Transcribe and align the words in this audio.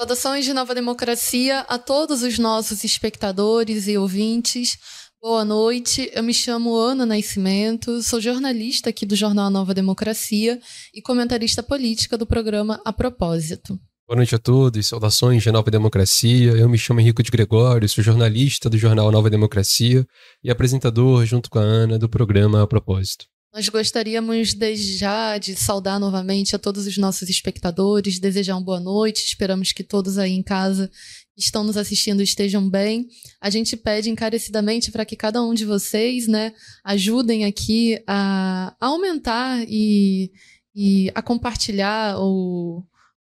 Saudações 0.00 0.46
de 0.46 0.54
Nova 0.54 0.74
Democracia 0.74 1.60
a 1.68 1.76
todos 1.76 2.22
os 2.22 2.38
nossos 2.38 2.84
espectadores 2.84 3.86
e 3.86 3.98
ouvintes. 3.98 4.78
Boa 5.20 5.44
noite, 5.44 6.10
eu 6.14 6.22
me 6.22 6.32
chamo 6.32 6.74
Ana 6.74 7.04
Nascimento, 7.04 8.02
sou 8.02 8.18
jornalista 8.18 8.88
aqui 8.88 9.04
do 9.04 9.14
jornal 9.14 9.50
Nova 9.50 9.74
Democracia 9.74 10.58
e 10.94 11.02
comentarista 11.02 11.62
política 11.62 12.16
do 12.16 12.24
programa 12.24 12.80
A 12.82 12.94
Propósito. 12.94 13.78
Boa 14.08 14.16
noite 14.16 14.34
a 14.34 14.38
todos, 14.38 14.86
saudações 14.86 15.42
de 15.42 15.52
Nova 15.52 15.70
Democracia. 15.70 16.52
Eu 16.52 16.66
me 16.70 16.78
chamo 16.78 17.00
Henrico 17.00 17.22
de 17.22 17.30
Gregório, 17.30 17.86
sou 17.86 18.02
jornalista 18.02 18.70
do 18.70 18.78
jornal 18.78 19.12
Nova 19.12 19.28
Democracia 19.28 20.06
e 20.42 20.50
apresentador, 20.50 21.26
junto 21.26 21.50
com 21.50 21.58
a 21.58 21.62
Ana, 21.62 21.98
do 21.98 22.08
programa 22.08 22.62
A 22.62 22.66
Propósito. 22.66 23.26
Nós 23.52 23.68
gostaríamos 23.68 24.54
desde 24.54 24.96
já 24.96 25.36
de 25.36 25.56
saudar 25.56 25.98
novamente 25.98 26.54
a 26.54 26.58
todos 26.58 26.86
os 26.86 26.96
nossos 26.96 27.28
espectadores, 27.28 28.20
desejar 28.20 28.54
uma 28.54 28.64
boa 28.64 28.78
noite. 28.78 29.26
Esperamos 29.26 29.72
que 29.72 29.82
todos 29.82 30.18
aí 30.18 30.30
em 30.30 30.42
casa 30.42 30.88
que 31.34 31.42
estão 31.42 31.64
nos 31.64 31.76
assistindo 31.76 32.22
estejam 32.22 32.70
bem. 32.70 33.08
A 33.40 33.50
gente 33.50 33.76
pede 33.76 34.08
encarecidamente 34.08 34.92
para 34.92 35.04
que 35.04 35.16
cada 35.16 35.42
um 35.42 35.52
de 35.52 35.64
vocês, 35.64 36.28
né, 36.28 36.52
ajudem 36.84 37.44
aqui 37.44 38.00
a, 38.06 38.72
a 38.80 38.86
aumentar 38.86 39.64
e, 39.66 40.30
e 40.72 41.10
a 41.12 41.20
compartilhar 41.20 42.20
o, 42.20 42.84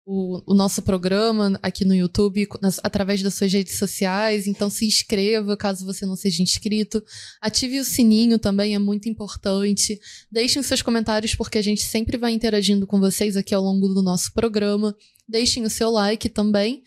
o, 0.09 0.41
o, 0.45 0.55
nosso 0.55 0.81
programa 0.81 1.59
aqui 1.61 1.83
no 1.83 1.93
YouTube 1.93 2.47
nas, 2.61 2.79
através 2.81 3.21
das 3.21 3.33
suas 3.33 3.51
redes 3.51 3.77
sociais. 3.77 4.47
Então 4.47 4.69
se 4.69 4.85
inscreva 4.85 5.57
caso 5.57 5.85
você 5.85 6.05
não 6.05 6.15
seja 6.15 6.41
inscrito. 6.41 7.03
Ative 7.41 7.81
o 7.81 7.83
sininho 7.83 8.39
também, 8.39 8.73
é 8.73 8.79
muito 8.79 9.09
importante. 9.09 9.99
Deixem 10.31 10.63
seus 10.63 10.81
comentários 10.81 11.35
porque 11.35 11.57
a 11.57 11.61
gente 11.61 11.81
sempre 11.81 12.17
vai 12.17 12.31
interagindo 12.31 12.87
com 12.87 13.01
vocês 13.01 13.35
aqui 13.35 13.53
ao 13.53 13.61
longo 13.61 13.89
do 13.89 14.01
nosso 14.01 14.31
programa. 14.31 14.95
Deixem 15.27 15.65
o 15.65 15.69
seu 15.69 15.91
like 15.91 16.29
também. 16.29 16.83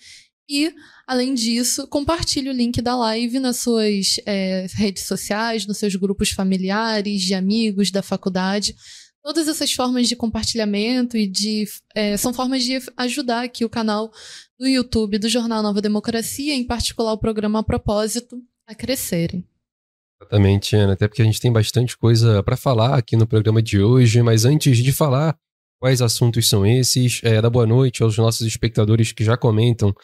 E, 0.49 0.73
além 1.07 1.35
disso, 1.35 1.87
compartilhe 1.87 2.49
o 2.49 2.55
link 2.55 2.81
da 2.81 2.97
live 2.97 3.39
nas 3.39 3.59
suas 3.59 4.17
é, 4.25 4.67
redes 4.73 5.05
sociais, 5.05 5.67
nos 5.67 5.77
seus 5.77 5.95
grupos 5.95 6.31
familiares, 6.31 7.21
de 7.21 7.35
amigos, 7.35 7.91
da 7.91 8.03
faculdade 8.03 8.75
Todas 9.23 9.49
essas 9.49 9.73
formas 9.73 10.09
de 10.09 10.17
compartilhamento 10.17 11.17
e 11.17 11.27
de. 11.27 11.67
É, 11.95 12.17
são 12.17 12.33
formas 12.33 12.65
de 12.65 12.79
ajudar 12.97 13.45
aqui 13.45 13.65
o 13.65 13.71
canal 13.71 14.11
do 14.59 14.67
YouTube 14.67 15.19
do 15.19 15.29
Jornal 15.29 15.63
Nova 15.63 15.81
Democracia, 15.81 16.55
em 16.55 16.65
particular 16.65 17.13
o 17.13 17.19
programa 17.19 17.59
A 17.59 17.63
Propósito, 17.63 18.43
a 18.67 18.75
crescerem. 18.75 19.45
Exatamente, 20.21 20.75
Ana. 20.77 20.95
Até 20.95 21.09
porque 21.09 21.23
a 21.23 21.25
gente 21.25 21.41
tem 21.41 21.53
bastante 21.53 21.97
coisa 21.97 22.43
para 22.43 22.57
falar 22.57 22.97
aqui 22.97 23.17
no 23.17 23.27
programa 23.27 23.63
de 23.63 23.81
hoje, 23.81 24.23
mas 24.23 24.45
antes 24.45 24.79
de 24.79 24.93
falar 24.93 25.37
quais 25.81 26.03
assuntos 26.03 26.47
são 26.49 26.67
esses, 26.67 27.21
é, 27.25 27.41
da 27.41 27.49
boa 27.49 27.67
noite 27.67 28.03
aos 28.03 28.17
nossos 28.19 28.47
espectadores 28.47 29.13
que 29.13 29.25
já 29.25 29.37
comentam 29.37 29.95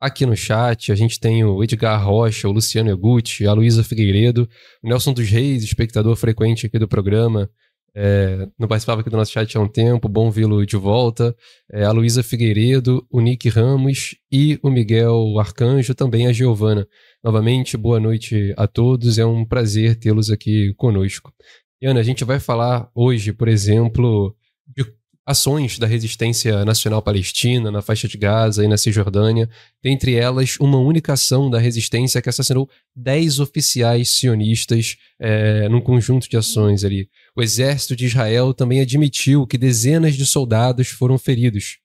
aqui 0.00 0.24
no 0.24 0.36
chat. 0.36 0.90
A 0.90 0.94
gente 0.94 1.20
tem 1.20 1.44
o 1.44 1.62
Edgar 1.62 2.02
Rocha, 2.04 2.48
o 2.48 2.52
Luciano 2.52 2.90
Egutti, 2.90 3.46
a 3.46 3.52
Luísa 3.52 3.84
Figueiredo, 3.84 4.48
o 4.82 4.88
Nelson 4.88 5.12
dos 5.12 5.28
Reis, 5.28 5.62
espectador 5.62 6.16
frequente 6.16 6.66
aqui 6.66 6.78
do 6.78 6.88
programa. 6.88 7.50
É, 7.98 8.46
não 8.58 8.68
participava 8.68 9.00
aqui 9.00 9.08
do 9.08 9.16
nosso 9.16 9.32
chat 9.32 9.56
há 9.56 9.60
um 9.60 9.66
tempo, 9.66 10.06
bom 10.06 10.30
vê-lo 10.30 10.66
de 10.66 10.76
volta. 10.76 11.34
É, 11.72 11.82
a 11.82 11.90
Luísa 11.92 12.22
Figueiredo, 12.22 13.06
o 13.10 13.22
Nick 13.22 13.48
Ramos 13.48 14.14
e 14.30 14.58
o 14.62 14.68
Miguel 14.68 15.38
Arcanjo, 15.38 15.94
também 15.94 16.26
a 16.26 16.32
Giovana. 16.32 16.86
Novamente, 17.24 17.74
boa 17.74 17.98
noite 17.98 18.52
a 18.58 18.66
todos, 18.66 19.16
é 19.16 19.24
um 19.24 19.46
prazer 19.46 19.96
tê-los 19.96 20.30
aqui 20.30 20.74
conosco. 20.74 21.32
E 21.80 21.86
Ana, 21.86 22.00
a 22.00 22.02
gente 22.02 22.22
vai 22.22 22.38
falar 22.38 22.90
hoje, 22.94 23.32
por 23.32 23.48
exemplo, 23.48 24.36
de 24.66 24.84
ações 25.26 25.78
da 25.78 25.86
resistência 25.88 26.64
nacional 26.64 27.02
palestina 27.02 27.70
na 27.70 27.82
faixa 27.82 28.06
de 28.06 28.16
Gaza 28.16 28.64
e 28.64 28.68
na 28.68 28.76
Cisjordânia, 28.76 29.50
dentre 29.82 30.14
elas 30.14 30.56
uma 30.60 30.78
única 30.78 31.14
ação 31.14 31.50
da 31.50 31.58
resistência 31.58 32.22
que 32.22 32.28
assassinou 32.28 32.70
10 32.94 33.40
oficiais 33.40 34.10
sionistas 34.10 34.96
é, 35.18 35.68
num 35.68 35.80
conjunto 35.80 36.28
de 36.28 36.36
ações 36.36 36.84
ali. 36.84 37.08
O 37.36 37.42
exército 37.42 37.94
de 37.94 38.06
Israel 38.06 38.54
também 38.54 38.80
admitiu 38.80 39.46
que 39.46 39.58
dezenas 39.58 40.14
de 40.14 40.24
soldados 40.24 40.88
foram 40.88 41.18
feridos. 41.18 41.76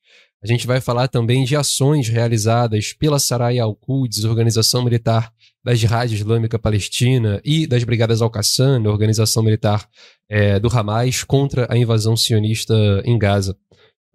A 0.42 0.48
gente 0.48 0.66
vai 0.66 0.80
falar 0.80 1.10
também 1.10 1.44
de 1.44 1.58
ações 1.58 2.08
realizadas 2.08 2.94
pela 2.94 3.20
Sarai 3.20 3.60
al-Quds, 3.60 4.24
organização 4.24 4.82
militar 4.82 5.30
da 5.64 5.76
Jihad 5.76 6.12
Islâmica 6.12 6.58
Palestina, 6.58 7.42
e 7.44 7.68
das 7.68 7.84
Brigadas 7.84 8.22
Al-Qassam, 8.22 8.86
organização 8.86 9.44
militar 9.44 9.88
é, 10.30 10.58
do 10.58 10.70
Hamas, 10.70 11.24
contra 11.26 11.68
a 11.70 11.78
invasão 11.78 12.16
sionista 12.16 12.74
em 13.04 13.20
Gaza. 13.20 13.56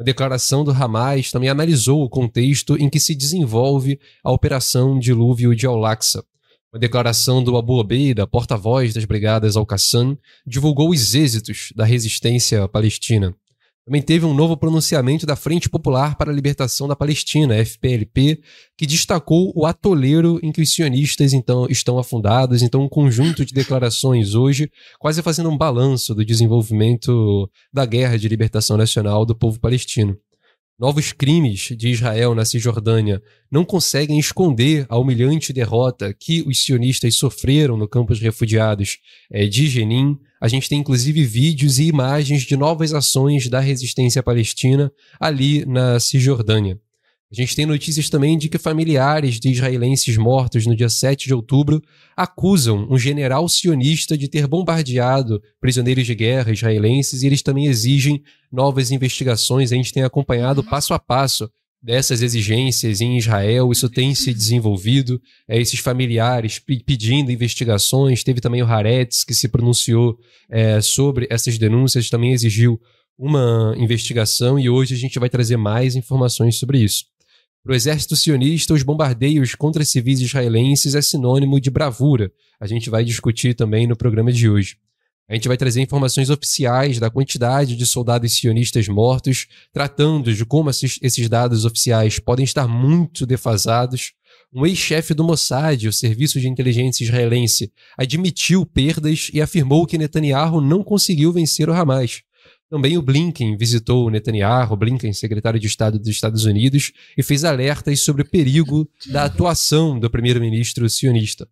A 0.01 0.03
declaração 0.03 0.65
do 0.65 0.73
Hamas 0.73 1.31
também 1.31 1.51
analisou 1.51 2.03
o 2.03 2.09
contexto 2.09 2.77
em 2.77 2.89
que 2.89 2.99
se 2.99 3.15
desenvolve 3.15 4.01
a 4.25 4.33
Operação 4.33 4.99
Dilúvio 4.99 5.55
de 5.55 5.67
Al-Aqsa. 5.67 6.25
A 6.75 6.79
declaração 6.79 7.43
do 7.43 7.57
Abu 7.57 7.75
Obeida, 7.75 8.27
porta-voz 8.27 8.93
das 8.93 9.05
Brigadas 9.05 9.57
Al-Qassam, 9.57 10.19
divulgou 10.47 10.91
os 10.91 11.15
êxitos 11.15 11.73
da 11.75 11.85
resistência 11.85 12.69
palestina. 12.69 13.35
Também 13.87 14.03
teve 14.03 14.27
um 14.27 14.35
novo 14.35 14.57
pronunciamento 14.57 15.25
da 15.25 15.37
Frente 15.37 15.69
Popular 15.69 16.17
para 16.17 16.33
a 16.33 16.35
Libertação 16.35 16.89
da 16.89 16.97
Palestina, 16.97 17.65
FPLP, 17.65 18.41
que 18.77 18.85
destacou 18.85 19.53
o 19.55 19.65
atoleiro 19.65 20.41
em 20.43 20.51
que 20.51 20.61
os 20.61 20.75
sionistas 20.75 21.33
então 21.33 21.69
estão 21.71 21.97
afundados. 21.97 22.63
Então, 22.63 22.83
um 22.83 22.89
conjunto 22.89 23.45
de 23.45 23.55
declarações 23.55 24.35
hoje, 24.35 24.69
quase 24.99 25.23
fazendo 25.23 25.49
um 25.49 25.57
balanço 25.57 26.17
do 26.17 26.25
desenvolvimento 26.25 27.49
da 27.73 27.87
guerra 27.87 28.19
de 28.19 28.27
libertação 28.27 28.77
nacional 28.77 29.25
do 29.25 29.37
povo 29.37 29.61
palestino. 29.61 30.19
Novos 30.79 31.11
crimes 31.11 31.73
de 31.75 31.89
Israel 31.89 32.35
na 32.35 32.45
Cisjordânia 32.45 33.23
não 33.51 33.65
conseguem 33.65 34.19
esconder 34.19 34.85
a 34.91 34.99
humilhante 34.99 35.51
derrota 35.51 36.13
que 36.13 36.43
os 36.47 36.63
sionistas 36.63 37.15
sofreram 37.17 37.79
no 37.79 37.89
campo 37.89 38.15
de 38.15 38.21
refugiados 38.21 38.99
é, 39.31 39.47
de 39.47 39.69
Jenin. 39.69 40.19
A 40.39 40.49
gente 40.49 40.69
tem 40.69 40.79
inclusive 40.79 41.25
vídeos 41.25 41.79
e 41.79 41.85
imagens 41.85 42.43
de 42.43 42.59
novas 42.59 42.93
ações 42.93 43.49
da 43.49 43.59
resistência 43.59 44.23
palestina 44.23 44.93
ali 45.19 45.65
na 45.65 45.99
Cisjordânia. 45.99 46.79
A 47.31 47.35
gente 47.35 47.57
tem 47.57 47.67
notícias 47.67 48.09
também 48.09 48.39
de 48.39 48.49
que 48.49 48.57
familiares 48.57 49.41
de 49.41 49.51
israelenses 49.51 50.17
mortos 50.17 50.65
no 50.65 50.77
dia 50.77 50.89
7 50.89 51.27
de 51.27 51.35
outubro 51.35 51.83
acusam 52.17 52.87
um 52.89 52.97
general 52.97 53.49
sionista 53.49 54.17
de 54.17 54.29
ter 54.29 54.47
bombardeado 54.47 55.43
prisioneiros 55.61 56.07
de 56.07 56.15
guerra 56.15 56.53
israelenses 56.53 57.23
e 57.23 57.27
eles 57.27 57.43
também 57.43 57.67
exigem 57.67 58.23
novas 58.51 58.93
investigações. 58.93 59.73
A 59.73 59.75
gente 59.75 59.93
tem 59.93 60.05
acompanhado 60.05 60.63
passo 60.63 60.95
a 60.95 61.01
passo 61.01 61.51
dessas 61.83 62.23
exigências 62.23 63.01
em 63.01 63.19
Israel, 63.19 63.73
isso 63.73 63.89
tem 63.89 64.15
se 64.15 64.33
desenvolvido, 64.33 65.21
é, 65.49 65.61
esses 65.61 65.81
familiares 65.81 66.61
pedindo 66.85 67.33
investigações. 67.33 68.23
Teve 68.23 68.41
também 68.41 68.63
o 68.63 68.67
Haaretz, 68.67 69.25
que 69.25 69.35
se 69.35 69.49
pronunciou 69.49 70.17
é, 70.49 70.81
sobre 70.81 71.27
essas 71.29 71.59
denúncias, 71.59 72.09
também 72.09 72.33
exigiu 72.33 72.81
uma 73.19 73.75
investigação 73.77 74.59
e 74.59 74.69
hoje 74.69 74.95
a 74.95 74.99
gente 74.99 75.19
vai 75.19 75.29
trazer 75.29 75.57
mais 75.57 75.97
informações 75.97 76.57
sobre 76.57 76.79
isso. 76.79 77.16
Para 77.67 77.73
o 77.73 77.75
exército 77.75 78.15
sionista, 78.15 78.73
os 78.73 78.85
bombardeios 78.85 79.57
contra 79.57 79.85
civis 79.85 80.21
israelenses 80.21 80.95
é 80.95 81.03
sinônimo 81.03 81.61
de 81.61 81.69
bravura. 81.69 82.31
A 82.61 82.67
gente 82.69 82.89
vai 82.89 83.03
discutir 83.03 83.55
também 83.55 83.89
no 83.89 83.97
programa 83.97 84.31
de 84.31 84.49
hoje. 84.49 84.77
A 85.29 85.35
gente 85.35 85.49
vai 85.49 85.57
trazer 85.57 85.83
informações 85.83 86.31
oficiais 86.31 87.01
da 87.01 87.11
quantidade 87.11 87.75
de 87.75 87.85
soldados 87.85 88.39
sionistas 88.39 88.87
mortos, 88.87 89.49
tratando 89.73 90.33
de 90.33 90.47
como 90.47 90.71
esses 90.71 91.29
dados 91.29 91.65
oficiais 91.65 92.21
podem 92.21 92.45
estar 92.45 92.69
muito 92.69 93.27
defasados. 93.27 94.13
Um 94.55 94.65
ex-chefe 94.65 95.13
do 95.13 95.25
Mossad, 95.25 95.89
o 95.89 95.93
serviço 95.93 96.39
de 96.39 96.49
inteligência 96.49 97.03
israelense, 97.03 97.73
admitiu 97.99 98.65
perdas 98.65 99.29
e 99.35 99.43
afirmou 99.43 99.85
que 99.87 99.99
Netanyahu 99.99 100.61
não 100.61 100.85
conseguiu 100.85 101.33
vencer 101.33 101.69
o 101.69 101.73
Hamas. 101.73 102.23
Também 102.69 102.99
o 102.99 103.03
Blinken 103.03 103.57
visitou 103.57 104.07
o 104.07 104.11
Netanyahu, 104.11 104.77
Blinken, 104.77 105.13
secretário 105.13 105.61
de 105.61 105.69
Estado 105.69 105.99
dos 105.99 106.09
Estados 106.09 106.45
Unidos, 106.45 106.93
e 107.17 107.23
fez 107.23 107.45
alertas 107.45 108.01
sobre 108.01 108.23
o 108.23 108.29
perigo 108.29 108.89
da 109.07 109.25
atuação 109.25 109.99
do 109.99 110.11
primeiro-ministro 110.11 110.89
sionista. 110.91 111.49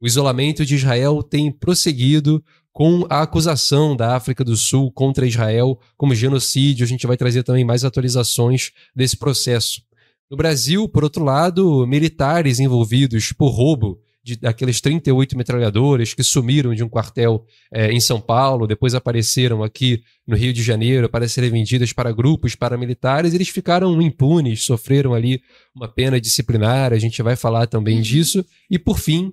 O 0.00 0.06
isolamento 0.06 0.64
de 0.66 0.74
Israel 0.74 1.22
tem 1.22 1.50
prosseguido 1.50 2.42
com 2.72 3.06
a 3.08 3.22
acusação 3.22 3.96
da 3.96 4.14
África 4.16 4.44
do 4.44 4.56
Sul 4.56 4.90
contra 4.92 5.26
Israel 5.26 5.78
como 5.96 6.14
genocídio. 6.14 6.84
A 6.84 6.88
gente 6.88 7.06
vai 7.06 7.16
trazer 7.16 7.42
também 7.42 7.64
mais 7.64 7.84
atualizações 7.84 8.70
desse 8.94 9.16
processo. 9.16 9.82
No 10.30 10.36
Brasil, 10.36 10.88
por 10.88 11.02
outro 11.02 11.24
lado, 11.24 11.86
militares 11.86 12.60
envolvidos 12.60 13.32
por 13.32 13.48
roubo 13.48 14.00
de, 14.28 14.36
daqueles 14.36 14.78
38 14.80 15.38
metralhadoras 15.38 16.12
que 16.12 16.22
sumiram 16.22 16.74
de 16.74 16.84
um 16.84 16.88
quartel 16.88 17.46
é, 17.72 17.90
em 17.90 17.98
São 17.98 18.20
Paulo, 18.20 18.66
depois 18.66 18.94
apareceram 18.94 19.62
aqui 19.62 20.02
no 20.26 20.36
Rio 20.36 20.52
de 20.52 20.62
Janeiro 20.62 21.08
para 21.08 21.26
serem 21.26 21.50
vendidas 21.50 21.94
para 21.94 22.12
grupos 22.12 22.54
paramilitares, 22.54 23.32
eles 23.32 23.48
ficaram 23.48 24.02
impunes, 24.02 24.64
sofreram 24.64 25.14
ali 25.14 25.40
uma 25.74 25.88
pena 25.88 26.20
disciplinar, 26.20 26.92
a 26.92 26.98
gente 26.98 27.22
vai 27.22 27.36
falar 27.36 27.66
também 27.66 27.96
uhum. 27.96 28.02
disso. 28.02 28.44
E 28.70 28.78
por 28.78 28.98
fim, 28.98 29.32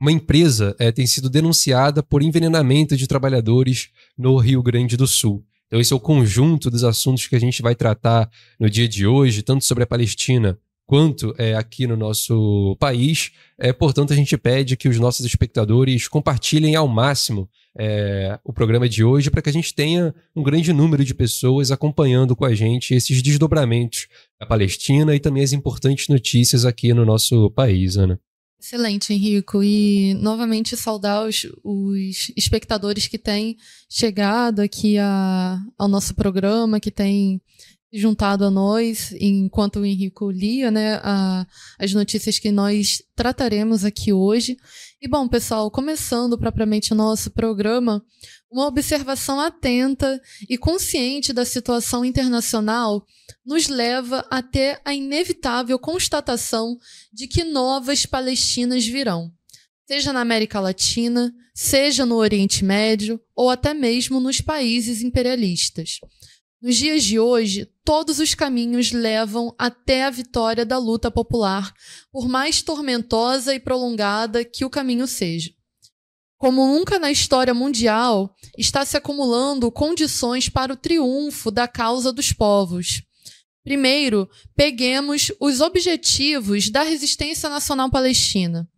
uma 0.00 0.10
empresa 0.10 0.74
é, 0.78 0.90
tem 0.90 1.06
sido 1.06 1.28
denunciada 1.28 2.02
por 2.02 2.22
envenenamento 2.22 2.96
de 2.96 3.06
trabalhadores 3.06 3.90
no 4.16 4.38
Rio 4.38 4.62
Grande 4.62 4.96
do 4.96 5.06
Sul. 5.06 5.44
Então, 5.66 5.78
esse 5.78 5.92
é 5.92 5.96
o 5.96 6.00
conjunto 6.00 6.70
dos 6.70 6.84
assuntos 6.84 7.26
que 7.26 7.36
a 7.36 7.40
gente 7.40 7.60
vai 7.60 7.74
tratar 7.74 8.30
no 8.58 8.70
dia 8.70 8.88
de 8.88 9.06
hoje, 9.06 9.42
tanto 9.42 9.64
sobre 9.64 9.84
a 9.84 9.86
Palestina 9.86 10.58
quanto 10.86 11.34
é, 11.36 11.54
aqui 11.54 11.86
no 11.86 11.96
nosso 11.96 12.76
país. 12.78 13.32
É, 13.58 13.72
portanto, 13.72 14.12
a 14.12 14.16
gente 14.16 14.36
pede 14.38 14.76
que 14.76 14.88
os 14.88 14.98
nossos 14.98 15.26
espectadores 15.26 16.06
compartilhem 16.06 16.76
ao 16.76 16.86
máximo 16.86 17.48
é, 17.78 18.38
o 18.44 18.52
programa 18.52 18.88
de 18.88 19.04
hoje 19.04 19.30
para 19.30 19.42
que 19.42 19.50
a 19.50 19.52
gente 19.52 19.74
tenha 19.74 20.14
um 20.34 20.42
grande 20.42 20.72
número 20.72 21.04
de 21.04 21.14
pessoas 21.14 21.70
acompanhando 21.70 22.34
com 22.34 22.44
a 22.44 22.54
gente 22.54 22.94
esses 22.94 23.20
desdobramentos 23.20 24.06
da 24.40 24.46
Palestina 24.46 25.14
e 25.14 25.20
também 25.20 25.42
as 25.42 25.52
importantes 25.52 26.08
notícias 26.08 26.64
aqui 26.64 26.94
no 26.94 27.04
nosso 27.04 27.50
país, 27.50 27.96
Ana. 27.96 28.18
Excelente, 28.58 29.12
Henrico. 29.12 29.62
E 29.62 30.14
novamente 30.14 30.76
saudar 30.76 31.26
os, 31.26 31.46
os 31.62 32.32
espectadores 32.36 33.06
que 33.06 33.18
têm 33.18 33.56
chegado 33.88 34.60
aqui 34.60 34.98
a, 34.98 35.58
ao 35.78 35.86
nosso 35.86 36.14
programa, 36.14 36.80
que 36.80 36.90
têm 36.90 37.40
juntado 37.92 38.44
a 38.44 38.50
nós, 38.50 39.12
enquanto 39.20 39.80
o 39.80 39.84
Henrico 39.84 40.30
lia 40.30 40.70
né, 40.70 41.00
a, 41.02 41.46
as 41.78 41.92
notícias 41.92 42.38
que 42.38 42.50
nós 42.50 43.02
trataremos 43.14 43.84
aqui 43.84 44.12
hoje. 44.12 44.56
E 45.00 45.08
bom, 45.08 45.28
pessoal, 45.28 45.70
começando 45.70 46.38
propriamente 46.38 46.92
o 46.92 46.96
nosso 46.96 47.30
programa, 47.30 48.04
uma 48.50 48.66
observação 48.66 49.40
atenta 49.40 50.20
e 50.48 50.56
consciente 50.56 51.32
da 51.32 51.44
situação 51.44 52.04
internacional 52.04 53.04
nos 53.44 53.68
leva 53.68 54.26
até 54.30 54.80
a 54.84 54.94
inevitável 54.94 55.78
constatação 55.78 56.78
de 57.12 57.26
que 57.26 57.44
novas 57.44 58.06
Palestinas 58.06 58.86
virão, 58.86 59.30
seja 59.86 60.12
na 60.12 60.20
América 60.20 60.60
Latina, 60.60 61.32
seja 61.54 62.04
no 62.04 62.16
Oriente 62.16 62.64
Médio 62.64 63.20
ou 63.34 63.48
até 63.48 63.72
mesmo 63.72 64.20
nos 64.20 64.40
países 64.40 65.02
imperialistas. 65.02 66.00
Nos 66.60 66.76
dias 66.76 67.04
de 67.04 67.18
hoje, 67.20 67.70
todos 67.84 68.18
os 68.18 68.34
caminhos 68.34 68.90
levam 68.90 69.54
até 69.58 70.04
a 70.04 70.10
vitória 70.10 70.64
da 70.64 70.78
luta 70.78 71.10
popular, 71.10 71.74
por 72.10 72.26
mais 72.28 72.62
tormentosa 72.62 73.54
e 73.54 73.60
prolongada 73.60 74.42
que 74.42 74.64
o 74.64 74.70
caminho 74.70 75.06
seja. 75.06 75.52
Como 76.38 76.66
nunca 76.66 76.98
na 76.98 77.10
história 77.10 77.52
mundial, 77.52 78.34
está 78.56 78.84
se 78.84 78.96
acumulando 78.96 79.70
condições 79.70 80.48
para 80.48 80.72
o 80.72 80.76
triunfo 80.76 81.50
da 81.50 81.68
causa 81.68 82.12
dos 82.12 82.32
povos. 82.32 83.02
Primeiro, 83.62 84.28
peguemos 84.54 85.32
os 85.38 85.60
objetivos 85.60 86.70
da 86.70 86.82
resistência 86.82 87.50
nacional 87.50 87.90
palestina. 87.90 88.68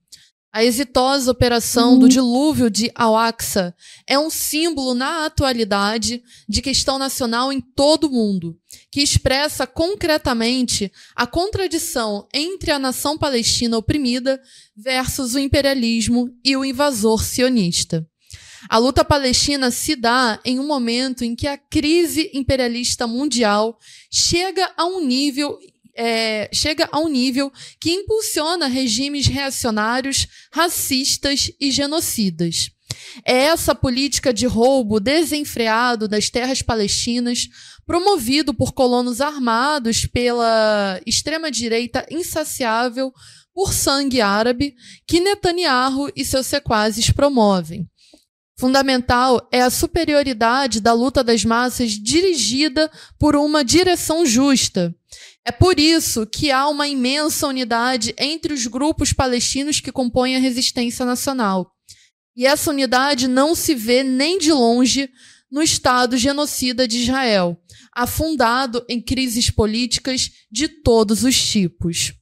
A 0.51 0.65
exitosa 0.65 1.31
operação 1.31 1.93
uhum. 1.93 1.99
do 1.99 2.09
dilúvio 2.09 2.71
de 2.71 2.91
Al-Aqsa 2.95 3.75
é 4.07 4.19
um 4.19 4.31
símbolo 4.31 4.95
na 4.95 5.27
atualidade 5.27 6.23
de 6.49 6.63
questão 6.63 6.99
nacional 6.99 7.53
em 7.53 7.61
todo 7.61 8.05
o 8.05 8.11
mundo, 8.11 8.57
que 8.91 9.03
expressa 9.03 9.67
concretamente 9.67 10.91
a 11.15 11.27
contradição 11.27 12.27
entre 12.33 12.71
a 12.71 12.79
nação 12.79 13.19
palestina 13.19 13.77
oprimida 13.77 14.41
versus 14.75 15.35
o 15.35 15.39
imperialismo 15.39 16.35
e 16.43 16.57
o 16.57 16.65
invasor 16.65 17.23
sionista. 17.23 18.07
A 18.69 18.79
luta 18.79 19.05
palestina 19.05 19.71
se 19.71 19.95
dá 19.95 20.41
em 20.45 20.59
um 20.59 20.67
momento 20.67 21.25
em 21.25 21.37
que 21.37 21.47
a 21.47 21.57
crise 21.57 22.31
imperialista 22.35 23.07
mundial 23.07 23.79
chega 24.11 24.73
a 24.77 24.85
um 24.85 25.05
nível 25.05 25.59
é, 25.99 26.49
chega 26.53 26.89
a 26.93 27.01
um 27.01 27.09
nível 27.09 27.53
que 27.81 27.91
impulsiona 27.91 28.69
regimes 28.69 29.27
reacionários, 29.27 30.29
racistas 30.53 31.51
e 31.61 31.73
genocidas. 31.73 32.71
É 33.25 33.35
essa 33.45 33.75
política 33.75 34.33
de 34.33 34.47
roubo 34.47 35.01
desenfreado 35.01 36.07
das 36.07 36.31
terras 36.31 36.63
palestinas, 36.63 37.49
promovido 37.85 38.55
por 38.55 38.73
colonos 38.73 39.21
armados 39.21 40.07
pela 40.07 41.01
extrema-direita 41.05 42.07
insaciável 42.11 43.13
por 43.53 43.73
sangue 43.73 44.21
árabe, 44.21 44.77
que 45.07 45.19
Netanyahu 45.19 46.11
e 46.15 46.25
seus 46.25 46.47
sequazes 46.47 47.11
promovem. 47.11 47.89
Fundamental 48.59 49.49
é 49.53 49.61
a 49.63 49.71
superioridade 49.71 50.81
da 50.81 50.93
luta 50.93 51.23
das 51.23 51.45
massas 51.45 51.93
dirigida 51.93 52.91
por 53.19 53.37
uma 53.37 53.65
direção 53.65 54.27
justa, 54.27 54.95
é 55.49 55.51
por 55.51 55.81
isso 55.81 56.27
que 56.27 56.51
há 56.51 56.69
uma 56.69 56.87
imensa 56.87 57.47
unidade 57.47 58.15
entre 58.19 58.53
os 58.53 58.67
grupos 58.67 59.15
palestinos 59.15 59.81
que 59.81 59.91
compõem 59.91 60.37
a 60.37 60.39
resistência 60.39 61.07
nacional. 61.07 61.73
E 62.37 62.47
essa 62.47 62.71
unidade 62.71 63.27
não 63.27 63.55
se 63.55 63.75
vê 63.75 64.03
nem 64.03 64.39
de 64.39 64.53
longe 64.53 65.09
no 65.51 65.63
Estado 65.63 66.19
genocida 66.19 66.87
de 66.87 66.99
Israel, 66.99 67.59
afundado 67.95 68.85
em 68.91 69.01
crises 69.01 69.49
políticas 69.49 70.31
de 70.53 70.69
todos 70.69 71.25
os 71.25 71.43
tipos. 71.43 72.13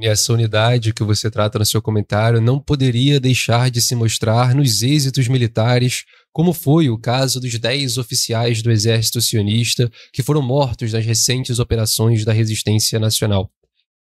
E 0.00 0.06
essa 0.06 0.32
unidade 0.32 0.94
que 0.94 1.04
você 1.04 1.30
trata 1.30 1.58
no 1.58 1.66
seu 1.66 1.82
comentário 1.82 2.40
não 2.40 2.58
poderia 2.58 3.20
deixar 3.20 3.70
de 3.70 3.82
se 3.82 3.94
mostrar 3.94 4.54
nos 4.54 4.82
êxitos 4.82 5.28
militares, 5.28 6.04
como 6.32 6.54
foi 6.54 6.88
o 6.88 6.96
caso 6.96 7.38
dos 7.38 7.58
10 7.58 7.98
oficiais 7.98 8.62
do 8.62 8.70
exército 8.70 9.20
sionista 9.20 9.90
que 10.10 10.22
foram 10.22 10.40
mortos 10.40 10.94
nas 10.94 11.04
recentes 11.04 11.58
operações 11.58 12.24
da 12.24 12.32
resistência 12.32 12.98
nacional. 12.98 13.50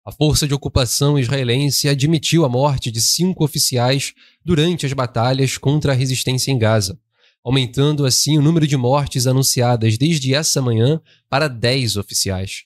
A 0.06 0.10
força 0.10 0.48
de 0.48 0.54
ocupação 0.54 1.18
israelense 1.18 1.86
admitiu 1.88 2.46
a 2.46 2.48
morte 2.48 2.90
de 2.90 3.00
cinco 3.00 3.44
oficiais 3.44 4.14
durante 4.42 4.86
as 4.86 4.92
batalhas 4.94 5.58
contra 5.58 5.92
a 5.92 5.94
resistência 5.94 6.50
em 6.50 6.58
Gaza, 6.58 6.98
aumentando 7.44 8.06
assim 8.06 8.38
o 8.38 8.42
número 8.42 8.66
de 8.66 8.76
mortes 8.76 9.26
anunciadas 9.26 9.98
desde 9.98 10.34
essa 10.34 10.62
manhã 10.62 11.00
para 11.28 11.46
10 11.46 11.98
oficiais. 11.98 12.64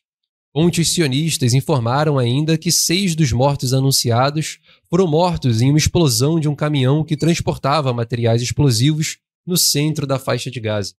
Fontes 0.53 0.89
sionistas 0.89 1.53
informaram 1.53 2.19
ainda 2.19 2.56
que 2.56 2.73
seis 2.73 3.15
dos 3.15 3.33
mortos 3.33 3.75
anunciados 3.75 4.59
foram 4.89 5.06
mortos 5.06 5.61
em 5.61 5.69
uma 5.69 5.79
explosão 5.79 6.41
de 6.41 6.49
um 6.49 6.55
caminhão 6.55 7.05
que 7.05 7.17
transportava 7.17 7.93
materiais 7.93 8.41
explosivos 8.41 9.19
no 9.47 9.56
centro 9.56 10.06
da 10.06 10.19
faixa 10.19 10.50
de 10.50 10.59
Gaza. 10.59 10.95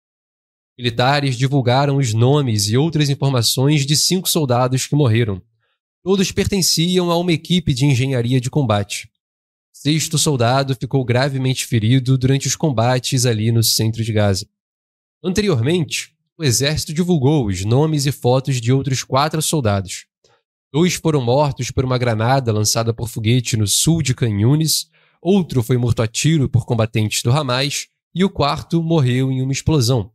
Militares 0.78 1.36
divulgaram 1.36 1.98
os 1.98 2.14
nomes 2.14 2.70
e 2.70 2.78
outras 2.78 3.10
informações 3.10 3.86
de 3.86 3.98
cinco 3.98 4.30
soldados 4.30 4.88
que 4.88 4.96
morreram. 4.96 5.42
Todos 6.04 6.32
pertenciam 6.32 7.12
a 7.12 7.18
uma 7.18 7.34
equipe 7.34 7.74
de 7.74 7.86
engenharia 7.86 8.40
de 8.40 8.50
combate. 8.50 9.10
Sexto 9.74 10.18
soldado 10.18 10.76
ficou 10.76 11.04
gravemente 11.04 11.66
ferido 11.66 12.18
durante 12.18 12.48
os 12.48 12.56
combates 12.56 13.26
ali 13.26 13.52
no 13.52 13.64
centro 13.64 14.04
de 14.04 14.14
Gaza. 14.14 14.48
Anteriormente, 15.24 16.16
o 16.40 16.44
exército 16.46 16.94
divulgou 16.94 17.48
os 17.48 17.66
nomes 17.66 18.06
e 18.06 18.14
fotos 18.14 18.62
de 18.62 18.72
outros 18.72 19.04
quatro 19.04 19.42
soldados. 19.42 20.06
Dois 20.72 20.94
foram 20.94 21.20
mortos 21.20 21.70
por 21.70 21.84
uma 21.84 21.98
granada 21.98 22.54
lançada 22.54 22.94
por 22.94 23.10
foguete 23.10 23.58
no 23.58 23.68
sul 23.68 24.02
de 24.02 24.16
Canhunes, 24.16 24.88
outro 25.22 25.62
foi 25.62 25.76
morto 25.76 26.02
a 26.02 26.08
tiro 26.08 26.48
por 26.48 26.66
combatentes 26.66 27.22
do 27.22 27.30
Hamas 27.30 27.88
e 28.16 28.24
o 28.24 28.30
quarto 28.30 28.82
morreu 28.82 29.30
em 29.30 29.42
uma 29.42 29.52
explosão. 29.52 30.14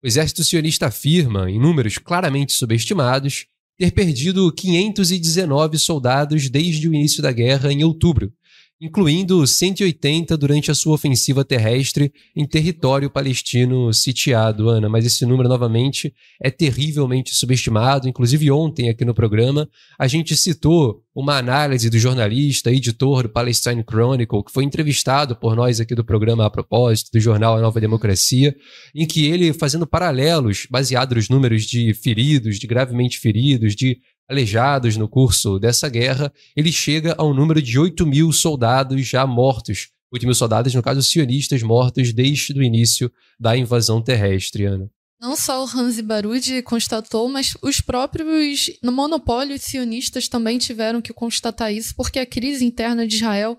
O 0.00 0.06
exército 0.06 0.44
sionista 0.44 0.86
afirma, 0.86 1.50
em 1.50 1.58
números 1.58 1.98
claramente 1.98 2.52
subestimados, 2.52 3.46
ter 3.76 3.90
perdido 3.90 4.52
519 4.52 5.76
soldados 5.76 6.48
desde 6.48 6.88
o 6.88 6.94
início 6.94 7.20
da 7.20 7.32
guerra 7.32 7.72
em 7.72 7.82
outubro, 7.82 8.32
incluindo 8.80 9.44
180 9.44 10.36
durante 10.36 10.70
a 10.70 10.74
sua 10.74 10.94
ofensiva 10.94 11.44
terrestre 11.44 12.12
em 12.34 12.46
território 12.46 13.10
palestino 13.10 13.92
sitiado, 13.92 14.68
Ana. 14.68 14.88
Mas 14.88 15.04
esse 15.04 15.26
número, 15.26 15.48
novamente, 15.48 16.14
é 16.40 16.50
terrivelmente 16.50 17.34
subestimado. 17.34 18.08
Inclusive, 18.08 18.50
ontem, 18.50 18.88
aqui 18.88 19.04
no 19.04 19.14
programa, 19.14 19.68
a 19.98 20.06
gente 20.06 20.36
citou 20.36 21.02
uma 21.14 21.36
análise 21.36 21.90
do 21.90 21.98
jornalista, 21.98 22.70
editor 22.70 23.24
do 23.24 23.28
Palestine 23.28 23.82
Chronicle, 23.82 24.44
que 24.44 24.52
foi 24.52 24.62
entrevistado 24.62 25.34
por 25.34 25.56
nós 25.56 25.80
aqui 25.80 25.94
do 25.94 26.04
programa 26.04 26.46
a 26.46 26.50
propósito, 26.50 27.10
do 27.12 27.18
jornal 27.18 27.56
A 27.56 27.60
Nova 27.60 27.80
Democracia, 27.80 28.54
em 28.94 29.04
que 29.04 29.26
ele, 29.26 29.52
fazendo 29.52 29.86
paralelos, 29.86 30.68
baseado 30.70 31.16
nos 31.16 31.28
números 31.28 31.64
de 31.64 31.92
feridos, 31.94 32.60
de 32.60 32.68
gravemente 32.68 33.18
feridos, 33.18 33.74
de 33.74 33.98
aleijados 34.28 34.96
no 34.96 35.08
curso 35.08 35.58
dessa 35.58 35.88
guerra, 35.88 36.32
ele 36.54 36.70
chega 36.70 37.14
ao 37.16 37.32
número 37.32 37.62
de 37.62 37.78
8 37.78 38.06
mil 38.06 38.32
soldados 38.32 39.06
já 39.06 39.26
mortos. 39.26 39.88
8 40.12 40.24
mil 40.24 40.34
soldados, 40.34 40.74
no 40.74 40.82
caso, 40.82 41.02
sionistas 41.02 41.62
mortos 41.62 42.12
desde 42.12 42.58
o 42.58 42.62
início 42.62 43.10
da 43.38 43.56
invasão 43.56 44.02
terrestre, 44.02 44.64
Ana. 44.64 44.90
Não 45.20 45.34
só 45.34 45.64
o 45.64 45.68
Hansi 45.68 46.00
Barudi 46.00 46.62
constatou, 46.62 47.28
mas 47.28 47.56
os 47.60 47.80
próprios 47.80 48.70
monopólios 48.84 49.62
sionistas 49.62 50.28
também 50.28 50.58
tiveram 50.58 51.02
que 51.02 51.12
constatar 51.12 51.72
isso, 51.72 51.92
porque 51.96 52.20
a 52.20 52.26
crise 52.26 52.64
interna 52.64 53.06
de 53.06 53.16
Israel 53.16 53.58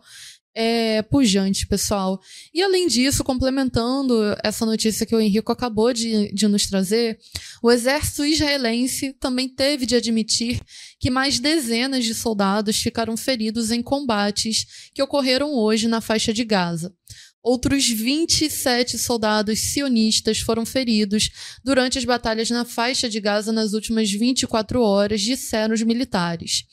é, 0.62 1.02
pujante, 1.04 1.66
pessoal. 1.66 2.20
E 2.54 2.62
além 2.62 2.86
disso, 2.86 3.24
complementando 3.24 4.14
essa 4.44 4.66
notícia 4.66 5.06
que 5.06 5.16
o 5.16 5.20
Henrico 5.22 5.54
acabou 5.54 5.94
de, 5.94 6.34
de 6.34 6.50
nos 6.50 6.66
trazer, 6.66 7.18
o 7.64 7.72
exército 7.72 8.26
israelense 8.26 9.14
também 9.14 9.48
teve 9.48 9.86
de 9.86 9.96
admitir 9.96 10.60
que 11.00 11.10
mais 11.10 11.40
dezenas 11.40 12.04
de 12.04 12.14
soldados 12.14 12.76
ficaram 12.76 13.16
feridos 13.16 13.72
em 13.72 13.82
combates 13.82 14.92
que 14.94 15.02
ocorreram 15.02 15.54
hoje 15.54 15.88
na 15.88 16.02
faixa 16.02 16.34
de 16.34 16.44
Gaza. 16.44 16.94
Outros 17.42 17.88
27 17.88 18.98
soldados 18.98 19.60
sionistas 19.60 20.40
foram 20.40 20.66
feridos 20.66 21.30
durante 21.64 21.98
as 21.98 22.04
batalhas 22.04 22.50
na 22.50 22.66
faixa 22.66 23.10
de 23.10 23.22
Gaza 23.22 23.54
nas 23.54 23.72
últimas 23.72 24.12
24 24.12 24.82
horas, 24.82 25.22
disseram 25.22 25.74
os 25.74 25.82
militares. 25.82 26.66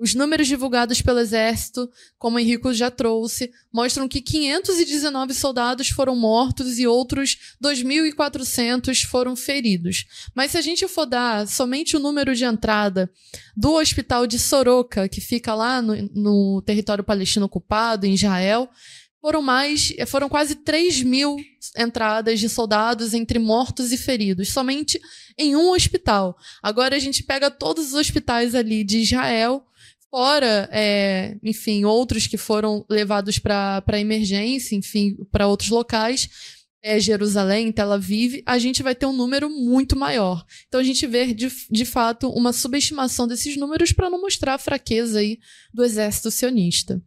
Os 0.00 0.14
números 0.14 0.48
divulgados 0.48 1.02
pelo 1.02 1.18
Exército, 1.18 1.86
como 2.16 2.38
Henrico 2.38 2.72
já 2.72 2.90
trouxe, 2.90 3.52
mostram 3.70 4.08
que 4.08 4.22
519 4.22 5.34
soldados 5.34 5.90
foram 5.90 6.16
mortos 6.16 6.78
e 6.78 6.86
outros 6.86 7.36
2.400 7.62 9.04
foram 9.04 9.36
feridos. 9.36 10.06
Mas 10.34 10.52
se 10.52 10.56
a 10.56 10.62
gente 10.62 10.88
for 10.88 11.04
dar 11.04 11.46
somente 11.46 11.98
o 11.98 12.00
número 12.00 12.34
de 12.34 12.46
entrada 12.46 13.12
do 13.54 13.74
hospital 13.74 14.26
de 14.26 14.38
Soroka, 14.38 15.06
que 15.06 15.20
fica 15.20 15.54
lá 15.54 15.82
no, 15.82 15.94
no 16.14 16.62
território 16.62 17.04
palestino 17.04 17.44
ocupado, 17.44 18.06
em 18.06 18.14
Israel, 18.14 18.70
foram 19.20 19.42
mais, 19.42 19.92
foram 20.06 20.30
quase 20.30 20.54
3 20.54 21.02
mil 21.02 21.36
entradas 21.76 22.40
de 22.40 22.48
soldados 22.48 23.12
entre 23.12 23.38
mortos 23.38 23.92
e 23.92 23.98
feridos, 23.98 24.48
somente 24.48 24.98
em 25.36 25.54
um 25.54 25.72
hospital. 25.72 26.38
Agora 26.62 26.96
a 26.96 26.98
gente 26.98 27.22
pega 27.22 27.50
todos 27.50 27.88
os 27.88 27.94
hospitais 27.94 28.54
ali 28.54 28.82
de 28.82 29.00
Israel 29.00 29.66
Fora, 30.10 30.68
é, 30.72 31.36
enfim, 31.42 31.84
outros 31.84 32.26
que 32.26 32.36
foram 32.36 32.84
levados 32.90 33.38
para 33.38 34.00
emergência, 34.00 34.74
enfim, 34.74 35.16
para 35.30 35.46
outros 35.46 35.70
locais, 35.70 36.28
é, 36.82 36.98
Jerusalém, 36.98 37.70
Tel 37.70 37.92
Aviv, 37.92 38.42
a 38.44 38.58
gente 38.58 38.82
vai 38.82 38.94
ter 38.94 39.06
um 39.06 39.12
número 39.12 39.48
muito 39.48 39.96
maior. 39.96 40.44
Então 40.66 40.80
a 40.80 40.84
gente 40.84 41.06
vê, 41.06 41.32
de, 41.32 41.48
de 41.70 41.84
fato, 41.84 42.28
uma 42.30 42.52
subestimação 42.52 43.28
desses 43.28 43.56
números 43.56 43.92
para 43.92 44.10
não 44.10 44.20
mostrar 44.20 44.54
a 44.54 44.58
fraqueza 44.58 45.20
aí 45.20 45.38
do 45.72 45.84
exército 45.84 46.30
sionista. 46.30 47.00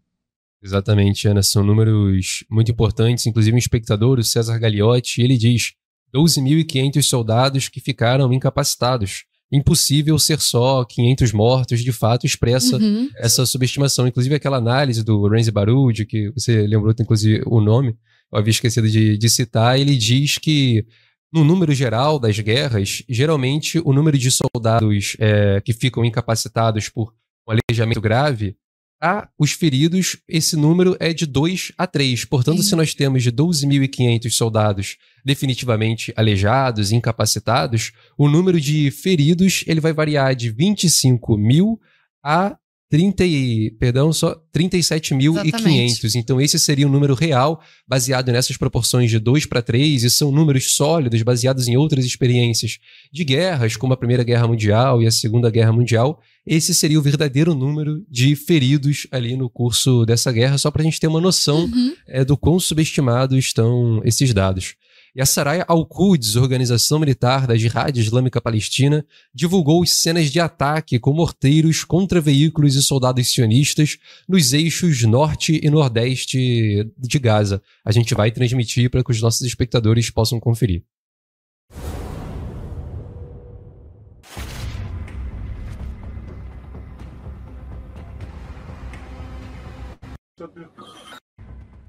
Exatamente, 0.63 1.27
Ana, 1.27 1.43
são 1.43 1.61
números 1.61 2.45
muito 2.49 2.71
importantes. 2.71 3.25
Inclusive, 3.25 3.53
um 3.53 3.59
espectador, 3.59 4.17
o 4.17 4.23
César 4.23 4.57
Gagliotti, 4.57 5.21
ele 5.21 5.37
diz 5.37 5.73
12.500 6.15 7.01
soldados 7.01 7.67
que 7.67 7.81
ficaram 7.81 8.31
incapacitados 8.31 9.25
impossível 9.53 10.17
ser 10.17 10.39
só 10.39 10.83
500 10.83 11.31
mortos, 11.31 11.83
de 11.83 11.91
fato 11.91 12.25
expressa 12.25 12.77
uhum. 12.77 13.07
essa 13.17 13.45
subestimação. 13.45 14.07
Inclusive 14.07 14.33
aquela 14.33 14.57
análise 14.57 15.03
do 15.03 15.27
Renzi 15.27 15.51
Barudi, 15.51 16.05
que 16.05 16.31
você 16.31 16.65
lembrou 16.65 16.93
inclusive 16.99 17.43
o 17.45 17.61
nome, 17.61 17.95
eu 18.31 18.39
havia 18.39 18.49
esquecido 18.49 18.89
de, 18.89 19.15
de 19.15 19.29
citar, 19.29 19.79
ele 19.79 19.95
diz 19.95 20.39
que 20.39 20.85
no 21.31 21.43
número 21.43 21.73
geral 21.73 22.17
das 22.17 22.39
guerras, 22.39 23.03
geralmente 23.07 23.79
o 23.85 23.93
número 23.93 24.17
de 24.17 24.31
soldados 24.31 25.15
é, 25.19 25.61
que 25.61 25.71
ficam 25.71 26.03
incapacitados 26.03 26.89
por 26.89 27.13
um 27.47 27.51
aleijamento 27.51 28.01
grave 28.01 28.55
a 29.03 29.27
os 29.37 29.51
feridos, 29.51 30.15
esse 30.29 30.55
número 30.55 30.95
é 30.97 31.11
de 31.11 31.25
2 31.25 31.73
a 31.77 31.85
3. 31.85 32.23
Portanto, 32.23 32.63
Sim. 32.63 32.69
se 32.69 32.75
nós 32.77 32.93
temos 32.93 33.21
de 33.21 33.33
12.500 33.33 34.31
soldados 34.31 34.97
definitivamente 35.25 36.13
aleijados, 36.15 36.93
incapacitados, 36.93 37.91
o 38.17 38.29
número 38.29 38.61
de 38.61 38.89
feridos 38.91 39.65
ele 39.67 39.81
vai 39.81 39.91
variar 39.91 40.33
de 40.33 40.49
25 40.49 41.37
mil 41.37 41.77
a 42.23 42.57
30 42.93 43.25
e, 43.25 43.71
perdão, 43.79 44.13
só 44.13 44.39
37.500. 44.55 46.13
Então 46.13 46.39
esse 46.39 46.59
seria 46.59 46.85
o 46.85 46.91
número 46.91 47.15
real, 47.15 47.59
baseado 47.87 48.31
nessas 48.31 48.55
proporções 48.55 49.09
de 49.09 49.17
2 49.17 49.47
para 49.47 49.63
3, 49.63 50.03
e 50.03 50.09
são 50.11 50.31
números 50.31 50.75
sólidos, 50.75 51.23
baseados 51.23 51.67
em 51.67 51.75
outras 51.75 52.05
experiências 52.05 52.77
de 53.11 53.23
guerras, 53.23 53.75
como 53.75 53.93
a 53.93 53.97
Primeira 53.97 54.23
Guerra 54.23 54.47
Mundial 54.47 55.01
e 55.01 55.07
a 55.07 55.11
Segunda 55.11 55.49
Guerra 55.49 55.73
Mundial. 55.73 56.21
Esse 56.45 56.71
seria 56.71 56.99
o 56.99 57.01
verdadeiro 57.01 57.55
número 57.55 58.05
de 58.07 58.35
feridos 58.35 59.07
ali 59.09 59.35
no 59.35 59.49
curso 59.49 60.05
dessa 60.05 60.31
guerra, 60.31 60.59
só 60.59 60.69
para 60.69 60.83
a 60.83 60.85
gente 60.85 60.99
ter 60.99 61.07
uma 61.07 61.19
noção 61.19 61.63
uhum. 61.63 61.95
é, 62.07 62.23
do 62.23 62.37
quão 62.37 62.59
subestimados 62.59 63.35
estão 63.39 64.03
esses 64.05 64.31
dados. 64.35 64.75
E 65.15 65.21
a 65.21 65.27
Saraya 65.27 65.63
Al-Quds, 65.67 66.35
organização 66.37 66.97
militar 66.97 67.45
da 67.45 67.55
Jihad 67.55 67.95
Islâmica 67.95 68.41
Palestina, 68.41 69.05
divulgou 69.31 69.85
cenas 69.85 70.31
de 70.31 70.39
ataque 70.39 70.97
com 70.97 71.13
morteiros 71.13 71.83
contra 71.83 72.19
veículos 72.19 72.73
e 72.73 72.81
soldados 72.81 73.31
sionistas 73.31 73.99
nos 74.27 74.53
eixos 74.53 75.03
norte 75.03 75.59
e 75.61 75.69
nordeste 75.69 76.91
de 76.97 77.19
Gaza. 77.19 77.61
A 77.85 77.91
gente 77.91 78.15
vai 78.15 78.31
transmitir 78.31 78.89
para 78.89 79.03
que 79.03 79.11
os 79.11 79.21
nossos 79.21 79.41
espectadores 79.41 80.09
possam 80.09 80.39
conferir. 80.39 80.83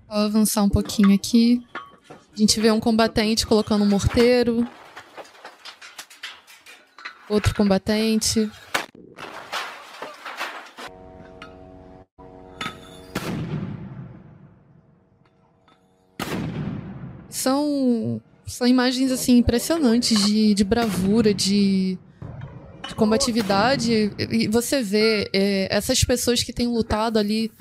Vou 0.06 0.18
avançar 0.18 0.62
um 0.62 0.68
pouquinho 0.68 1.14
aqui. 1.14 1.62
A 2.34 2.36
gente 2.36 2.60
vê 2.60 2.68
um 2.72 2.80
combatente 2.80 3.46
colocando 3.46 3.84
um 3.84 3.88
morteiro. 3.88 4.66
Outro 7.28 7.54
combatente. 7.54 8.50
São, 17.30 18.20
são 18.44 18.66
imagens 18.66 19.12
assim 19.12 19.36
impressionantes 19.36 20.18
de, 20.26 20.54
de 20.54 20.64
bravura, 20.64 21.32
de, 21.32 21.96
de 22.88 22.94
combatividade. 22.96 24.10
E 24.18 24.48
você 24.48 24.82
vê 24.82 25.30
é, 25.32 25.68
essas 25.70 26.02
pessoas 26.02 26.42
que 26.42 26.52
têm 26.52 26.66
lutado 26.66 27.16
ali 27.16 27.52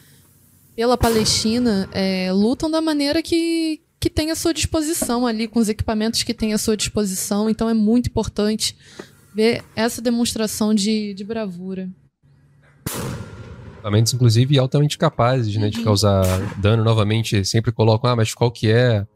pela 0.76 0.98
Palestina 0.98 1.88
é, 1.92 2.32
lutam 2.32 2.72
da 2.72 2.82
maneira 2.82 3.22
que, 3.22 3.83
que 4.04 4.10
tem 4.10 4.32
à 4.32 4.36
sua 4.36 4.54
disposição 4.54 5.26
ali, 5.26 5.48
com 5.48 5.60
os 5.60 5.70
equipamentos 5.70 6.24
que 6.24 6.34
tem 6.34 6.52
à 6.52 6.58
sua 6.58 6.76
disposição. 6.76 7.50
Então 7.50 7.70
é 7.70 7.74
muito 7.74 8.08
importante 8.08 8.76
ver 9.34 9.64
essa 9.78 10.02
demonstração 10.02 10.74
de, 10.74 11.14
de 11.14 11.24
bravura. 11.24 11.90
Equipamentos, 13.72 14.14
inclusive, 14.14 14.60
altamente 14.60 14.98
capazes 14.98 15.56
né, 15.56 15.64
uhum. 15.64 15.70
de 15.70 15.82
causar 15.86 16.26
dano. 16.58 16.84
Novamente, 16.84 17.46
sempre 17.46 17.72
colocam, 17.72 18.12
ah, 18.12 18.16
mas 18.18 18.34
qual 18.34 18.52
que 18.52 18.70
é 18.70 18.98
a 18.98 19.08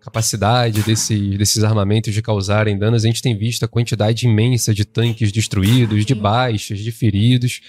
capacidade 0.00 0.82
desse, 0.82 1.38
desses 1.38 1.62
armamentos 1.62 2.12
de 2.12 2.20
causarem 2.20 2.76
danos? 2.76 3.04
A 3.04 3.06
gente 3.06 3.22
tem 3.22 3.38
visto 3.38 3.64
a 3.64 3.68
quantidade 3.68 4.26
imensa 4.26 4.74
de 4.74 4.84
tanques 4.84 5.30
destruídos, 5.30 6.04
de 6.04 6.14
baixas, 6.16 6.80
de 6.80 6.90
feridos. 6.90 7.60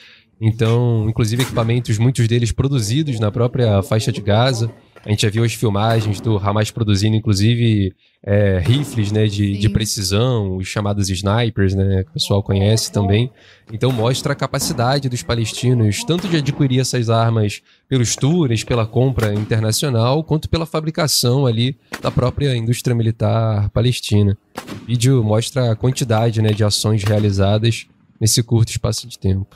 Então, 0.41 1.07
inclusive 1.07 1.43
equipamentos, 1.43 1.99
muitos 1.99 2.27
deles 2.27 2.51
produzidos 2.51 3.19
na 3.19 3.31
própria 3.31 3.83
faixa 3.83 4.11
de 4.11 4.19
Gaza. 4.19 4.73
A 5.05 5.09
gente 5.11 5.21
já 5.21 5.29
viu 5.29 5.43
as 5.43 5.53
filmagens 5.53 6.19
do 6.19 6.35
Hamas 6.35 6.71
produzindo, 6.71 7.15
inclusive, 7.15 7.93
é, 8.23 8.57
rifles 8.57 9.11
né, 9.11 9.27
de, 9.27 9.55
de, 9.55 9.69
precisão, 9.69 10.57
os 10.57 10.67
chamados 10.67 11.11
snipers, 11.11 11.75
né, 11.75 12.03
que 12.03 12.09
o 12.09 12.13
pessoal 12.13 12.41
conhece 12.41 12.91
também. 12.91 13.29
Então 13.71 13.91
mostra 13.91 14.33
a 14.33 14.35
capacidade 14.35 15.07
dos 15.07 15.21
palestinos, 15.21 16.03
tanto 16.03 16.27
de 16.27 16.37
adquirir 16.37 16.79
essas 16.79 17.07
armas 17.07 17.61
pelos 17.87 18.15
tours, 18.15 18.63
pela 18.63 18.87
compra 18.87 19.31
internacional, 19.31 20.23
quanto 20.23 20.49
pela 20.49 20.65
fabricação 20.65 21.45
ali 21.45 21.77
da 22.01 22.09
própria 22.09 22.57
indústria 22.57 22.95
militar 22.95 23.69
palestina. 23.69 24.35
O 24.81 24.85
vídeo 24.87 25.23
mostra 25.23 25.71
a 25.71 25.75
quantidade 25.75 26.41
né, 26.41 26.49
de 26.49 26.63
ações 26.63 27.03
realizadas 27.03 27.85
nesse 28.19 28.41
curto 28.41 28.69
espaço 28.69 29.07
de 29.07 29.19
tempo. 29.19 29.55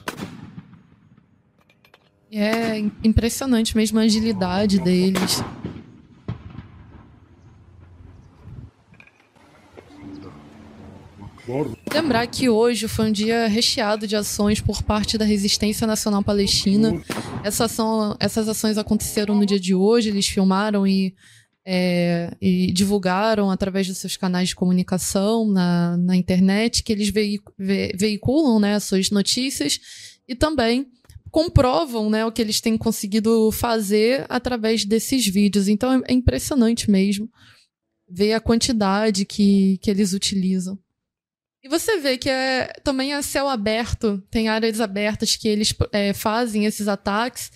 É 2.31 2.77
impressionante 3.03 3.75
mesmo 3.75 3.97
a 3.97 4.03
agilidade 4.03 4.79
deles. 4.79 5.41
Lembrar 11.91 12.27
que 12.27 12.47
hoje 12.47 12.87
foi 12.87 13.09
um 13.09 13.11
dia 13.11 13.47
recheado 13.47 14.05
de 14.05 14.15
ações 14.15 14.61
por 14.61 14.83
parte 14.83 15.17
da 15.17 15.25
Resistência 15.25 15.87
Nacional 15.87 16.23
Palestina. 16.23 17.01
Essa 17.43 17.65
ação, 17.65 18.15
essas 18.19 18.47
ações 18.47 18.77
aconteceram 18.77 19.33
no 19.33 19.45
dia 19.45 19.59
de 19.59 19.73
hoje, 19.73 20.09
eles 20.09 20.27
filmaram 20.27 20.85
e, 20.85 21.15
é, 21.65 22.31
e 22.39 22.71
divulgaram 22.71 23.49
através 23.49 23.87
dos 23.87 23.97
seus 23.97 24.15
canais 24.15 24.49
de 24.49 24.55
comunicação 24.55 25.47
na, 25.47 25.97
na 25.97 26.15
internet, 26.15 26.83
que 26.83 26.93
eles 26.93 27.09
veiculam 27.09 28.59
né, 28.59 28.75
as 28.75 28.83
suas 28.83 29.09
notícias 29.09 29.79
e 30.27 30.35
também 30.35 30.85
comprovam 31.31 32.09
né, 32.09 32.25
o 32.25 32.31
que 32.31 32.41
eles 32.41 32.61
têm 32.61 32.77
conseguido 32.77 33.51
fazer 33.51 34.25
através 34.29 34.85
desses 34.85 35.25
vídeos. 35.27 35.67
Então 35.67 36.01
é, 36.07 36.13
impressionante 36.13 36.89
mesmo 36.89 37.29
ver 38.09 38.33
a 38.33 38.39
quantidade 38.39 39.25
que, 39.25 39.77
que 39.81 39.89
eles 39.89 40.13
utilizam. 40.13 40.77
E 41.61 41.67
você 41.67 41.99
vê 41.99 42.17
que 42.17 42.29
é, 42.29 42.73
também 42.83 43.13
é 43.13 43.21
céu 43.21 43.49
aberto, 43.49 44.23
tem 44.31 44.47
áreas 44.47 44.79
abertas 44.79 45.35
que 45.35 45.47
eles 45.47 45.73
é, 45.91 46.13
fazem 46.13 46.65
esses 46.65 46.87
ataques 46.87 47.51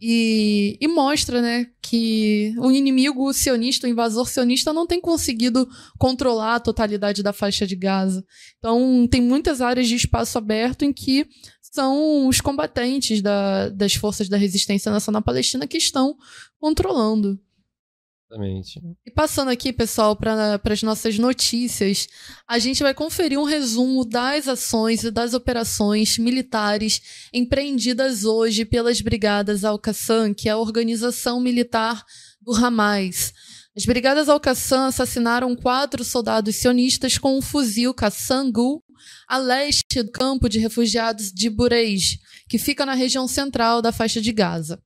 e, 0.00 0.76
e, 0.78 0.86
mostra 0.86 1.40
né, 1.40 1.66
que 1.80 2.54
o 2.58 2.70
inimigo 2.70 3.32
sionista, 3.32 3.86
o 3.86 3.90
invasor 3.90 4.28
sionista, 4.28 4.74
não 4.74 4.86
tem 4.86 5.00
conseguido 5.00 5.66
controlar 5.98 6.56
a 6.56 6.60
totalidade 6.60 7.22
da 7.22 7.32
faixa 7.32 7.66
de 7.66 7.74
Gaza. 7.74 8.22
Então, 8.58 9.08
tem 9.10 9.22
muitas 9.22 9.62
áreas 9.62 9.88
de 9.88 9.94
espaço 9.94 10.36
aberto 10.36 10.84
em 10.84 10.92
que 10.92 11.26
são 11.76 12.26
os 12.26 12.40
combatentes 12.40 13.20
da, 13.20 13.68
das 13.68 13.94
forças 13.94 14.30
da 14.30 14.38
resistência 14.38 14.90
nacional 14.90 15.20
palestina 15.20 15.66
que 15.66 15.76
estão 15.76 16.16
controlando. 16.58 17.38
Exatamente. 18.28 18.80
E 19.06 19.10
passando 19.10 19.50
aqui, 19.50 19.72
pessoal, 19.72 20.16
para 20.16 20.58
as 20.64 20.82
nossas 20.82 21.18
notícias, 21.18 22.08
a 22.48 22.58
gente 22.58 22.82
vai 22.82 22.94
conferir 22.94 23.38
um 23.38 23.44
resumo 23.44 24.04
das 24.04 24.48
ações 24.48 25.04
e 25.04 25.10
das 25.10 25.34
operações 25.34 26.18
militares 26.18 27.28
empreendidas 27.32 28.24
hoje 28.24 28.64
pelas 28.64 29.00
Brigadas 29.00 29.62
Al-Qassam, 29.62 30.32
que 30.34 30.48
é 30.48 30.52
a 30.52 30.58
organização 30.58 31.38
militar 31.38 32.02
do 32.40 32.52
Hamas. 32.52 33.32
As 33.76 33.84
Brigadas 33.84 34.28
Al-Qassam 34.28 34.86
assassinaram 34.86 35.54
quatro 35.54 36.02
soldados 36.02 36.56
sionistas 36.56 37.18
com 37.18 37.36
um 37.36 37.42
fuzil 37.42 37.94
Qassam-Gu 37.94 38.82
a 39.28 39.38
leste 39.38 40.02
do 40.02 40.10
campo 40.10 40.48
de 40.48 40.58
refugiados 40.58 41.32
de 41.32 41.48
Bureij, 41.50 42.18
que 42.48 42.58
fica 42.58 42.86
na 42.86 42.94
região 42.94 43.26
central 43.26 43.80
da 43.80 43.92
faixa 43.92 44.20
de 44.20 44.32
Gaza. 44.32 44.80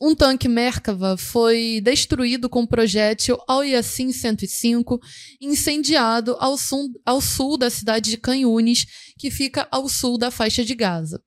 Um 0.00 0.16
tanque 0.16 0.48
Merkava 0.48 1.16
foi 1.16 1.80
destruído 1.80 2.48
com 2.48 2.62
um 2.62 2.66
projétil 2.66 3.38
Al-Yassin 3.46 4.10
105, 4.10 4.98
incendiado 5.40 6.36
ao 6.40 6.58
sul, 6.58 6.88
ao 7.06 7.20
sul 7.20 7.56
da 7.56 7.70
cidade 7.70 8.10
de 8.10 8.16
Canhunes, 8.16 8.84
que 9.16 9.30
fica 9.30 9.68
ao 9.70 9.88
sul 9.88 10.18
da 10.18 10.30
faixa 10.30 10.64
de 10.64 10.74
Gaza. 10.74 11.22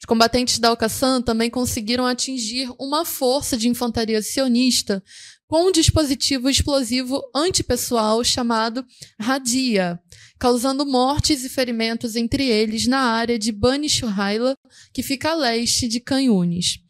Os 0.00 0.06
combatentes 0.06 0.58
da 0.58 0.68
Al-Qassam 0.68 1.22
também 1.22 1.50
conseguiram 1.50 2.06
atingir 2.06 2.70
uma 2.78 3.04
força 3.04 3.56
de 3.56 3.68
infantaria 3.68 4.22
sionista 4.22 5.02
com 5.48 5.68
um 5.68 5.72
dispositivo 5.72 6.48
explosivo 6.48 7.22
antipessoal 7.34 8.22
chamado 8.24 8.84
Radia, 9.18 10.00
causando 10.38 10.84
mortes 10.84 11.44
e 11.44 11.48
ferimentos 11.48 12.16
entre 12.16 12.48
eles 12.48 12.86
na 12.86 13.00
área 13.00 13.38
de 13.38 13.52
Bani 13.52 13.88
Shurhaila, 13.88 14.56
que 14.92 15.02
fica 15.02 15.30
a 15.30 15.34
leste 15.34 15.86
de 15.86 16.00
Canhunes. 16.00 16.80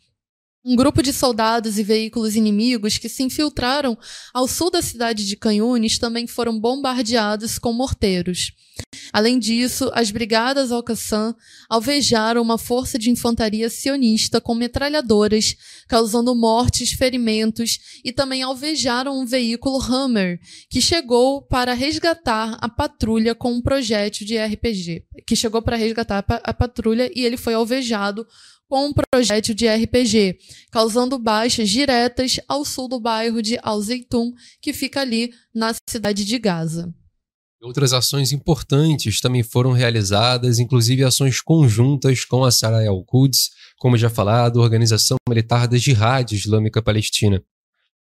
Um 0.69 0.75
grupo 0.75 1.01
de 1.01 1.13
soldados 1.13 1.79
e 1.79 1.85
veículos 1.85 2.35
inimigos 2.35 2.99
que 2.99 3.09
se 3.09 3.23
infiltraram 3.23 3.97
ao 4.35 4.49
sul 4.49 4.69
da 4.69 4.83
cidade 4.83 5.25
de 5.25 5.37
Canhunes 5.37 5.97
também 5.97 6.27
foram 6.27 6.59
bombardeados 6.59 7.57
com 7.57 7.73
morteiros. 7.73 8.51
Além 9.13 9.39
disso, 9.39 9.89
as 9.95 10.11
brigadas 10.11 10.73
Al-Qassam 10.73 11.37
alvejaram 11.71 12.43
uma 12.43 12.59
força 12.59 12.99
de 12.99 13.11
infantaria 13.11 13.71
sionista 13.71 14.41
com 14.41 14.57
metralhadoras, 14.57 15.55
causando 15.87 16.35
mortes, 16.35 16.93
ferimentos 16.93 17.79
e 18.05 18.13
também 18.13 18.43
alvejaram 18.43 19.19
um 19.19 19.25
veículo 19.25 19.81
Hammer, 19.81 20.41
que 20.69 20.83
chegou 20.83 21.43
para 21.43 21.75
resgatar 21.75 22.59
a 22.61 22.69
patrulha 22.69 23.37
com 23.37 23.53
um 23.53 23.63
projétil 23.63 24.27
de 24.27 24.37
RPG, 24.37 25.05
que 25.25 25.37
chegou 25.37 25.63
para 25.63 25.77
resgatar 25.77 26.25
a 26.29 26.53
patrulha 26.53 27.09
e 27.15 27.25
ele 27.25 27.37
foi 27.37 27.55
alvejado 27.55 28.27
com 28.69 28.87
um 28.87 28.93
projétil 28.93 29.55
de 29.55 29.69
RPG, 29.69 30.39
causando 30.71 31.19
baixas 31.19 31.69
diretas 31.71 32.41
ao 32.49 32.65
sul 32.65 32.89
do 32.89 33.01
bairro 33.01 33.41
de 33.41 33.59
Al-Zeytun, 33.63 34.33
que 34.61 34.73
fica 34.73 35.01
ali 35.01 35.33
na 35.55 35.75
cidade 35.89 36.25
de 36.25 36.39
Gaza. 36.39 36.93
Outras 37.63 37.93
ações 37.93 38.33
importantes 38.33 39.21
também 39.21 39.43
foram 39.43 39.73
realizadas, 39.73 40.59
inclusive 40.59 41.03
ações 41.03 41.41
conjuntas 41.41 42.25
com 42.25 42.45
a 42.45 42.51
Sarai 42.51 42.87
al-Quds, 42.87 43.51
como 43.79 43.97
já 43.97 44.11
falado, 44.11 44.61
Organização 44.61 45.17
Militar 45.29 45.67
da 45.67 45.77
Jihad 45.77 46.33
Islâmica 46.33 46.83
Palestina. 46.83 47.43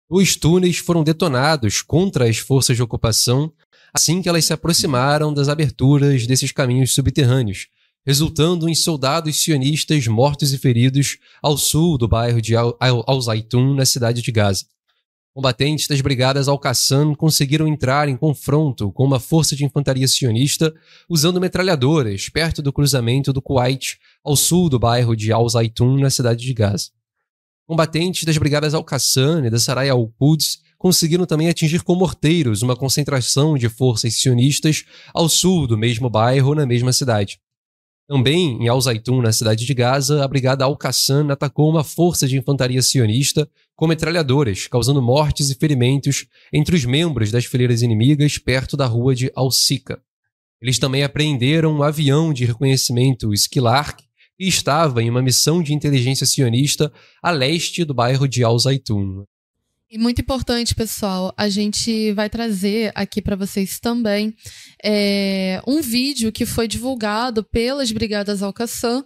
Os 0.10 0.36
túneis 0.36 0.78
foram 0.78 1.04
detonados 1.04 1.82
contra 1.82 2.28
as 2.30 2.38
forças 2.38 2.76
de 2.76 2.84
ocupação 2.84 3.52
assim 3.96 4.22
que 4.22 4.28
elas 4.28 4.44
se 4.44 4.52
aproximaram 4.52 5.34
das 5.34 5.48
aberturas 5.48 6.28
desses 6.28 6.52
caminhos 6.52 6.94
subterrâneos, 6.94 7.68
resultando 8.06 8.70
em 8.70 8.76
soldados 8.76 9.42
sionistas 9.42 10.06
mortos 10.08 10.54
e 10.54 10.58
feridos 10.58 11.18
ao 11.42 11.58
sul 11.58 11.98
do 11.98 12.08
bairro 12.08 12.42
de 12.42 12.54
Al-Zaitun, 12.56 13.74
na 13.74 13.86
cidade 13.86 14.22
de 14.22 14.32
Gaza. 14.32 14.66
Combatentes 15.34 15.88
das 15.88 16.00
brigadas 16.00 16.48
Al-Qassam 16.48 17.14
conseguiram 17.14 17.68
entrar 17.68 18.08
em 18.08 18.16
confronto 18.16 18.90
com 18.94 19.04
uma 19.04 19.20
força 19.20 19.54
de 19.54 19.66
infantaria 19.66 20.08
sionista 20.08 20.74
usando 21.10 21.42
metralhadoras 21.42 22.30
perto 22.30 22.62
do 22.62 22.72
cruzamento 22.72 23.34
do 23.34 23.42
Kuwait, 23.42 23.98
ao 24.24 24.36
sul 24.38 24.70
do 24.70 24.80
bairro 24.80 25.14
de 25.14 25.34
Al-Zaitun, 25.34 26.00
na 26.00 26.10
cidade 26.10 26.46
de 26.46 26.54
Gaza. 26.54 26.90
Combatentes 27.68 28.24
das 28.24 28.38
brigadas 28.38 28.74
Al-Qassam 28.74 29.46
e 29.46 29.50
da 29.50 29.60
Sarai 29.60 29.90
al-Quds 29.90 30.60
conseguiram 30.78 31.26
também 31.26 31.50
atingir 31.50 31.84
com 31.84 31.96
morteiros 31.96 32.62
uma 32.62 32.76
concentração 32.76 33.58
de 33.58 33.68
forças 33.68 34.14
sionistas 34.14 34.86
ao 35.14 35.28
sul 35.28 35.66
do 35.66 35.78
mesmo 35.78 36.10
bairro, 36.10 36.54
na 36.54 36.66
mesma 36.66 36.94
cidade. 36.94 37.40
Também 38.08 38.62
em 38.62 38.68
Al-Zaitun, 38.68 39.20
na 39.22 39.32
cidade 39.32 39.66
de 39.66 39.74
Gaza, 39.74 40.24
a 40.24 40.28
brigada 40.28 40.64
Al-Qassam 40.64 41.32
atacou 41.32 41.70
uma 41.70 41.84
força 41.84 42.28
de 42.28 42.38
infantaria 42.38 42.82
sionista 42.82 43.50
com 43.76 43.88
metralhadoras, 43.88 44.68
causando 44.68 45.02
mortes 45.02 45.50
e 45.50 45.56
ferimentos 45.56 46.28
entre 46.54 46.76
os 46.76 46.86
membros 46.86 47.32
das 47.32 47.46
fileiras 47.46 47.82
inimigas 47.82 48.38
perto 48.38 48.78
da 48.78 48.86
rua 48.86 49.16
de 49.16 49.32
Al-Sika. 49.36 50.00
Eles 50.62 50.78
também 50.78 51.04
apreenderam 51.04 51.74
um 51.74 51.84
avião 51.84 52.32
de 52.32 52.46
reconhecimento 52.46 53.34
Skylark 53.34 54.04
que 54.38 54.48
estava 54.48 55.02
em 55.02 55.10
uma 55.10 55.22
missão 55.22 55.64
de 55.64 55.74
inteligência 55.74 56.28
sionista 56.28 56.92
a 57.24 57.32
leste 57.32 57.84
do 57.84 57.94
bairro 57.94 58.28
de 58.28 58.44
Al-Zaitun. 58.44 59.26
E 59.90 60.00
muito 60.00 60.20
importante, 60.20 60.74
pessoal, 60.74 61.32
a 61.38 61.48
gente 61.48 62.12
vai 62.14 62.28
trazer 62.28 62.92
aqui 62.96 63.22
para 63.22 63.36
vocês 63.36 63.80
também 63.80 64.36
é, 64.84 65.62
um 65.68 65.80
vídeo 65.80 66.32
que 66.32 66.44
foi 66.46 66.68
divulgado 66.68 67.44
pelas 67.44 67.92
Brigadas 67.92 68.42
Al-Qassam 68.42 69.06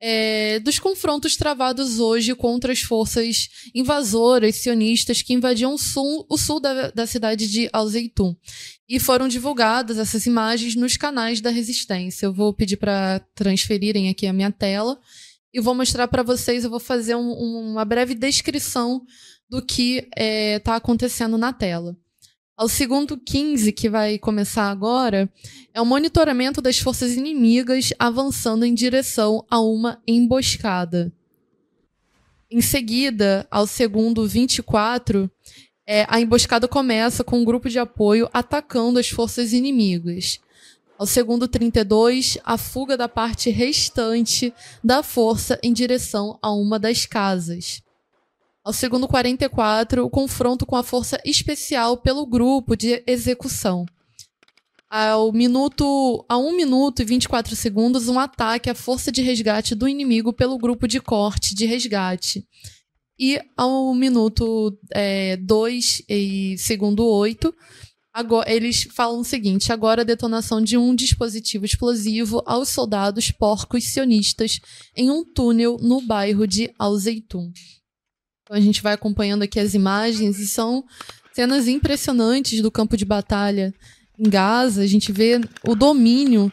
é, 0.00 0.58
dos 0.60 0.80
confrontos 0.80 1.36
travados 1.36 2.00
hoje 2.00 2.34
contra 2.34 2.72
as 2.72 2.80
forças 2.80 3.48
invasoras 3.74 4.56
sionistas 4.56 5.22
que 5.22 5.32
invadiam 5.32 5.72
o 5.72 5.78
sul, 5.78 6.26
o 6.28 6.36
sul 6.36 6.60
da, 6.60 6.90
da 6.90 7.06
cidade 7.06 7.48
de 7.48 7.70
Al-Zeitun. 7.72 8.34
E 8.88 8.98
foram 8.98 9.28
divulgadas 9.28 9.96
essas 9.96 10.26
imagens 10.26 10.74
nos 10.74 10.96
canais 10.96 11.40
da 11.40 11.50
resistência. 11.50 12.26
Eu 12.26 12.32
vou 12.32 12.52
pedir 12.52 12.76
para 12.76 13.20
transferirem 13.34 14.08
aqui 14.08 14.26
a 14.26 14.32
minha 14.32 14.50
tela 14.50 14.98
e 15.54 15.60
vou 15.60 15.74
mostrar 15.74 16.08
para 16.08 16.22
vocês. 16.22 16.64
Eu 16.64 16.70
vou 16.70 16.80
fazer 16.80 17.14
um, 17.14 17.30
uma 17.72 17.84
breve 17.84 18.14
descrição 18.14 19.02
do 19.48 19.62
que 19.62 19.98
está 19.98 20.10
é, 20.16 20.58
tá 20.58 20.76
acontecendo 20.76 21.38
na 21.38 21.52
tela. 21.52 21.96
Ao 22.56 22.68
segundo 22.68 23.18
15, 23.18 23.70
que 23.70 23.90
vai 23.90 24.18
começar 24.18 24.70
agora, 24.70 25.30
é 25.74 25.80
o 25.80 25.84
monitoramento 25.84 26.62
das 26.62 26.78
forças 26.78 27.14
inimigas 27.14 27.92
avançando 27.98 28.64
em 28.64 28.72
direção 28.72 29.44
a 29.50 29.60
uma 29.60 30.00
emboscada. 30.06 31.12
Em 32.50 32.62
seguida, 32.62 33.46
ao 33.50 33.66
segundo 33.66 34.26
24, 34.26 35.30
é, 35.86 36.06
a 36.08 36.18
emboscada 36.18 36.66
começa 36.66 37.22
com 37.22 37.40
um 37.40 37.44
grupo 37.44 37.68
de 37.68 37.78
apoio 37.78 38.28
atacando 38.32 38.98
as 38.98 39.10
forças 39.10 39.52
inimigas. 39.52 40.40
Ao 40.98 41.06
segundo 41.06 41.46
32, 41.46 42.38
a 42.42 42.56
fuga 42.56 42.96
da 42.96 43.06
parte 43.06 43.50
restante 43.50 44.50
da 44.82 45.02
força 45.02 45.58
em 45.62 45.74
direção 45.74 46.38
a 46.40 46.50
uma 46.52 46.78
das 46.78 47.04
casas. 47.04 47.82
Ao 48.66 48.72
segundo 48.72 49.06
44, 49.06 50.04
o 50.04 50.10
confronto 50.10 50.66
com 50.66 50.74
a 50.74 50.82
força 50.82 51.20
especial 51.24 51.96
pelo 51.96 52.26
grupo 52.26 52.74
de 52.74 53.00
execução. 53.06 53.86
Ao 54.90 55.32
minuto, 55.32 56.26
a 56.28 56.36
1 56.36 56.56
minuto 56.56 57.00
e 57.00 57.04
24 57.04 57.54
segundos, 57.54 58.08
um 58.08 58.18
ataque 58.18 58.68
à 58.68 58.74
força 58.74 59.12
de 59.12 59.22
resgate 59.22 59.76
do 59.76 59.86
inimigo 59.86 60.32
pelo 60.32 60.58
grupo 60.58 60.88
de 60.88 61.00
corte 61.00 61.54
de 61.54 61.64
resgate. 61.64 62.44
E 63.16 63.40
ao 63.56 63.94
minuto 63.94 64.76
2 65.44 66.02
é, 66.08 66.12
e 66.16 66.58
segundo 66.58 67.06
8, 67.06 67.54
agora, 68.12 68.52
eles 68.52 68.82
falam 68.92 69.20
o 69.20 69.24
seguinte: 69.24 69.72
agora 69.72 70.02
a 70.02 70.04
detonação 70.04 70.60
de 70.60 70.76
um 70.76 70.92
dispositivo 70.92 71.64
explosivo 71.64 72.42
aos 72.44 72.70
soldados 72.70 73.30
porcos 73.30 73.84
sionistas 73.84 74.58
em 74.96 75.08
um 75.08 75.24
túnel 75.24 75.76
no 75.80 76.00
bairro 76.00 76.48
de 76.48 76.68
Al-Zeitun. 76.76 77.52
Então 78.46 78.56
a 78.56 78.60
gente 78.60 78.80
vai 78.80 78.92
acompanhando 78.92 79.42
aqui 79.42 79.58
as 79.58 79.74
imagens 79.74 80.38
e 80.38 80.46
são 80.46 80.84
cenas 81.32 81.66
impressionantes 81.66 82.62
do 82.62 82.70
campo 82.70 82.96
de 82.96 83.04
batalha 83.04 83.74
em 84.16 84.30
Gaza. 84.30 84.82
A 84.82 84.86
gente 84.86 85.10
vê 85.10 85.40
o 85.66 85.74
domínio 85.74 86.50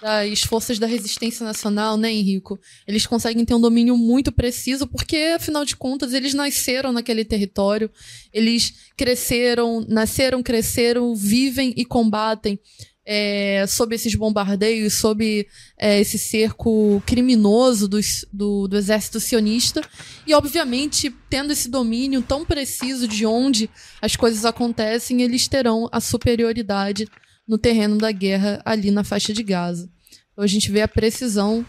das 0.00 0.40
forças 0.40 0.78
da 0.78 0.86
resistência 0.86 1.44
nacional, 1.44 1.98
né, 1.98 2.10
Henrico? 2.10 2.58
Eles 2.88 3.06
conseguem 3.06 3.44
ter 3.44 3.54
um 3.54 3.60
domínio 3.60 3.94
muito 3.96 4.32
preciso, 4.32 4.86
porque, 4.86 5.34
afinal 5.36 5.66
de 5.66 5.76
contas, 5.76 6.14
eles 6.14 6.32
nasceram 6.32 6.92
naquele 6.92 7.26
território, 7.26 7.90
eles 8.32 8.74
cresceram, 8.96 9.84
nasceram, 9.86 10.42
cresceram, 10.42 11.14
vivem 11.14 11.74
e 11.76 11.84
combatem 11.84 12.58
é, 13.06 13.64
sob 13.66 13.94
esses 13.94 14.14
bombardeios, 14.14 14.94
sob 14.94 15.46
é, 15.78 16.00
esse 16.00 16.18
cerco 16.18 17.02
criminoso 17.04 17.88
do, 17.88 18.68
do 18.68 18.76
exército 18.76 19.20
sionista. 19.20 19.82
E, 20.26 20.34
obviamente, 20.34 21.14
tendo 21.28 21.52
esse 21.52 21.68
domínio 21.68 22.22
tão 22.22 22.44
preciso 22.44 23.06
de 23.06 23.26
onde 23.26 23.68
as 24.00 24.16
coisas 24.16 24.44
acontecem, 24.44 25.22
eles 25.22 25.46
terão 25.46 25.88
a 25.92 26.00
superioridade 26.00 27.06
no 27.46 27.58
terreno 27.58 27.98
da 27.98 28.10
guerra 28.10 28.62
ali 28.64 28.90
na 28.90 29.04
faixa 29.04 29.32
de 29.32 29.42
Gaza. 29.42 29.90
Então 30.32 30.44
a 30.44 30.48
gente 30.48 30.70
vê 30.70 30.80
a 30.80 30.88
precisão 30.88 31.64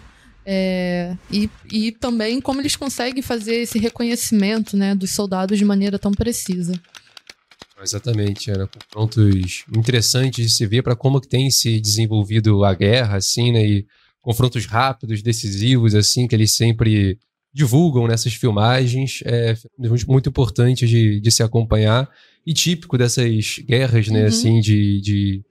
é, 0.45 1.15
e, 1.32 1.50
e 1.71 1.91
também 1.91 2.39
como 2.39 2.62
eles 2.62 2.76
conseguem 2.76 3.21
fazer 3.21 3.56
esse 3.56 3.80
reconhecimento 3.80 4.78
né, 4.78 4.95
dos 4.95 5.12
soldados 5.12 5.58
de 5.58 5.65
maneira 5.65 6.00
tão 6.00 6.12
precisa. 6.12 6.74
Exatamente, 7.81 8.49
era 8.49 8.67
confrontos 8.67 9.65
interessantes 9.75 10.47
de 10.47 10.51
se 10.51 10.65
ver 10.65 10.81
para 10.81 10.95
como 10.95 11.19
que 11.19 11.27
tem 11.27 11.51
se 11.51 11.79
desenvolvido 11.79 12.63
a 12.63 12.73
guerra, 12.73 13.17
assim, 13.17 13.51
né? 13.51 13.65
E 13.65 13.85
confrontos 14.21 14.65
rápidos, 14.65 15.21
decisivos, 15.21 15.93
assim, 15.93 16.27
que 16.27 16.33
eles 16.35 16.55
sempre 16.55 17.19
divulgam 17.53 18.07
nessas 18.07 18.33
filmagens, 18.33 19.21
é 19.23 19.55
muito 20.07 20.27
importante 20.27 20.85
de, 20.85 21.21
de 21.21 21.31
se 21.31 21.41
acompanhar 21.41 22.09
e 22.45 22.53
típico 22.53 22.97
dessas 22.97 23.59
guerras, 23.59 24.09
né, 24.09 24.21
uhum. 24.21 24.27
assim, 24.27 24.59
de, 24.59 24.99
de 24.99 25.43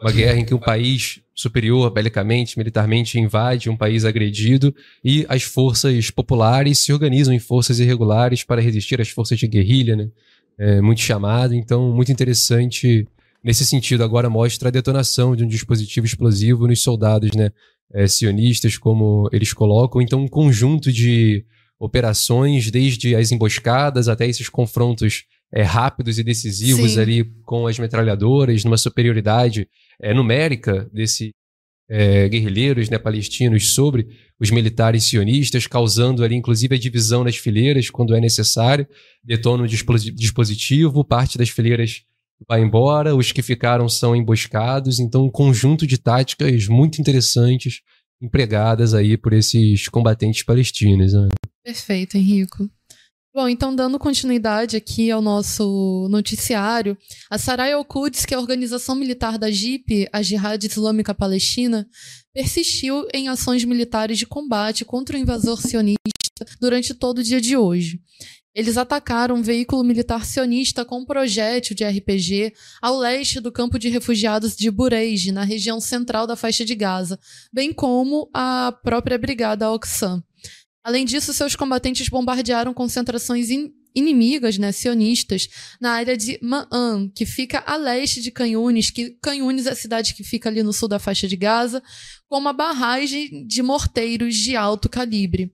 uma 0.00 0.10
guerra 0.12 0.38
em 0.38 0.44
que 0.44 0.54
um 0.54 0.58
país 0.58 1.20
superior 1.34 1.90
belicamente, 1.90 2.56
militarmente 2.56 3.18
invade 3.18 3.68
um 3.68 3.76
país 3.76 4.06
agredido 4.06 4.74
e 5.04 5.26
as 5.28 5.42
forças 5.42 6.10
populares 6.10 6.78
se 6.78 6.92
organizam 6.92 7.34
em 7.34 7.38
forças 7.38 7.78
irregulares 7.78 8.42
para 8.42 8.62
resistir 8.62 8.98
às 9.00 9.10
forças 9.10 9.38
de 9.38 9.46
guerrilha, 9.46 9.94
né? 9.94 10.08
É 10.58 10.80
muito 10.80 11.00
chamado, 11.00 11.54
então 11.54 11.92
muito 11.92 12.10
interessante 12.10 13.06
nesse 13.44 13.64
sentido. 13.64 14.02
Agora 14.02 14.30
mostra 14.30 14.68
a 14.68 14.72
detonação 14.72 15.36
de 15.36 15.44
um 15.44 15.48
dispositivo 15.48 16.06
explosivo 16.06 16.66
nos 16.66 16.82
soldados, 16.82 17.30
né? 17.32 17.50
É, 17.94 18.06
sionistas, 18.08 18.76
como 18.76 19.28
eles 19.32 19.52
colocam. 19.52 20.00
Então 20.00 20.20
um 20.20 20.28
conjunto 20.28 20.92
de 20.92 21.44
operações, 21.78 22.70
desde 22.70 23.14
as 23.14 23.30
emboscadas 23.30 24.08
até 24.08 24.26
esses 24.26 24.48
confrontos 24.48 25.24
é, 25.52 25.62
rápidos 25.62 26.18
e 26.18 26.24
decisivos 26.24 26.92
Sim. 26.92 27.00
ali 27.00 27.24
com 27.44 27.66
as 27.66 27.78
metralhadoras, 27.78 28.64
numa 28.64 28.78
superioridade 28.78 29.68
é, 30.00 30.12
numérica 30.12 30.88
desse 30.92 31.32
é, 31.88 32.28
guerrilheiros 32.28 32.90
né, 32.90 32.98
palestinos 32.98 33.74
sobre 33.74 34.08
os 34.40 34.50
militares 34.50 35.04
sionistas, 35.04 35.66
causando 35.66 36.24
ali 36.24 36.34
inclusive 36.34 36.74
a 36.74 36.78
divisão 36.78 37.24
nas 37.24 37.36
fileiras 37.36 37.90
quando 37.90 38.14
é 38.14 38.20
necessário, 38.20 38.86
detona 39.22 39.64
o 39.64 39.68
dispositivo, 39.68 41.04
parte 41.04 41.38
das 41.38 41.48
fileiras 41.48 42.02
vai 42.46 42.60
embora, 42.60 43.16
os 43.16 43.32
que 43.32 43.40
ficaram 43.40 43.88
são 43.88 44.14
emboscados, 44.14 44.98
então 44.98 45.24
um 45.24 45.30
conjunto 45.30 45.86
de 45.86 45.96
táticas 45.96 46.66
muito 46.66 47.00
interessantes 47.00 47.80
empregadas 48.20 48.94
aí 48.94 49.16
por 49.16 49.32
esses 49.32 49.88
combatentes 49.88 50.42
palestinos. 50.42 51.12
Né? 51.12 51.28
Perfeito, 51.64 52.16
Henrico. 52.16 52.68
Bom, 53.36 53.50
então 53.50 53.76
dando 53.76 53.98
continuidade 53.98 54.78
aqui 54.78 55.10
ao 55.10 55.20
nosso 55.20 56.08
noticiário, 56.10 56.96
a 57.28 57.36
Sarai 57.36 57.70
al-Quds, 57.72 58.24
que 58.24 58.32
é 58.32 58.36
a 58.38 58.40
organização 58.40 58.94
militar 58.94 59.36
da 59.36 59.50
JIP, 59.50 60.08
a 60.10 60.22
Jihad 60.22 60.64
Islâmica 60.64 61.12
Palestina, 61.12 61.86
persistiu 62.32 63.06
em 63.12 63.28
ações 63.28 63.62
militares 63.62 64.16
de 64.16 64.24
combate 64.24 64.86
contra 64.86 65.18
o 65.18 65.20
invasor 65.20 65.60
sionista 65.60 65.98
durante 66.58 66.94
todo 66.94 67.18
o 67.18 67.22
dia 67.22 67.38
de 67.38 67.58
hoje. 67.58 68.00
Eles 68.54 68.78
atacaram 68.78 69.36
um 69.36 69.42
veículo 69.42 69.84
militar 69.84 70.24
sionista 70.24 70.82
com 70.82 71.00
um 71.00 71.04
projétil 71.04 71.76
de 71.76 71.84
RPG 71.84 72.54
ao 72.80 72.96
leste 72.96 73.38
do 73.38 73.52
campo 73.52 73.78
de 73.78 73.90
refugiados 73.90 74.56
de 74.56 74.70
Bureij, 74.70 75.30
na 75.30 75.44
região 75.44 75.78
central 75.78 76.26
da 76.26 76.36
faixa 76.36 76.64
de 76.64 76.74
Gaza, 76.74 77.20
bem 77.52 77.70
como 77.70 78.30
a 78.32 78.74
própria 78.82 79.18
brigada 79.18 79.66
Al-Qassam. 79.66 80.24
Além 80.86 81.04
disso, 81.04 81.34
seus 81.34 81.56
combatentes 81.56 82.08
bombardearam 82.08 82.72
concentrações 82.72 83.50
in 83.50 83.72
inimigas, 83.92 84.56
né, 84.56 84.70
sionistas, 84.70 85.48
na 85.80 85.92
área 85.92 86.16
de 86.16 86.38
Ma'an, 86.40 87.08
que 87.12 87.24
fica 87.24 87.64
a 87.66 87.76
leste 87.76 88.20
de 88.20 88.30
Canhunes, 88.30 88.90
que 88.90 89.16
Canhunes 89.22 89.66
é 89.66 89.70
a 89.70 89.74
cidade 89.74 90.14
que 90.14 90.22
fica 90.22 90.50
ali 90.50 90.62
no 90.62 90.72
sul 90.72 90.86
da 90.86 90.98
faixa 90.98 91.26
de 91.26 91.34
Gaza, 91.34 91.82
com 92.28 92.38
uma 92.38 92.52
barragem 92.52 93.44
de 93.46 93.62
morteiros 93.62 94.36
de 94.36 94.54
alto 94.54 94.88
calibre. 94.88 95.50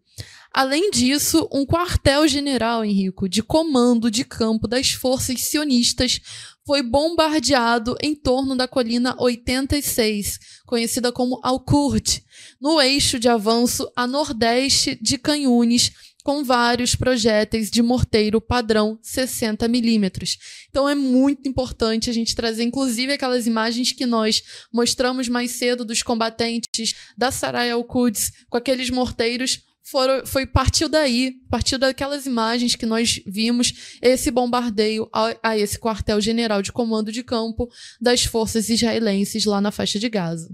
Além 0.53 0.91
disso, 0.91 1.49
um 1.51 1.65
quartel-general, 1.65 2.85
Henrico, 2.85 3.27
de 3.27 3.43
comando 3.43 4.11
de 4.11 4.23
campo 4.23 4.69
das 4.69 4.91
forças 4.91 5.41
sionistas 5.41 6.21
foi 6.67 6.83
bombardeado 6.83 7.97
em 8.01 8.15
torno 8.15 8.57
da 8.57 8.69
colina 8.69 9.17
86, 9.19 10.39
conhecida 10.67 11.11
como 11.11 11.41
Al-Qurt, 11.43 12.21
no 12.61 12.81
eixo 12.81 13.19
de 13.19 13.29
avanço 13.29 13.91
a 13.97 14.07
nordeste 14.07 14.97
de 15.01 15.19
Canhunes, 15.19 15.93
com 16.23 16.45
vários 16.45 16.95
projéteis 16.95 17.71
de 17.71 17.83
morteiro 17.83 18.41
padrão 18.41 18.99
60 19.03 19.67
milímetros. 19.67 20.39
Então 20.71 20.89
é 20.89 20.95
muito 20.95 21.49
importante 21.49 22.09
a 22.09 22.13
gente 22.13 22.35
trazer, 22.35 22.63
inclusive, 22.63 23.13
aquelas 23.13 23.47
imagens 23.47 23.93
que 23.93 24.07
nós 24.07 24.43
mostramos 24.73 25.29
mais 25.29 25.51
cedo 25.53 25.85
dos 25.85 26.03
combatentes 26.03 26.95
da 27.19 27.33
Sarai 27.33 27.71
al-Quds 27.71 28.33
com 28.49 28.57
aqueles 28.57 28.89
morteiros 28.89 29.61
foram, 29.83 30.25
foi 30.27 30.47
partiu 30.47 30.89
daí, 30.89 31.33
partiu 31.51 31.79
daquelas 31.79 32.27
imagens 32.27 32.77
que 32.77 32.87
nós 32.87 33.21
vimos, 33.27 33.99
esse 34.01 34.31
bombardeio 34.31 35.09
a, 35.13 35.35
a 35.43 35.59
esse 35.59 35.79
quartel-general 35.79 36.63
de 36.63 36.73
comando 36.73 37.11
de 37.11 37.23
campo 37.23 37.69
das 38.01 38.25
forças 38.25 38.69
israelenses 38.69 39.45
lá 39.45 39.61
na 39.61 39.71
faixa 39.71 39.99
de 39.99 40.09
Gaza. 40.09 40.49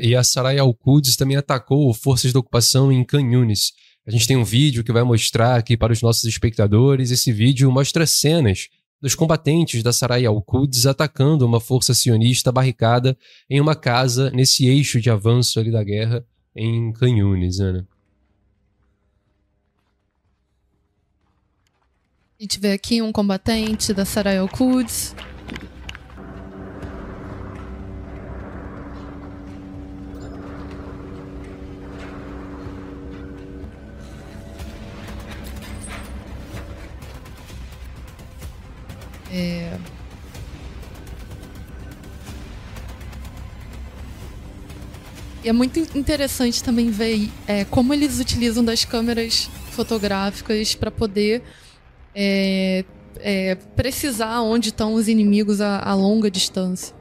E 0.00 0.14
a 0.14 0.24
Sarai 0.24 0.58
al-Quds 0.58 1.16
também 1.16 1.36
atacou 1.36 1.92
forças 1.94 2.32
de 2.32 2.38
ocupação 2.38 2.90
em 2.90 3.04
Khan 3.04 3.22
Yunis. 3.22 3.72
A 4.06 4.10
gente 4.10 4.26
tem 4.26 4.36
um 4.36 4.44
vídeo 4.44 4.82
que 4.82 4.92
vai 4.92 5.02
mostrar 5.02 5.56
aqui 5.56 5.76
para 5.76 5.92
os 5.92 6.02
nossos 6.02 6.24
espectadores. 6.24 7.10
Esse 7.10 7.32
vídeo 7.32 7.70
mostra 7.70 8.06
cenas 8.06 8.68
dos 9.00 9.14
combatentes 9.14 9.82
da 9.82 9.92
Sarai 9.92 10.26
al-Quds 10.26 10.86
atacando 10.86 11.46
uma 11.46 11.60
força 11.60 11.94
sionista 11.94 12.50
barricada 12.50 13.16
em 13.48 13.60
uma 13.60 13.76
casa 13.76 14.30
nesse 14.30 14.66
eixo 14.66 15.00
de 15.00 15.10
avanço 15.10 15.60
ali 15.60 15.70
da 15.70 15.84
guerra 15.84 16.24
em 16.56 16.92
Khan 16.92 17.10
Yunis, 17.10 17.60
Ana. 17.60 17.86
A 22.40 22.44
gente 22.44 22.60
vê 22.60 22.70
aqui 22.70 23.02
um 23.02 23.10
combatente 23.10 23.92
da 23.92 24.04
Sarai 24.04 24.38
al-Quds. 24.38 25.12
É... 39.32 39.76
E 45.42 45.48
é 45.48 45.52
muito 45.52 45.80
interessante 45.98 46.62
também 46.62 46.88
ver 46.88 47.32
é, 47.48 47.64
como 47.64 47.92
eles 47.92 48.20
utilizam 48.20 48.64
das 48.64 48.84
câmeras 48.84 49.50
fotográficas 49.72 50.76
para 50.76 50.92
poder 50.92 51.42
é, 52.20 52.84
é, 53.20 53.54
precisar 53.54 54.40
onde 54.40 54.70
estão 54.70 54.94
os 54.94 55.06
inimigos 55.06 55.60
a, 55.60 55.78
a 55.78 55.94
longa 55.94 56.28
distância. 56.28 56.92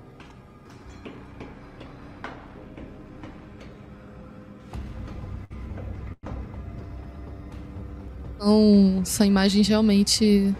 Então, 8.35 9.01
são 9.03 9.25
imagens 9.25 9.67
realmente 9.67 10.53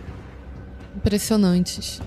impressionantes. 0.95 2.01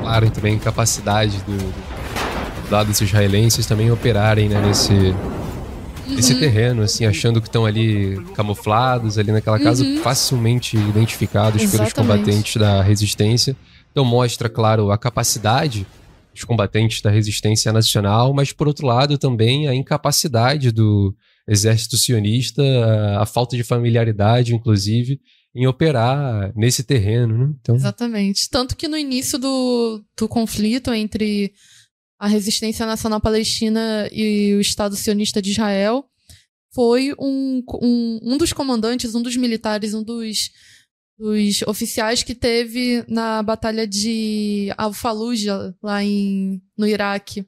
Claro, 0.00 0.26
e 0.26 0.30
também 0.30 0.58
capacidade 0.58 1.38
do, 1.44 1.56
do 1.56 2.70
lados 2.70 3.00
israelenses 3.00 3.66
também 3.66 3.90
operarem 3.90 4.48
né, 4.48 4.60
nesse, 4.60 4.92
uhum. 4.92 5.14
nesse 6.08 6.34
terreno, 6.38 6.82
assim, 6.82 7.06
achando 7.06 7.40
que 7.40 7.48
estão 7.48 7.64
ali 7.64 8.20
camuflados 8.34 9.18
ali 9.18 9.30
naquela 9.30 9.58
casa, 9.58 9.84
uhum. 9.84 9.98
facilmente 10.02 10.76
identificados 10.76 11.62
Exatamente. 11.62 11.94
pelos 11.94 12.08
combatentes 12.08 12.56
da 12.56 12.82
resistência. 12.82 13.56
Então 13.90 14.04
mostra, 14.04 14.48
claro, 14.48 14.90
a 14.90 14.98
capacidade 14.98 15.86
dos 16.32 16.44
combatentes 16.44 17.02
da 17.02 17.10
resistência 17.10 17.72
nacional, 17.72 18.32
mas 18.32 18.52
por 18.52 18.66
outro 18.66 18.86
lado 18.86 19.18
também 19.18 19.68
a 19.68 19.74
incapacidade 19.74 20.72
do 20.72 21.14
exército 21.46 21.96
sionista, 21.96 22.62
a 23.18 23.26
falta 23.26 23.56
de 23.56 23.62
familiaridade, 23.62 24.54
inclusive, 24.54 25.20
em 25.54 25.66
operar 25.66 26.52
nesse 26.56 26.82
terreno. 26.82 27.38
Né? 27.38 27.54
Então... 27.60 27.74
Exatamente. 27.74 28.48
Tanto 28.50 28.76
que 28.76 28.88
no 28.88 28.96
início 28.96 29.38
do, 29.38 30.02
do 30.16 30.28
conflito 30.28 30.92
entre 30.92 31.52
a 32.18 32.28
resistência 32.28 32.86
nacional 32.86 33.20
palestina 33.20 34.08
e 34.12 34.54
o 34.54 34.60
Estado 34.60 34.94
sionista 34.94 35.42
de 35.42 35.50
Israel, 35.50 36.04
foi 36.72 37.12
um, 37.18 37.62
um, 37.82 38.20
um 38.22 38.38
dos 38.38 38.52
comandantes, 38.52 39.14
um 39.14 39.22
dos 39.22 39.36
militares, 39.36 39.92
um 39.92 40.02
dos, 40.02 40.50
dos 41.18 41.62
oficiais 41.62 42.22
que 42.22 42.34
teve 42.34 43.04
na 43.08 43.42
batalha 43.42 43.86
de 43.86 44.72
Al-Fallujah, 44.78 45.74
lá 45.82 46.02
em, 46.02 46.62
no 46.78 46.86
Iraque. 46.86 47.46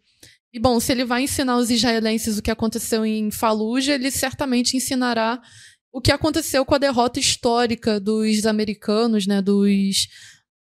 E, 0.53 0.61
bom, 0.61 0.79
se 0.79 0.93
ele 0.93 1.05
vai 1.05 1.23
ensinar 1.23 1.57
os 1.57 1.71
israelenses 1.71 2.37
o 2.37 2.43
que 2.43 2.51
aconteceu 2.51 3.05
em 3.05 3.31
Fallujah, 3.31 3.95
ele 3.95 4.11
certamente 4.11 4.77
ensinará 4.77 5.41
o 5.95 6.01
que 6.01 6.11
aconteceu 6.11 6.65
com 6.65 6.75
a 6.75 6.79
derrota 6.79 7.21
histórica 7.21 8.01
dos 8.01 8.45
americanos, 8.47 9.29
né, 9.29 9.41
dos, 9.41 10.09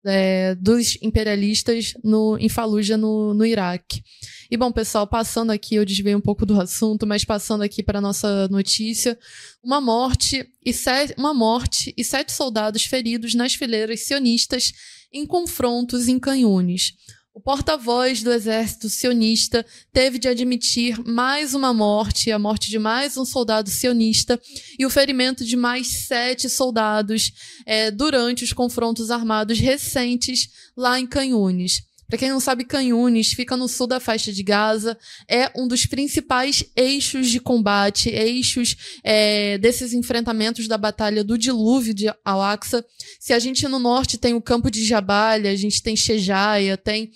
é, 0.06 0.54
dos 0.54 0.96
imperialistas 1.02 1.96
no, 2.04 2.38
em 2.38 2.48
Fallujah, 2.48 2.98
no, 2.98 3.34
no 3.34 3.44
Iraque. 3.44 4.04
E 4.52 4.56
bom, 4.56 4.72
pessoal, 4.72 5.08
passando 5.08 5.50
aqui, 5.50 5.74
eu 5.74 5.86
desviei 5.86 6.14
um 6.14 6.22
pouco 6.22 6.46
do 6.46 6.62
assunto, 6.62 7.08
mas 7.08 7.26
passando 7.26 7.64
aqui 7.64 7.82
para 7.82 8.00
nossa 8.00 8.48
notícia, 8.50 9.18
uma 9.64 9.82
morte 9.82 10.48
e 10.64 10.72
sete, 10.72 11.16
uma 11.18 11.34
morte 11.34 11.92
e 11.98 12.04
sete 12.04 12.32
soldados 12.32 12.86
feridos 12.86 13.34
nas 13.34 13.56
fileiras 13.56 14.02
sionistas 14.02 14.72
em 15.12 15.26
confrontos 15.26 16.08
em 16.08 16.20
Canhunes. 16.20 16.94
O 17.36 17.42
porta-voz 17.42 18.22
do 18.22 18.32
exército 18.32 18.88
sionista 18.88 19.66
teve 19.92 20.20
de 20.20 20.28
admitir 20.28 21.04
mais 21.04 21.56
uma 21.56 21.74
morte, 21.74 22.32
a 22.32 22.38
morte 22.38 22.70
de 22.70 22.78
mais 22.78 23.18
um 23.18 23.26
soldado 23.26 23.72
sionista 23.72 24.40
e 24.78 24.86
o 24.86 24.90
ferimento 24.90 25.44
de 25.44 25.56
mais 25.58 26.06
sete 26.06 26.48
soldados 26.48 27.32
é, 27.66 27.90
durante 27.90 28.44
os 28.44 28.54
confrontos 28.54 29.10
armados 29.10 29.58
recentes 29.58 30.48
lá 30.78 31.00
em 31.00 31.08
Canhunes. 31.08 31.82
Para 32.14 32.20
quem 32.20 32.30
não 32.30 32.40
sabe, 32.40 32.64
Canhunes 32.64 33.34
fica 33.34 33.58
no 33.58 33.68
sul 33.68 33.88
da 33.88 34.00
faixa 34.00 34.32
de 34.32 34.44
Gaza, 34.44 34.96
é 35.28 35.52
um 35.60 35.68
dos 35.68 35.88
principais 35.88 36.64
eixos 36.76 37.28
de 37.28 37.40
combate, 37.40 38.08
eixos 38.08 39.00
é, 39.04 39.58
desses 39.58 39.94
enfrentamentos 39.94 40.68
da 40.68 40.78
Batalha 40.78 41.24
do 41.24 41.40
Dilúvio 41.40 41.92
de 41.92 42.14
Al-Aqsa. 42.24 42.86
Se 43.20 43.34
a 43.34 43.40
gente 43.40 43.68
no 43.68 43.80
norte 43.80 44.20
tem 44.20 44.36
o 44.36 44.42
campo 44.44 44.70
de 44.70 44.86
Jabalha, 44.86 45.50
a 45.50 45.56
gente 45.56 45.82
tem 45.82 45.96
Shejaia, 45.96 46.78
tem 46.78 47.10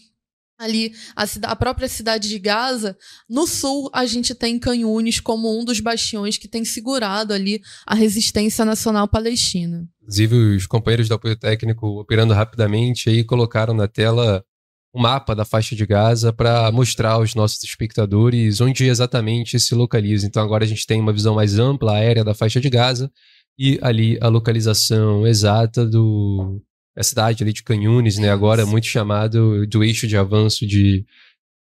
ali 0.58 0.92
a, 1.16 1.26
a, 1.44 1.56
própria 1.56 1.88
cidade 1.88 2.28
de 2.28 2.40
Gaza, 2.40 2.98
no 3.30 3.46
sul 3.46 3.92
a 3.94 4.04
gente 4.08 4.34
tem 4.34 4.58
Canhunes 4.58 5.20
como 5.20 5.62
um 5.62 5.64
dos 5.64 5.80
bastiões 5.80 6.40
que 6.40 6.48
tem 6.48 6.66
segurado 6.66 7.36
ali 7.36 7.62
a 7.86 7.94
resistência 7.94 8.66
nacional 8.66 9.08
palestina. 9.08 9.88
Inclusive 10.02 10.56
os 10.56 10.66
companheiros 10.66 11.08
do 11.08 11.14
apoio 11.14 11.38
técnico 11.38 12.00
operando 12.00 12.34
rapidamente 12.34 13.12
aí 13.12 13.24
colocaram 13.24 13.76
na 13.76 13.88
tela 13.88 14.44
um 14.94 15.02
mapa 15.02 15.36
da 15.36 15.46
faixa 15.46 15.76
de 15.76 15.86
Gaza 15.86 16.34
para 16.34 16.72
mostrar 16.72 17.12
aos 17.12 17.36
nossos 17.36 17.64
espectadores 17.64 18.62
onde 18.62 18.86
exatamente 18.86 19.60
se 19.60 19.76
localiza. 19.76 20.26
Então 20.26 20.44
agora 20.44 20.64
a 20.64 20.68
gente 20.68 20.86
tem 20.88 21.00
uma 21.00 21.14
visão 21.14 21.36
mais 21.36 21.60
ampla 21.60 21.94
aérea 21.94 22.24
da 22.24 22.34
faixa 22.34 22.60
de 22.60 22.70
Gaza 22.70 23.12
e 23.58 23.80
ali 23.82 24.18
a 24.22 24.28
localização 24.28 25.26
exata 25.26 25.86
do 25.86 26.62
a 26.96 27.04
cidade 27.04 27.44
ali 27.44 27.54
de 27.54 27.64
Canhunes, 27.64 28.18
né? 28.18 28.32
Agora 28.32 28.66
muito 28.66 28.88
chamado 28.88 29.68
do 29.68 29.84
eixo 29.84 30.08
de 30.08 30.18
avanço 30.18 30.66
de, 30.66 31.06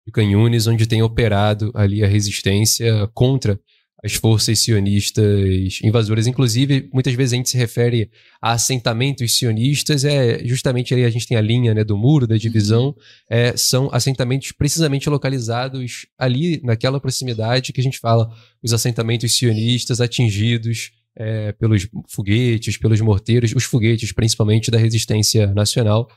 de 0.06 0.12
Canhunes, 0.12 0.66
onde 0.66 0.86
tem 0.86 1.02
operado 1.02 1.70
ali 1.74 2.02
a 2.02 2.06
resistência 2.06 3.06
contra 3.12 3.60
as 4.04 4.14
forças 4.14 4.58
sionistas 4.58 5.80
invasoras. 5.82 6.26
Inclusive, 6.26 6.88
muitas 6.92 7.14
vezes 7.14 7.32
a 7.32 7.36
gente 7.36 7.48
se 7.48 7.56
refere 7.56 8.10
a 8.40 8.52
assentamentos 8.52 9.36
sionistas, 9.36 10.04
é 10.04 10.44
justamente 10.44 10.92
ali 10.92 11.04
a 11.04 11.10
gente 11.10 11.26
tem 11.26 11.36
a 11.36 11.40
linha 11.40 11.74
né, 11.74 11.82
do 11.82 11.96
muro, 11.96 12.26
da 12.26 12.36
divisão, 12.36 12.86
uhum. 12.86 12.94
é, 13.28 13.56
são 13.56 13.88
assentamentos 13.92 14.52
precisamente 14.52 15.08
localizados 15.08 16.06
ali 16.18 16.60
naquela 16.62 17.00
proximidade 17.00 17.72
que 17.72 17.80
a 17.80 17.84
gente 17.84 17.98
fala, 17.98 18.30
os 18.62 18.72
assentamentos 18.72 19.36
sionistas 19.36 20.00
atingidos 20.00 20.92
é, 21.16 21.52
pelos 21.52 21.88
foguetes, 22.08 22.76
pelos 22.76 23.00
morteiros, 23.00 23.52
os 23.54 23.64
foguetes 23.64 24.12
principalmente 24.12 24.70
da 24.70 24.78
resistência 24.78 25.46
nacional. 25.54 26.08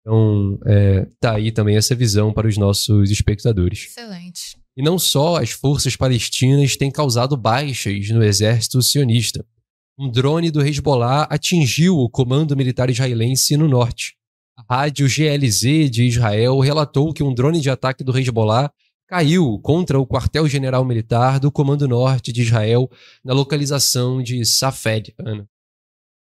Então, 0.00 0.58
é, 0.66 1.06
tá 1.18 1.34
aí 1.34 1.50
também 1.50 1.76
essa 1.76 1.94
visão 1.94 2.32
para 2.32 2.46
os 2.46 2.56
nossos 2.56 3.10
espectadores. 3.10 3.86
Excelente. 3.86 4.63
E 4.76 4.82
não 4.82 4.98
só 4.98 5.36
as 5.36 5.50
forças 5.50 5.94
palestinas 5.96 6.76
têm 6.76 6.90
causado 6.90 7.36
baixas 7.36 8.08
no 8.10 8.22
exército 8.22 8.82
sionista. 8.82 9.44
Um 9.96 10.10
drone 10.10 10.50
do 10.50 10.66
Hezbollah 10.66 11.28
atingiu 11.30 11.98
o 11.98 12.10
comando 12.10 12.56
militar 12.56 12.90
israelense 12.90 13.56
no 13.56 13.68
norte. 13.68 14.16
A 14.56 14.74
rádio 14.76 15.06
GLZ 15.06 15.90
de 15.90 16.04
Israel 16.04 16.58
relatou 16.58 17.12
que 17.12 17.22
um 17.22 17.32
drone 17.32 17.60
de 17.60 17.70
ataque 17.70 18.02
do 18.02 18.16
Hezbollah 18.16 18.72
caiu 19.06 19.58
contra 19.60 20.00
o 20.00 20.06
quartel-general 20.06 20.84
militar 20.84 21.38
do 21.38 21.52
Comando 21.52 21.86
Norte 21.86 22.32
de 22.32 22.42
Israel 22.42 22.90
na 23.22 23.32
localização 23.32 24.22
de 24.22 24.44
Safed, 24.44 25.14
Ana. 25.18 25.48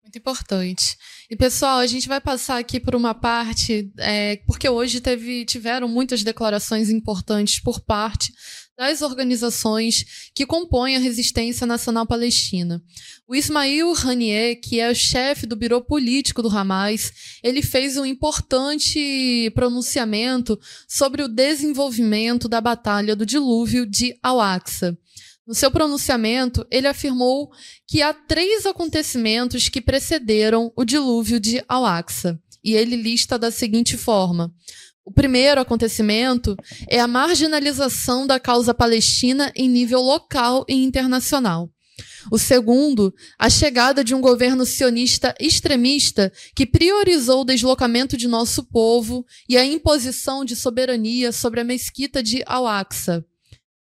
Muito 0.04 0.18
importante. 0.18 0.96
E 1.28 1.34
pessoal, 1.34 1.78
a 1.78 1.86
gente 1.86 2.06
vai 2.06 2.20
passar 2.20 2.58
aqui 2.58 2.78
por 2.78 2.94
uma 2.94 3.12
parte, 3.12 3.90
é, 3.98 4.36
porque 4.46 4.68
hoje 4.68 5.00
teve, 5.00 5.44
tiveram 5.44 5.88
muitas 5.88 6.22
declarações 6.22 6.88
importantes 6.88 7.58
por 7.58 7.80
parte 7.80 8.32
das 8.78 9.02
organizações 9.02 10.30
que 10.32 10.46
compõem 10.46 10.94
a 10.94 11.00
Resistência 11.00 11.66
Nacional 11.66 12.06
Palestina. 12.06 12.80
O 13.26 13.34
Ismail 13.34 13.92
Haniyeh, 13.92 14.56
que 14.56 14.78
é 14.78 14.88
o 14.88 14.94
chefe 14.94 15.46
do 15.46 15.56
biro 15.56 15.80
político 15.80 16.42
do 16.42 16.48
Hamas, 16.48 17.12
ele 17.42 17.62
fez 17.62 17.96
um 17.96 18.04
importante 18.04 19.50
pronunciamento 19.52 20.56
sobre 20.86 21.22
o 21.22 21.28
desenvolvimento 21.28 22.48
da 22.48 22.60
Batalha 22.60 23.16
do 23.16 23.26
Dilúvio 23.26 23.84
de 23.84 24.16
Al-Aqsa. 24.22 24.96
No 25.46 25.54
seu 25.54 25.70
pronunciamento, 25.70 26.66
ele 26.70 26.88
afirmou 26.88 27.50
que 27.86 28.02
há 28.02 28.12
três 28.12 28.66
acontecimentos 28.66 29.68
que 29.68 29.80
precederam 29.80 30.72
o 30.74 30.84
dilúvio 30.84 31.38
de 31.38 31.62
Al-Aqsa, 31.68 32.40
e 32.64 32.74
ele 32.74 32.96
lista 32.96 33.38
da 33.38 33.52
seguinte 33.52 33.96
forma: 33.96 34.52
o 35.04 35.12
primeiro 35.12 35.60
acontecimento 35.60 36.56
é 36.88 36.98
a 36.98 37.06
marginalização 37.06 38.26
da 38.26 38.40
causa 38.40 38.74
palestina 38.74 39.52
em 39.54 39.68
nível 39.68 40.00
local 40.00 40.64
e 40.68 40.74
internacional. 40.74 41.70
O 42.30 42.38
segundo, 42.38 43.14
a 43.38 43.48
chegada 43.48 44.02
de 44.02 44.16
um 44.16 44.20
governo 44.20 44.66
sionista 44.66 45.32
extremista 45.38 46.32
que 46.56 46.66
priorizou 46.66 47.42
o 47.42 47.44
deslocamento 47.44 48.16
de 48.16 48.26
nosso 48.26 48.64
povo 48.64 49.24
e 49.48 49.56
a 49.56 49.64
imposição 49.64 50.44
de 50.44 50.56
soberania 50.56 51.30
sobre 51.30 51.60
a 51.60 51.64
mesquita 51.64 52.20
de 52.20 52.42
Al-Aqsa. 52.44 53.24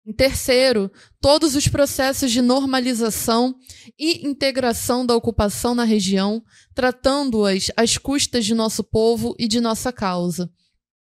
Em 0.08 0.14
terceiro, 0.14 0.90
todos 1.20 1.54
os 1.54 1.68
processos 1.68 2.32
de 2.32 2.42
normalização 2.42 3.54
e 4.00 4.26
integração 4.26 5.06
da 5.06 5.14
ocupação 5.14 5.76
na 5.76 5.84
região, 5.84 6.42
tratando-as 6.74 7.70
às 7.76 7.98
custas 7.98 8.46
de 8.46 8.54
nosso 8.56 8.86
povo 8.86 9.36
e 9.38 9.50
de 9.50 9.60
nossa 9.60 9.92
causa. 9.92 10.50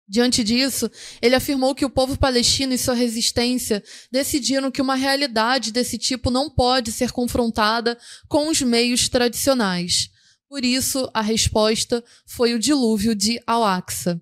Diante 0.09 0.42
disso, 0.42 0.90
ele 1.20 1.35
afirmou 1.35 1.74
que 1.74 1.85
o 1.85 1.90
povo 1.90 2.18
palestino 2.18 2.72
e 2.72 2.79
sua 2.79 2.94
resistência 2.94 3.85
decidiram 4.11 4.70
que 4.70 4.81
uma 4.81 4.94
realidade 4.94 5.70
desse 5.70 5.98
tipo 5.98 6.31
não 6.31 6.48
pode 6.48 6.90
ser 6.90 7.12
confrontada 7.12 7.98
com 8.27 8.48
os 8.48 8.62
meios 8.62 9.07
tradicionais. 9.07 10.09
Por 10.48 10.64
isso, 10.64 11.11
a 11.12 11.20
resposta 11.20 12.03
foi 12.24 12.55
o 12.55 12.59
dilúvio 12.59 13.14
de 13.14 13.38
Al-Aqsa. 13.46 14.18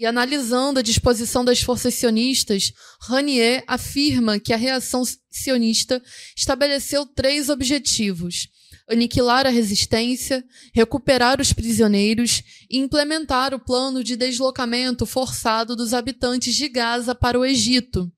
E 0.00 0.06
analisando 0.06 0.80
a 0.80 0.82
disposição 0.82 1.44
das 1.44 1.60
forças 1.60 1.92
sionistas, 1.92 2.72
Ranier 3.02 3.62
afirma 3.66 4.40
que 4.40 4.54
a 4.54 4.56
reação 4.56 5.02
sionista 5.30 6.02
estabeleceu 6.34 7.04
três 7.04 7.50
objetivos 7.50 8.48
aniquilar 8.88 9.46
a 9.46 9.50
resistência, 9.50 10.42
recuperar 10.72 11.38
os 11.38 11.52
prisioneiros 11.52 12.42
e 12.68 12.78
implementar 12.78 13.52
o 13.52 13.60
plano 13.60 14.02
de 14.02 14.16
deslocamento 14.16 15.04
forçado 15.04 15.76
dos 15.76 15.92
habitantes 15.92 16.54
de 16.54 16.66
Gaza 16.66 17.14
para 17.14 17.38
o 17.38 17.44
Egito. 17.44 18.10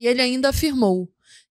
E 0.00 0.06
ele 0.06 0.22
ainda 0.22 0.48
afirmou: 0.48 1.06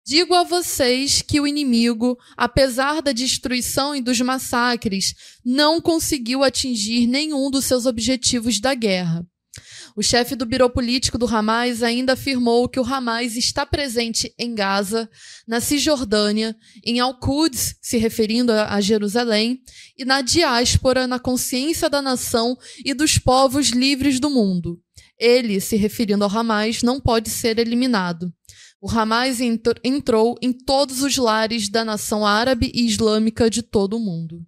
Digo 0.05 0.33
a 0.33 0.43
vocês 0.43 1.21
que 1.21 1.41
o 1.41 1.45
inimigo, 1.45 2.17
apesar 2.37 3.01
da 3.01 3.11
destruição 3.11 3.93
e 3.93 4.01
dos 4.01 4.19
massacres, 4.21 5.13
não 5.43 5.81
conseguiu 5.81 6.41
atingir 6.41 7.05
nenhum 7.05 7.51
dos 7.51 7.65
seus 7.65 7.85
objetivos 7.85 8.61
da 8.61 8.73
guerra. 8.73 9.27
O 9.95 10.01
chefe 10.01 10.36
do 10.36 10.45
biro 10.45 10.67
político 10.71 11.19
do 11.19 11.27
Hamas 11.27 11.84
ainda 11.84 12.13
afirmou 12.13 12.67
que 12.67 12.79
o 12.79 12.84
Hamas 12.84 13.36
está 13.36 13.63
presente 13.63 14.34
em 14.39 14.56
Gaza, 14.56 15.08
na 15.47 15.62
Cisjordânia, 15.62 16.56
em 16.84 16.99
Al-Quds, 16.99 17.75
se 17.79 17.97
referindo 17.97 18.51
a 18.51 18.82
Jerusalém, 18.82 19.62
e 19.95 20.03
na 20.03 20.21
diáspora, 20.21 21.06
na 21.06 21.19
consciência 21.19 21.91
da 21.91 22.01
nação 22.01 22.58
e 22.84 22.91
dos 22.95 23.19
povos 23.19 23.69
livres 23.69 24.19
do 24.19 24.32
mundo. 24.32 24.82
Ele, 25.19 25.62
se 25.62 25.75
referindo 25.75 26.23
ao 26.23 26.38
Hamas, 26.38 26.82
não 26.82 26.99
pode 26.99 27.29
ser 27.29 27.60
eliminado. 27.60 28.34
O 28.82 28.89
Hamas 28.89 29.39
entrou 29.39 30.36
em 30.41 30.51
todos 30.51 31.03
os 31.03 31.17
lares 31.17 31.69
da 31.69 31.86
nação 31.86 32.25
árabe 32.25 32.71
e 32.73 32.88
islâmica 32.88 33.47
de 33.47 33.62
todo 33.62 33.95
o 33.95 33.99
mundo 33.99 34.43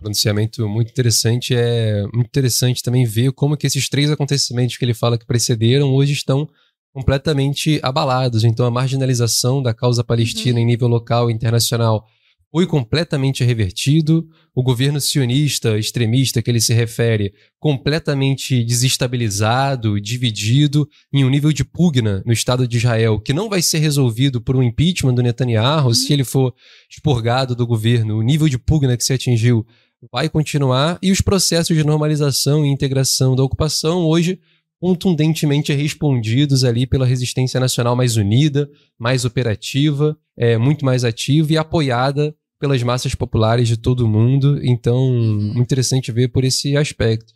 pronunciamento 0.00 0.68
muito 0.68 0.90
interessante. 0.90 1.54
É 1.54 2.02
muito 2.12 2.26
interessante 2.26 2.82
também 2.82 3.04
ver 3.04 3.32
como 3.32 3.56
que 3.56 3.66
esses 3.66 3.88
três 3.88 4.10
acontecimentos 4.10 4.76
que 4.76 4.84
ele 4.84 4.94
fala 4.94 5.18
que 5.18 5.26
precederam 5.26 5.92
hoje 5.92 6.12
estão 6.12 6.48
completamente 6.92 7.78
abalados. 7.82 8.42
Então, 8.42 8.66
a 8.66 8.70
marginalização 8.70 9.62
da 9.62 9.72
causa 9.72 10.02
palestina 10.02 10.58
uhum. 10.58 10.62
em 10.62 10.66
nível 10.66 10.88
local 10.88 11.30
e 11.30 11.34
internacional 11.34 12.04
foi 12.52 12.66
completamente 12.66 13.44
revertido, 13.44 14.26
o 14.52 14.62
governo 14.62 15.00
sionista 15.00 15.78
extremista 15.78 16.42
que 16.42 16.50
ele 16.50 16.60
se 16.60 16.74
refere, 16.74 17.32
completamente 17.60 18.64
desestabilizado, 18.64 20.00
dividido, 20.00 20.88
em 21.12 21.24
um 21.24 21.30
nível 21.30 21.52
de 21.52 21.64
pugna 21.64 22.22
no 22.26 22.32
Estado 22.32 22.66
de 22.66 22.78
Israel, 22.78 23.20
que 23.20 23.32
não 23.32 23.48
vai 23.48 23.62
ser 23.62 23.78
resolvido 23.78 24.40
por 24.40 24.56
um 24.56 24.62
impeachment 24.64 25.14
do 25.14 25.22
Netanyahu, 25.22 25.88
uhum. 25.88 25.94
se 25.94 26.12
ele 26.12 26.24
for 26.24 26.52
expurgado 26.90 27.54
do 27.54 27.64
governo, 27.64 28.18
o 28.18 28.22
nível 28.22 28.48
de 28.48 28.58
pugna 28.58 28.96
que 28.96 29.04
se 29.04 29.12
atingiu 29.12 29.64
vai 30.10 30.28
continuar, 30.28 30.98
e 31.02 31.10
os 31.10 31.20
processos 31.20 31.76
de 31.76 31.84
normalização 31.84 32.64
e 32.64 32.68
integração 32.68 33.36
da 33.36 33.42
ocupação 33.42 34.04
hoje 34.06 34.38
contundentemente 34.80 35.74
respondidos 35.74 36.64
ali 36.64 36.86
pela 36.86 37.04
resistência 37.04 37.60
nacional 37.60 37.94
mais 37.94 38.16
unida, 38.16 38.68
mais 38.98 39.26
operativa, 39.26 40.16
é, 40.36 40.56
muito 40.56 40.86
mais 40.86 41.04
ativa 41.04 41.52
e 41.52 41.58
apoiada 41.58 42.34
pelas 42.58 42.82
massas 42.82 43.14
populares 43.14 43.68
de 43.68 43.76
todo 43.76 44.00
o 44.00 44.08
mundo. 44.08 44.58
Então, 44.62 44.96
uhum. 44.96 45.52
interessante 45.56 46.10
ver 46.10 46.28
por 46.28 46.44
esse 46.44 46.76
aspecto. 46.76 47.32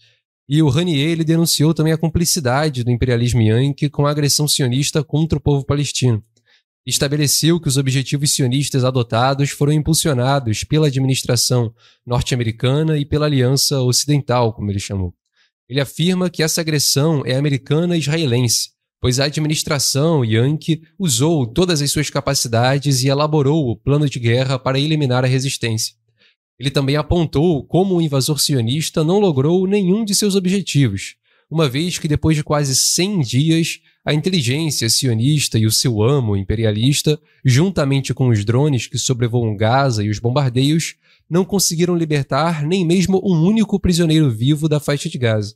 E 0.48 0.62
o 0.62 0.68
Ranier 0.68 1.11
ele 1.11 1.24
denunciou 1.24 1.74
também 1.74 1.92
a 1.92 1.98
cumplicidade 1.98 2.83
do 2.83 2.90
imperialismo 2.90 3.42
yankee 3.42 3.90
com 3.90 4.07
a 4.07 4.11
agressão 4.11 4.48
sionista 4.48 5.05
contra 5.05 5.38
o 5.38 5.40
povo 5.40 5.64
palestino. 5.64 6.22
Estabeleceu 6.87 7.59
que 7.59 7.68
os 7.68 7.79
objetivos 7.79 8.35
sionistas 8.35 8.85
adotados 8.85 9.51
foram 9.51 9.73
impulsionados 9.73 10.64
pela 10.64 10.88
administração 10.88 11.75
norte-americana 12.07 12.99
e 12.99 13.07
pela 13.07 13.25
Aliança 13.25 13.81
Ocidental, 13.81 14.53
como 14.53 14.70
ele 14.70 14.79
chamou. 14.79 15.14
Ele 15.66 15.81
afirma 15.81 16.29
que 16.29 16.42
essa 16.42 16.61
agressão 16.61 17.23
é 17.25 17.37
americana 17.37 17.97
e 17.97 18.01
israelense, 18.01 18.70
pois 19.01 19.18
a 19.18 19.25
administração 19.25 20.23
Yankee 20.23 20.83
usou 20.99 21.47
todas 21.47 21.81
as 21.81 21.90
suas 21.90 22.11
capacidades 22.11 23.03
e 23.03 23.09
elaborou 23.09 23.70
o 23.70 23.77
plano 23.77 24.09
de 24.09 24.18
guerra 24.18 24.59
para 24.59 24.79
eliminar 24.79 25.25
a 25.25 25.29
resistência. 25.29 25.94
Ele 26.59 26.70
também 26.70 26.97
apontou 26.97 27.64
como 27.66 27.97
o 27.97 28.03
invasor 28.03 28.38
sionista 28.38 29.03
não 29.03 29.18
logrou 29.18 29.66
nenhum 29.66 30.05
de 30.05 30.14
seus 30.14 30.35
objetivos, 30.35 31.16
uma 31.51 31.68
vez 31.68 31.99
que 31.99 32.09
depois 32.09 32.37
de 32.37 32.44
quase 32.44 32.75
100 32.75 33.20
dias, 33.20 33.81
a 34.05 34.12
inteligência 34.12 34.90
sionista 34.90 35.59
e 35.59 35.67
o 35.67 35.73
seu 35.73 36.03
amo 36.03 36.37
imperialista, 36.37 37.19
juntamente 37.45 38.12
com 38.12 38.29
os 38.29 38.45
drones 38.45 38.87
que 38.87 38.99
sobrevoam 38.99 39.57
Gaza 39.57 40.05
e 40.05 40.11
os 40.11 40.19
bombardeios, 40.19 40.97
não 41.29 41.45
conseguiram 41.45 41.97
libertar 41.97 42.62
nem 42.62 42.85
mesmo 42.85 43.19
um 43.25 43.43
único 43.43 43.81
prisioneiro 43.81 44.31
vivo 44.31 44.69
da 44.69 44.79
faixa 44.79 45.09
de 45.09 45.17
Gaza. 45.17 45.55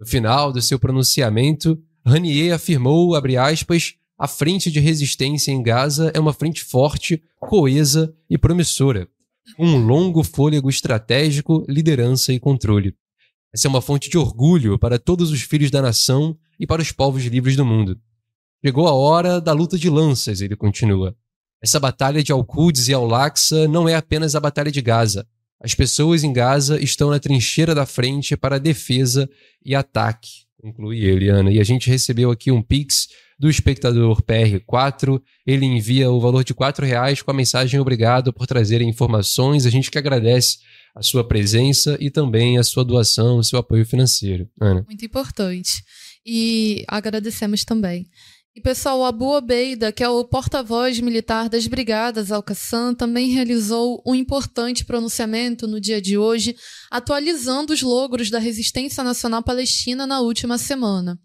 No 0.00 0.06
final 0.06 0.52
do 0.52 0.62
seu 0.62 0.78
pronunciamento, 0.78 1.78
Ranier 2.04 2.54
afirmou, 2.54 3.14
aspas, 3.14 3.94
a 4.18 4.26
frente 4.26 4.70
de 4.70 4.80
resistência 4.80 5.52
em 5.52 5.62
Gaza 5.62 6.10
é 6.14 6.18
uma 6.18 6.32
frente 6.32 6.64
forte, 6.64 7.22
coesa 7.38 8.14
e 8.30 8.38
promissora. 8.38 9.06
Um 9.58 9.76
longo 9.76 10.24
fôlego 10.24 10.70
estratégico, 10.70 11.64
liderança 11.68 12.32
e 12.32 12.40
controle. 12.40 12.94
Essa 13.56 13.68
é 13.68 13.70
uma 13.70 13.80
fonte 13.80 14.10
de 14.10 14.18
orgulho 14.18 14.78
para 14.78 14.98
todos 14.98 15.30
os 15.30 15.40
filhos 15.40 15.70
da 15.70 15.80
nação 15.80 16.36
e 16.60 16.66
para 16.66 16.82
os 16.82 16.92
povos 16.92 17.24
livres 17.24 17.56
do 17.56 17.64
mundo. 17.64 17.98
Chegou 18.62 18.86
a 18.86 18.92
hora 18.92 19.40
da 19.40 19.50
luta 19.54 19.78
de 19.78 19.88
lanças, 19.88 20.42
ele 20.42 20.54
continua. 20.54 21.16
Essa 21.62 21.80
batalha 21.80 22.22
de 22.22 22.30
Al-Quds 22.30 22.88
e 22.88 22.92
Al-Aqsa 22.92 23.66
não 23.66 23.88
é 23.88 23.94
apenas 23.94 24.34
a 24.34 24.40
batalha 24.40 24.70
de 24.70 24.82
Gaza. 24.82 25.26
As 25.58 25.74
pessoas 25.74 26.22
em 26.22 26.34
Gaza 26.34 26.78
estão 26.78 27.08
na 27.08 27.18
trincheira 27.18 27.74
da 27.74 27.86
frente 27.86 28.36
para 28.36 28.60
defesa 28.60 29.26
e 29.64 29.74
ataque, 29.74 30.44
conclui 30.60 31.00
ele, 31.00 31.30
Ana. 31.30 31.50
E 31.50 31.58
a 31.58 31.64
gente 31.64 31.88
recebeu 31.88 32.30
aqui 32.30 32.52
um 32.52 32.60
pix 32.60 33.08
do 33.38 33.48
espectador 33.48 34.22
PR4. 34.22 35.18
Ele 35.46 35.64
envia 35.64 36.10
o 36.10 36.20
valor 36.20 36.44
de 36.44 36.52
R$ 36.52 36.86
reais 36.86 37.22
com 37.22 37.30
a 37.30 37.34
mensagem 37.34 37.80
obrigado 37.80 38.34
por 38.34 38.46
trazer 38.46 38.82
informações. 38.82 39.64
A 39.64 39.70
gente 39.70 39.90
que 39.90 39.96
agradece 39.96 40.58
a 40.96 41.02
sua 41.02 41.22
presença 41.22 41.98
e 42.00 42.10
também 42.10 42.56
a 42.56 42.64
sua 42.64 42.82
doação, 42.82 43.36
o 43.36 43.44
seu 43.44 43.58
apoio 43.58 43.84
financeiro. 43.84 44.48
Ana. 44.58 44.82
Muito 44.88 45.04
importante. 45.04 45.84
E 46.24 46.84
agradecemos 46.88 47.64
também. 47.64 48.06
E 48.54 48.60
pessoal, 48.62 49.04
Abu 49.04 49.36
Obeida, 49.36 49.92
que 49.92 50.02
é 50.02 50.08
o 50.08 50.24
porta-voz 50.24 50.98
militar 50.98 51.50
das 51.50 51.66
Brigadas 51.66 52.32
Al-Qassam, 52.32 52.94
também 52.94 53.30
realizou 53.30 54.02
um 54.06 54.14
importante 54.14 54.86
pronunciamento 54.86 55.66
no 55.66 55.78
dia 55.78 56.00
de 56.00 56.16
hoje, 56.16 56.56
atualizando 56.90 57.74
os 57.74 57.82
logros 57.82 58.30
da 58.30 58.38
resistência 58.38 59.04
nacional 59.04 59.42
palestina 59.42 60.06
na 60.06 60.20
última 60.20 60.56
semana. 60.56 61.20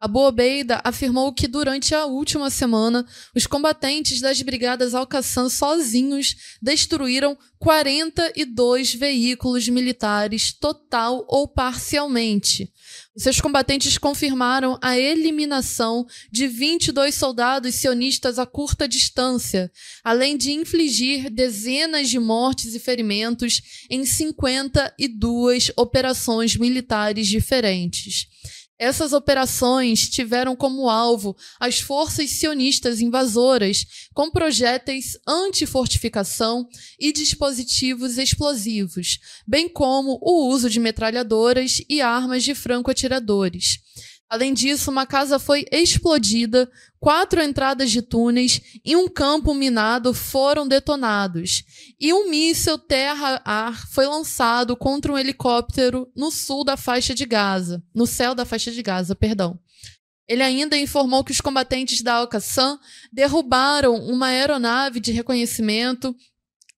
Abu 0.00 0.20
Obeida 0.20 0.80
afirmou 0.84 1.32
que 1.32 1.48
durante 1.48 1.92
a 1.92 2.06
última 2.06 2.50
semana, 2.50 3.04
os 3.34 3.48
combatentes 3.48 4.20
das 4.20 4.40
brigadas 4.40 4.94
Al-Qassam 4.94 5.48
sozinhos 5.50 6.36
destruíram 6.62 7.36
42 7.58 8.94
veículos 8.94 9.68
militares, 9.68 10.52
total 10.52 11.24
ou 11.28 11.48
parcialmente. 11.48 12.72
Seus 13.16 13.40
combatentes 13.40 13.98
confirmaram 13.98 14.78
a 14.80 14.96
eliminação 14.96 16.06
de 16.30 16.46
22 16.46 17.16
soldados 17.16 17.74
sionistas 17.74 18.38
a 18.38 18.46
curta 18.46 18.86
distância, 18.86 19.68
além 20.04 20.36
de 20.36 20.52
infligir 20.52 21.28
dezenas 21.28 22.08
de 22.08 22.20
mortes 22.20 22.76
e 22.76 22.78
ferimentos 22.78 23.60
em 23.90 24.04
52 24.04 25.72
operações 25.76 26.56
militares 26.56 27.26
diferentes. 27.26 28.28
Essas 28.78 29.12
operações 29.12 30.08
tiveram 30.08 30.54
como 30.54 30.88
alvo 30.88 31.36
as 31.58 31.80
forças 31.80 32.30
sionistas 32.30 33.00
invasoras 33.00 33.84
com 34.14 34.30
projéteis 34.30 35.18
anti-fortificação 35.26 36.68
e 36.98 37.12
dispositivos 37.12 38.18
explosivos, 38.18 39.18
bem 39.44 39.68
como 39.68 40.16
o 40.22 40.48
uso 40.48 40.70
de 40.70 40.78
metralhadoras 40.78 41.82
e 41.88 42.00
armas 42.00 42.44
de 42.44 42.54
franco-atiradores. 42.54 43.80
Além 44.30 44.52
disso, 44.52 44.90
uma 44.90 45.06
casa 45.06 45.38
foi 45.38 45.64
explodida, 45.72 46.70
quatro 47.00 47.42
entradas 47.42 47.90
de 47.90 48.02
túneis 48.02 48.60
e 48.84 48.94
um 48.94 49.08
campo 49.08 49.54
minado 49.54 50.12
foram 50.12 50.68
detonados. 50.68 51.64
E 51.98 52.12
um 52.12 52.28
míssil 52.28 52.78
terra-ar 52.78 53.88
foi 53.88 54.06
lançado 54.06 54.76
contra 54.76 55.10
um 55.10 55.18
helicóptero 55.18 56.12
no 56.14 56.30
sul 56.30 56.62
da 56.62 56.76
faixa 56.76 57.14
de 57.14 57.24
Gaza, 57.24 57.82
no 57.94 58.06
céu 58.06 58.34
da 58.34 58.44
faixa 58.44 58.70
de 58.70 58.82
Gaza, 58.82 59.14
perdão. 59.14 59.58
Ele 60.28 60.42
ainda 60.42 60.76
informou 60.76 61.24
que 61.24 61.32
os 61.32 61.40
combatentes 61.40 62.02
da 62.02 62.16
Al-Qassam 62.16 62.78
derrubaram 63.10 63.94
uma 63.94 64.26
aeronave 64.26 65.00
de 65.00 65.10
reconhecimento 65.10 66.14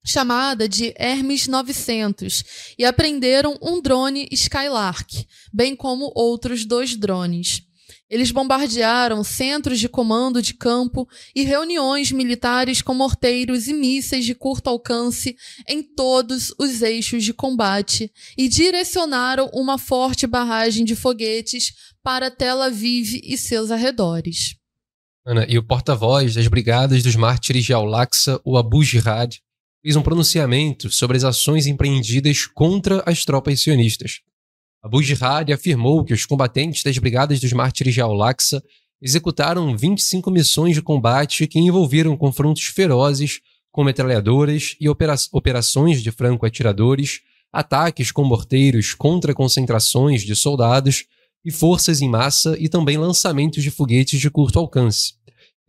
chamada 0.05 0.69
de 0.69 0.95
Hermes 0.97 1.47
900 1.47 2.45
e 2.79 2.85
apreenderam 2.85 3.59
um 3.61 3.81
drone 3.81 4.29
Skylark, 4.33 5.27
bem 5.53 5.77
como 5.77 6.13
outros 6.15 6.65
dois 6.65 6.97
drones. 6.97 7.63
Eles 8.09 8.33
bombardearam 8.33 9.23
centros 9.23 9.79
de 9.79 9.89
comando 9.89 10.43
de 10.43 10.55
campo 10.55 11.09
e 11.35 11.45
reuniões 11.45 12.11
militares 12.11 12.83
com 12.83 12.93
morteiros 12.93 13.69
e 13.69 13.73
mísseis 13.73 14.25
de 14.25 14.35
curto 14.35 14.69
alcance 14.69 15.37
em 15.69 15.81
todos 15.81 16.53
os 16.59 16.83
eixos 16.83 17.23
de 17.23 17.33
combate 17.33 18.11
e 18.37 18.49
direcionaram 18.49 19.49
uma 19.53 19.79
forte 19.79 20.27
barragem 20.27 20.85
de 20.85 20.97
foguetes 20.97 21.73
para 22.03 22.31
Tel 22.33 22.61
Aviv 22.61 23.21
e 23.23 23.39
seus 23.39 23.71
arredores. 23.71 24.57
Ana, 25.25 25.47
e 25.49 25.57
o 25.57 25.63
porta-voz 25.63 26.35
das 26.35 26.49
Brigadas 26.49 27.05
dos 27.05 27.15
Mártires 27.15 27.65
de 27.65 27.73
Al-Aqsa, 27.73 28.41
o 28.45 28.57
Abu 28.57 28.83
Jihad, 28.83 29.39
fez 29.83 29.97
um 29.97 30.03
pronunciamento 30.03 30.91
sobre 30.91 31.17
as 31.17 31.25
ações 31.25 31.67
empreendidas 31.67 32.47
contra 32.47 33.03
as 33.07 33.25
tropas 33.25 33.61
sionistas. 33.61 34.21
Abu 34.83 35.03
Jihad 35.03 35.53
afirmou 35.53 36.05
que 36.05 36.15
os 36.15 36.25
combatentes 36.25 36.83
das 36.83 36.97
Brigadas 36.99 37.41
dos 37.41 37.53
Mártires 37.53 37.95
de 37.95 38.01
Al-Aqsa 38.01 38.63
executaram 39.01 39.77
25 39.77 40.31
missões 40.31 40.75
de 40.75 40.83
combate 40.83 41.47
que 41.47 41.59
envolveram 41.59 42.17
confrontos 42.17 42.65
ferozes 42.65 43.41
com 43.73 43.85
metralhadoras 43.85 44.77
e 44.81 44.89
opera 44.89 45.15
operações 45.33 46.03
de 46.03 46.11
franco-atiradores, 46.11 47.21
ataques 47.53 48.11
com 48.11 48.25
morteiros 48.25 48.95
contra 48.95 49.35
concentrações 49.35 50.23
de 50.23 50.35
soldados 50.35 51.05
e 51.45 51.51
forças 51.51 52.03
em 52.03 52.09
massa 52.09 52.57
e 52.59 52.69
também 52.69 52.99
lançamentos 52.99 53.63
de 53.63 53.71
foguetes 53.71 54.21
de 54.21 54.31
curto 54.31 54.59
alcance. 54.59 55.15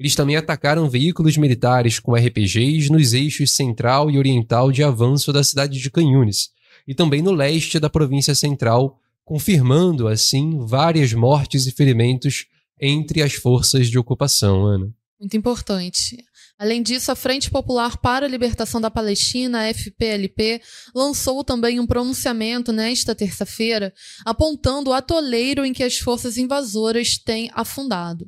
Eles 0.01 0.15
também 0.15 0.35
atacaram 0.35 0.89
veículos 0.89 1.37
militares 1.37 1.99
com 1.99 2.15
RPGs 2.15 2.91
nos 2.91 3.13
eixos 3.13 3.51
central 3.51 4.09
e 4.09 4.17
oriental 4.17 4.71
de 4.71 4.81
avanço 4.81 5.31
da 5.31 5.43
cidade 5.43 5.79
de 5.79 5.91
Canhunes, 5.91 6.49
e 6.87 6.95
também 6.95 7.21
no 7.21 7.31
leste 7.31 7.79
da 7.79 7.87
província 7.87 8.33
central, 8.33 8.99
confirmando, 9.23 10.07
assim, 10.07 10.57
várias 10.65 11.13
mortes 11.13 11.67
e 11.67 11.71
ferimentos 11.71 12.47
entre 12.81 13.21
as 13.21 13.33
forças 13.33 13.91
de 13.91 13.99
ocupação, 13.99 14.65
Ana. 14.65 14.91
Muito 15.19 15.37
importante. 15.37 16.25
Além 16.57 16.81
disso, 16.81 17.11
a 17.11 17.15
Frente 17.15 17.51
Popular 17.51 17.97
para 17.97 18.25
a 18.25 18.29
Libertação 18.29 18.81
da 18.81 18.89
Palestina, 18.89 19.71
FPLP, 19.71 20.61
lançou 20.95 21.43
também 21.43 21.79
um 21.79 21.85
pronunciamento 21.85 22.71
nesta 22.71 23.13
terça-feira, 23.13 23.93
apontando 24.25 24.89
o 24.89 24.93
atoleiro 24.93 25.63
em 25.63 25.73
que 25.73 25.83
as 25.83 25.99
forças 25.99 26.37
invasoras 26.37 27.19
têm 27.19 27.51
afundado. 27.53 28.27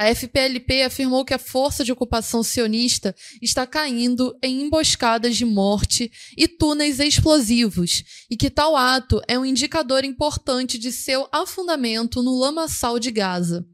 A 0.00 0.14
FPLP 0.14 0.84
afirmou 0.84 1.24
que 1.24 1.34
a 1.34 1.40
força 1.40 1.84
de 1.84 1.90
ocupação 1.90 2.40
sionista 2.44 3.12
está 3.42 3.66
caindo 3.66 4.32
em 4.40 4.62
emboscadas 4.62 5.36
de 5.36 5.44
morte 5.44 6.08
e 6.36 6.46
túneis 6.46 7.00
explosivos, 7.00 8.04
e 8.30 8.36
que 8.36 8.48
tal 8.48 8.76
ato 8.76 9.20
é 9.26 9.36
um 9.36 9.44
indicador 9.44 10.04
importante 10.04 10.78
de 10.78 10.92
seu 10.92 11.26
afundamento 11.32 12.22
no 12.22 12.38
lamaçal 12.38 13.00
de 13.00 13.10
Gaza. 13.10 13.66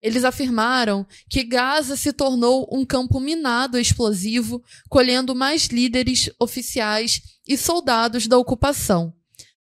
Eles 0.00 0.22
afirmaram 0.22 1.04
que 1.28 1.42
Gaza 1.42 1.96
se 1.96 2.12
tornou 2.12 2.68
um 2.70 2.84
campo 2.84 3.18
minado 3.18 3.76
explosivo, 3.76 4.62
colhendo 4.88 5.34
mais 5.34 5.66
líderes, 5.66 6.30
oficiais 6.38 7.20
e 7.44 7.56
soldados 7.56 8.28
da 8.28 8.38
ocupação. 8.38 9.12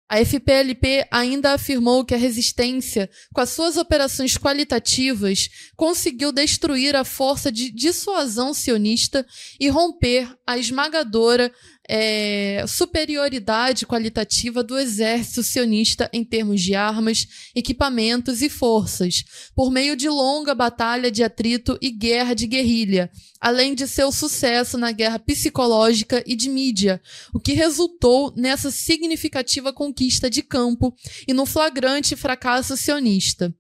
A 0.09 0.21
FPLP 0.25 1.05
ainda 1.11 1.53
afirmou 1.53 2.05
que 2.05 2.15
a 2.15 2.19
resistência, 2.19 3.11
com 3.35 3.41
as 3.41 3.51
suas 3.51 3.77
operações 3.77 4.39
qualitativas, 4.39 5.49
conseguiu 5.75 6.31
destruir 6.31 6.95
a 6.95 7.05
força 7.05 7.51
de 7.51 7.73
dissuasão 7.73 8.55
sionista 8.55 9.27
e 9.59 9.69
romper 9.69 10.33
a 10.47 10.57
esmagadora 10.57 11.53
é, 11.89 12.65
superioridade 12.67 13.87
qualitativa 13.87 14.63
do 14.63 14.79
exército 14.79 15.43
sionista 15.43 16.11
em 16.13 16.25
termos 16.25 16.61
de 16.61 16.75
armas, 16.75 17.27
equipamentos 17.55 18.43
e 18.43 18.49
forças, 18.49 19.25
por 19.55 19.71
meio 19.71 19.97
de 19.97 20.09
longa 20.09 20.55
batalha 20.55 21.11
de 21.11 21.23
atrito 21.23 21.79
e 21.81 21.91
guerra 21.91 22.35
de 22.35 22.47
guerrilha, 22.47 23.11
além 23.41 23.75
de 23.75 23.87
seu 23.87 24.11
sucesso 24.11 24.77
na 24.77 24.91
guerra 24.93 25.19
psicológica 25.19 26.23
e 26.27 26.35
de 26.35 26.49
mídia, 26.49 27.01
o 27.33 27.41
que 27.41 27.53
resultou 27.53 28.33
nessa 28.37 28.71
significativa 28.71 29.73
conquista 29.73 30.29
de 30.29 30.43
campo 30.43 30.95
e 31.27 31.33
no 31.33 31.47
flagrante 31.47 32.17
fracasso 32.17 32.77
sionista. 32.77 33.55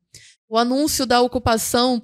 O 0.48 0.56
anúncio 0.56 1.04
da 1.04 1.20
ocupação 1.20 2.02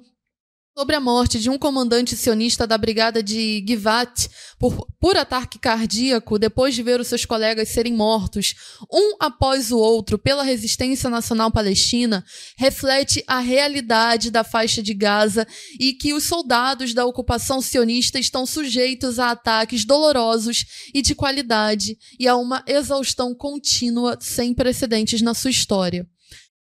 sobre 0.75 0.95
a 0.95 0.99
morte 0.99 1.39
de 1.39 1.51
um 1.51 1.57
comandante 1.57 2.15
sionista 2.15 2.65
da 2.65 2.79
brigada 2.79 3.21
de 3.21 3.63
Givat 3.65 4.27
por, 4.57 4.87
por 4.99 5.15
ataque 5.15 5.59
cardíaco 5.59 6.39
depois 6.39 6.73
de 6.73 6.81
ver 6.81 6.99
os 6.99 7.07
seus 7.07 7.25
colegas 7.25 7.69
serem 7.69 7.93
mortos, 7.93 8.55
um 8.91 9.15
após 9.19 9.71
o 9.71 9.77
outro, 9.77 10.17
pela 10.17 10.41
resistência 10.41 11.11
nacional 11.11 11.51
palestina, 11.51 12.25
reflete 12.57 13.23
a 13.27 13.39
realidade 13.39 14.31
da 14.31 14.43
faixa 14.43 14.81
de 14.81 14.95
Gaza 14.95 15.45
e 15.79 15.93
que 15.93 16.11
os 16.11 16.23
soldados 16.23 16.91
da 16.91 17.05
ocupação 17.05 17.61
sionista 17.61 18.17
estão 18.17 18.43
sujeitos 18.43 19.19
a 19.19 19.29
ataques 19.29 19.85
dolorosos 19.85 20.65
e 20.91 21.03
de 21.03 21.13
qualidade 21.13 21.95
e 22.19 22.27
a 22.27 22.35
uma 22.35 22.63
exaustão 22.65 23.35
contínua 23.35 24.17
sem 24.19 24.55
precedentes 24.55 25.21
na 25.21 25.35
sua 25.35 25.51
história. 25.51 26.07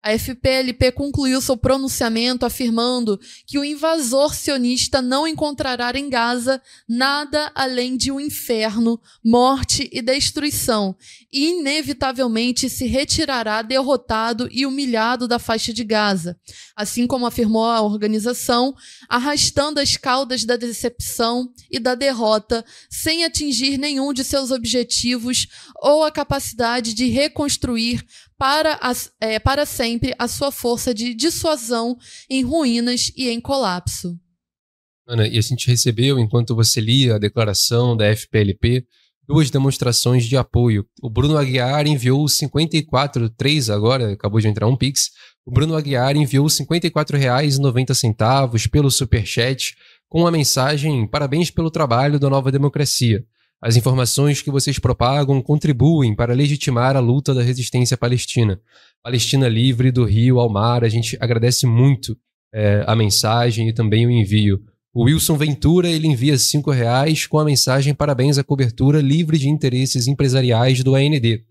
A 0.02 0.18
FPLP 0.18 0.94
concluiu 0.94 1.42
seu 1.42 1.58
pronunciamento 1.58 2.46
afirmando 2.46 3.20
que 3.46 3.60
o 3.60 3.66
invasor 3.66 4.34
sionista 4.34 5.02
não 5.02 5.28
encontrará 5.28 5.92
em 6.00 6.10
Gaza 6.10 6.62
nada 6.88 7.52
além 7.54 7.98
de 7.98 8.10
um 8.10 8.18
inferno, 8.18 8.98
morte 9.22 9.90
e 9.92 10.02
destruição, 10.02 10.96
e 11.30 11.50
inevitavelmente 11.50 12.70
se 12.70 12.88
retirará 12.88 13.62
derrotado 13.62 14.48
e 14.50 14.66
humilhado 14.66 15.28
da 15.28 15.38
faixa 15.38 15.74
de 15.74 15.84
Gaza, 15.84 16.40
assim 16.78 17.06
como 17.06 17.26
afirmou 17.26 17.66
a 17.66 17.82
organização, 17.82 18.74
arrastando 19.10 19.82
as 19.82 19.98
caudas 19.98 20.46
da 20.46 20.56
decepção 20.56 21.52
e 21.70 21.78
da 21.78 21.94
derrota 21.94 22.64
sem 22.90 23.26
atingir 23.26 23.78
nenhum 23.78 24.14
de 24.14 24.24
seus 24.24 24.50
objetivos 24.50 25.46
ou 25.82 26.06
a 26.06 26.12
capacidade 26.12 26.94
de 26.94 27.08
reconstruir 27.10 28.06
para, 28.40 28.80
as, 28.82 29.12
é, 29.20 29.38
para 29.38 29.66
sempre 29.66 30.16
a 30.18 30.28
sua 30.28 30.50
força 30.50 30.94
de 30.94 31.14
dissuasão 31.14 31.98
em 32.30 32.42
ruínas 32.42 33.12
e 33.16 33.30
em 33.30 33.42
colapso. 33.42 34.18
Ana, 35.06 35.28
e 35.28 35.38
a 35.38 35.42
gente 35.42 35.68
recebeu, 35.68 36.18
enquanto 36.18 36.56
você 36.56 36.80
lia 36.80 37.16
a 37.16 37.20
declaração 37.20 37.98
da 37.98 38.16
FPLP, 38.16 38.86
duas 39.28 39.50
demonstrações 39.50 40.26
de 40.26 40.38
apoio. 40.38 40.86
O 41.02 41.10
Bruno 41.10 41.38
Aguiar 41.38 41.86
enviou 41.86 42.30
54, 42.30 43.30
três 43.32 43.70
agora, 43.70 44.14
acabou 44.14 44.40
de 44.40 44.48
entrar 44.48 44.68
um 44.68 44.78
Pix. 44.78 45.10
O 45.46 45.52
Bruno 45.52 45.76
Aguiar 45.76 46.16
enviou 46.16 46.48
R$ 46.48 46.54
54,90 46.54 48.70
pelo 48.70 48.90
Superchat 48.90 49.76
com 50.08 50.26
a 50.26 50.32
mensagem 50.32 51.06
Parabéns 51.08 51.52
pelo 51.52 51.70
trabalho 51.70 52.18
da 52.20 52.30
Nova 52.30 52.52
Democracia. 52.52 53.26
As 53.62 53.76
informações 53.76 54.42
que 54.42 54.50
vocês 54.50 54.80
propagam 54.80 55.42
contribuem 55.42 56.16
para 56.16 56.34
legitimar 56.34 56.96
a 56.96 57.02
luta 57.02 57.34
da 57.34 57.44
resistência 57.44 57.98
palestina. 57.98 58.60
Palestina 59.04 59.50
livre 59.50 59.92
do 59.92 60.06
rio 60.06 60.40
ao 60.40 60.50
mar, 60.50 60.84
a 60.84 60.90
gente 60.90 61.18
agradece 61.20 61.66
muito 61.66 62.18
é, 62.54 62.84
a 62.88 62.96
mensagem 62.96 63.68
e 63.68 63.74
também 63.74 64.08
o 64.08 64.12
envio. 64.12 64.62
O 64.94 65.04
Wilson 65.04 65.38
Ventura 65.38 65.90
ele 65.90 66.08
envia 66.08 66.38
cinco 66.38 66.72
reais 66.72 67.28
com 67.28 67.38
a 67.38 67.46
mensagem 67.46 67.94
parabéns 67.94 68.38
à 68.38 68.44
cobertura 68.44 69.02
livre 69.02 69.38
de 69.38 69.50
interesses 69.50 70.08
empresariais 70.08 70.82
do 70.84 70.96
AND. 70.96 71.44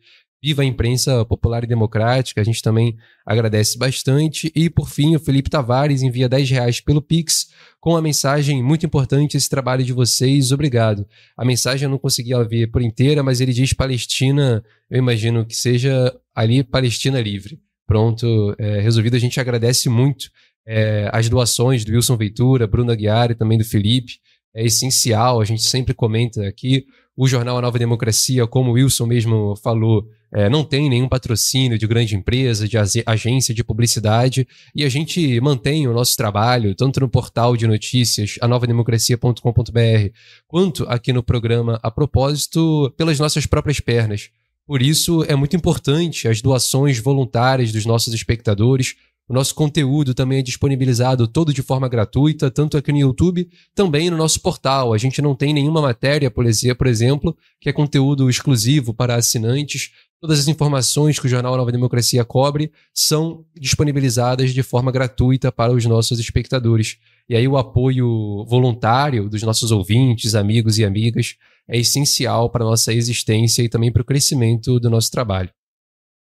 Viva 0.43 0.62
a 0.62 0.64
imprensa 0.64 1.24
popular 1.24 1.64
e 1.64 1.66
democrática, 1.66 2.41
a 2.41 2.45
gente 2.45 2.62
também 2.62 2.97
agradece 3.26 3.76
bastante. 3.76 4.53
E, 4.55 4.70
por 4.70 4.89
fim, 4.89 5.16
o 5.16 5.20
Felipe 5.20 5.51
Tavares 5.51 6.03
envia 6.03 6.28
10 6.28 6.51
reais 6.51 6.80
pelo 6.80 7.03
Pix 7.03 7.49
com 7.80 7.97
a 7.97 8.03
mensagem 8.03 8.62
muito 8.62 8.86
importante 8.86 9.36
esse 9.36 9.49
trabalho 9.49 9.84
de 9.84 9.93
vocês, 9.93 10.53
obrigado. 10.53 11.07
A 11.36 11.45
mensagem 11.45 11.86
eu 11.86 11.91
não 11.91 11.99
consegui 11.99 12.32
ver 12.49 12.68
por 12.68 12.82
inteira, 12.82 13.22
mas 13.22 13.41
ele 13.41 13.53
diz 13.53 13.72
Palestina, 13.72 14.64
eu 14.91 14.99
imagino 14.99 15.45
que 15.45 15.57
seja 15.57 16.14
ali 16.34 16.62
Palestina 16.62 17.20
livre. 17.20 17.61
Pronto, 17.86 18.55
é, 18.59 18.80
resolvido, 18.80 19.16
a 19.16 19.18
gente 19.18 19.41
agradece 19.41 19.89
muito 19.89 20.30
é, 20.66 21.09
as 21.12 21.28
doações 21.28 21.84
do 21.84 21.93
Wilson 21.93 22.16
Ventura, 22.16 22.66
Bruno 22.66 22.93
Aguiar 22.93 23.30
e 23.30 23.34
também 23.34 23.57
do 23.57 23.64
Felipe. 23.64 24.20
É 24.55 24.64
essencial, 24.64 25.41
a 25.41 25.45
gente 25.45 25.62
sempre 25.62 25.95
comenta 25.95 26.47
aqui. 26.47 26.84
O 27.21 27.27
jornal 27.27 27.59
A 27.59 27.61
Nova 27.61 27.81
Democracia, 27.81 28.47
como 28.47 28.71
o 28.71 28.75
Wilson 28.75 29.05
mesmo 29.05 29.57
falou, 29.57 30.09
é, 30.33 30.49
não 30.49 30.62
tem 30.62 30.89
nenhum 30.89 31.09
patrocínio 31.09 31.77
de 31.77 31.85
grande 31.85 32.14
empresa, 32.14 32.69
de 32.69 32.79
agência 33.05 33.53
de 33.53 33.64
publicidade, 33.64 34.47
e 34.73 34.85
a 34.85 34.89
gente 34.89 35.41
mantém 35.41 35.89
o 35.89 35.93
nosso 35.93 36.16
trabalho, 36.16 36.77
tanto 36.77 37.01
no 37.01 37.09
portal 37.09 37.57
de 37.57 37.66
notícias, 37.66 38.37
anovademocracia.com.br, 38.41 40.12
quanto 40.47 40.85
aqui 40.89 41.12
no 41.12 41.21
programa 41.21 41.81
A 41.83 41.91
Propósito, 41.91 42.95
pelas 42.97 43.19
nossas 43.19 43.47
próprias 43.47 43.81
pernas. 43.81 44.31
Por 44.64 44.81
isso, 44.81 45.25
é 45.27 45.35
muito 45.35 45.57
importante 45.57 46.29
as 46.29 46.41
doações 46.41 47.01
voluntárias 47.01 47.73
dos 47.73 47.85
nossos 47.85 48.14
espectadores, 48.14 48.95
o 49.29 49.35
nosso 49.35 49.55
conteúdo 49.55 50.14
também 50.14 50.39
é 50.39 50.43
disponibilizado 50.43 51.29
todo 51.29 51.53
de 51.53 51.62
forma 51.62 51.87
gratuita, 51.87 52.51
tanto 52.51 52.79
aqui 52.79 52.91
no 52.91 52.99
YouTube, 52.99 53.47
também 53.74 54.09
no 54.09 54.16
nosso 54.16 54.41
portal. 54.41 54.95
A 54.95 54.99
gente 54.99 55.20
não 55.20 55.35
tem 55.35 55.53
nenhuma 55.53 55.83
matéria, 55.83 56.31
por 56.31 56.47
exemplo, 56.47 57.37
que 57.61 57.68
é 57.68 57.72
conteúdo 57.72 58.31
exclusivo 58.31 58.95
para 58.95 59.16
assinantes. 59.16 59.91
Todas 60.18 60.39
as 60.39 60.49
informações 60.49 61.18
que 61.18 61.26
o 61.26 61.29
jornal 61.29 61.59
Nova 61.59 61.70
Democracia 61.70 62.24
cobre 62.24 62.72
são 62.95 63.45
disponibilizadas 63.55 64.55
de 64.55 64.62
forma 64.62 64.91
gratuita 64.91 65.53
para 65.53 65.74
os 65.74 65.85
nossos 65.85 66.18
espectadores. 66.18 66.97
E 67.29 67.37
aí 67.37 67.47
o 67.47 67.59
apoio 67.59 68.47
voluntário 68.47 69.29
dos 69.29 69.43
nossos 69.43 69.70
ouvintes, 69.70 70.35
amigos 70.35 70.79
e 70.79 70.87
amigas 70.87 71.37
é 71.68 71.76
essencial 71.76 72.49
para 72.49 72.64
a 72.64 72.68
nossa 72.68 72.95
existência 72.95 73.62
e 73.62 73.68
também 73.68 73.93
para 73.93 74.01
o 74.01 74.07
crescimento 74.07 74.81
do 74.81 74.89
nosso 74.89 75.11
trabalho. 75.11 75.51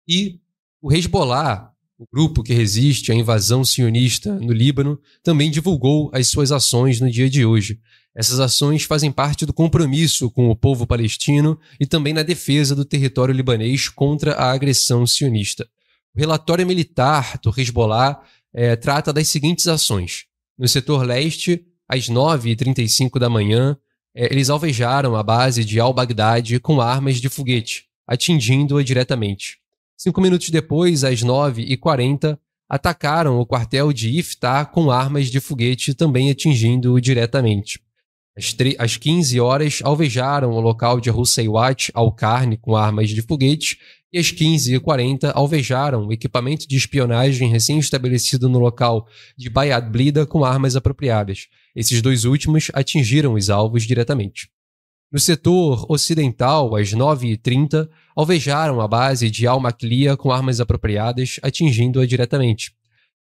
E 0.09 0.41
o 0.81 0.91
Hezbollah 0.91 1.71
o 1.99 2.07
grupo 2.13 2.45
que 2.45 2.55
resiste 2.55 3.11
à 3.11 3.15
invasão 3.15 3.65
sionista 3.65 4.33
no 4.35 4.53
Líbano 4.53 5.01
também 5.21 5.51
divulgou 5.51 6.11
as 6.15 6.29
suas 6.29 6.53
ações 6.53 7.01
no 7.01 7.11
dia 7.11 7.29
de 7.29 7.45
hoje. 7.45 7.81
Essas 8.15 8.39
ações 8.39 8.85
fazem 8.85 9.11
parte 9.11 9.45
do 9.45 9.53
compromisso 9.53 10.31
com 10.31 10.49
o 10.49 10.55
povo 10.55 10.87
palestino 10.87 11.59
e 11.79 11.87
também 11.87 12.13
na 12.13 12.23
defesa 12.23 12.75
do 12.77 12.85
território 12.85 13.35
libanês 13.35 13.89
contra 13.89 14.35
a 14.35 14.53
agressão 14.53 15.05
sionista. 15.07 15.69
O 16.15 16.21
relatório 16.21 16.65
militar 16.65 17.39
do 17.43 17.53
Hezbollah 17.57 18.23
é, 18.55 18.77
trata 18.77 19.13
das 19.13 19.27
seguintes 19.27 19.67
ações. 19.67 20.25
No 20.57 20.69
setor 20.69 21.05
leste, 21.05 21.65
às 21.89 22.09
9h35 22.09 23.19
da 23.19 23.29
manhã, 23.29 23.77
é, 24.15 24.27
eles 24.27 24.51
alvejaram 24.51 25.17
a 25.17 25.23
base 25.23 25.65
de 25.65 25.81
al-Baghdad 25.81 26.61
com 26.61 26.81
armas 26.81 27.21
de 27.21 27.29
foguete, 27.29 27.87
atingindo-a 28.07 28.85
diretamente. 28.85 29.59
Cinco 30.01 30.21
minutos 30.21 30.49
depois, 30.51 31.03
às 31.03 31.25
9h40, 31.25 32.39
atacaram 32.69 33.41
o 33.41 33.45
quartel 33.45 33.93
de 33.93 34.17
Iftá 34.17 34.65
com 34.65 34.93
armas 34.93 35.27
de 35.27 35.41
foguete, 35.41 35.93
também 35.93 36.31
atingindo-o 36.31 37.01
diretamente. 37.01 37.81
Às, 38.37 38.55
às 38.79 38.97
15 38.97 39.41
horas, 39.41 39.81
alvejaram 39.83 40.53
o 40.53 40.61
local 40.61 41.01
de 41.01 41.11
Russeiwat 41.11 41.91
al-Karni 41.93 42.57
com 42.57 42.77
armas 42.77 43.11
de 43.11 43.21
foguete 43.23 43.77
e 44.13 44.21
às 44.21 44.31
15h40 44.31 45.33
alvejaram 45.35 46.07
o 46.07 46.13
equipamento 46.13 46.69
de 46.69 46.77
espionagem 46.77 47.51
recém-estabelecido 47.51 48.49
no 48.49 48.61
local 48.61 49.05
de 49.37 49.51
Bayat 49.51 49.91
Blida 49.91 50.25
com 50.25 50.45
armas 50.45 50.77
apropriadas. 50.77 51.49
Esses 51.75 52.01
dois 52.01 52.25
últimos 52.25 52.71
atingiram 52.73 53.35
os 53.35 53.51
alvos 53.51 53.83
diretamente. 53.83 54.49
No 55.11 55.19
setor 55.19 55.87
ocidental, 55.89 56.77
às 56.77 56.93
9h30, 56.93 57.89
alvejaram 58.15 58.79
a 58.79 58.87
base 58.87 59.31
de 59.31 59.47
Al-Maklia 59.47 60.19
com 60.19 60.31
armas 60.31 60.61
apropriadas, 60.61 61.41
atingindo-a 61.43 62.07
diretamente. 62.07 62.75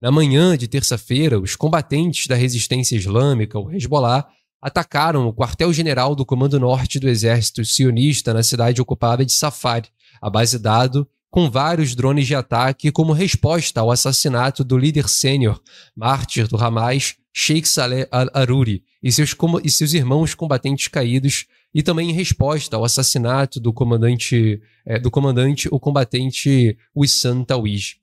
Na 0.03 0.11
manhã 0.11 0.59
de 0.59 0.67
terça-feira, 0.67 1.39
os 1.39 1.55
combatentes 1.55 2.27
da 2.27 2.35
resistência 2.35 2.97
islâmica, 2.97 3.57
o 3.57 3.71
Hezbollah, 3.71 4.27
atacaram 4.61 5.29
o 5.29 5.33
quartel-general 5.33 6.17
do 6.17 6.27
Comando 6.27 6.59
Norte 6.59 6.99
do 6.99 7.09
Exército 7.09 7.65
Sionista 7.65 8.35
na 8.35 8.43
cidade 8.43 8.81
ocupada 8.83 9.25
de 9.25 9.33
Safari, 9.33 9.89
a 10.21 10.29
base 10.29 10.59
dado 10.59 11.09
com 11.31 11.49
vários 11.49 11.95
drones 11.95 12.27
de 12.27 12.35
ataque 12.35 12.91
como 12.91 13.13
resposta 13.13 13.81
ao 13.81 13.93
assassinato 13.93 14.65
do 14.65 14.77
líder 14.77 15.09
sênior, 15.09 15.63
mártir 15.95 16.49
do 16.49 16.57
Hamas, 16.57 17.15
Sheikh 17.33 17.69
Saleh 17.69 18.09
al-Aruri, 18.11 18.83
e 19.03 19.09
e 19.09 19.71
seus 19.71 19.95
irmãos 19.95 20.35
combatentes 20.35 20.89
caídos, 20.89 21.47
e 21.75 21.83
também 21.83 22.11
em 22.11 22.15
resposta 22.15 22.77
ao 22.77 22.85
assassinato 22.85 23.61
do 23.61 23.73
comandante, 23.73 24.61
é, 24.85 24.99
do 24.99 25.11
comandante 25.11 25.69
o 25.71 25.79
combatente 25.79 26.77
Wissam 26.97 27.45
Tawiz. 27.45 27.97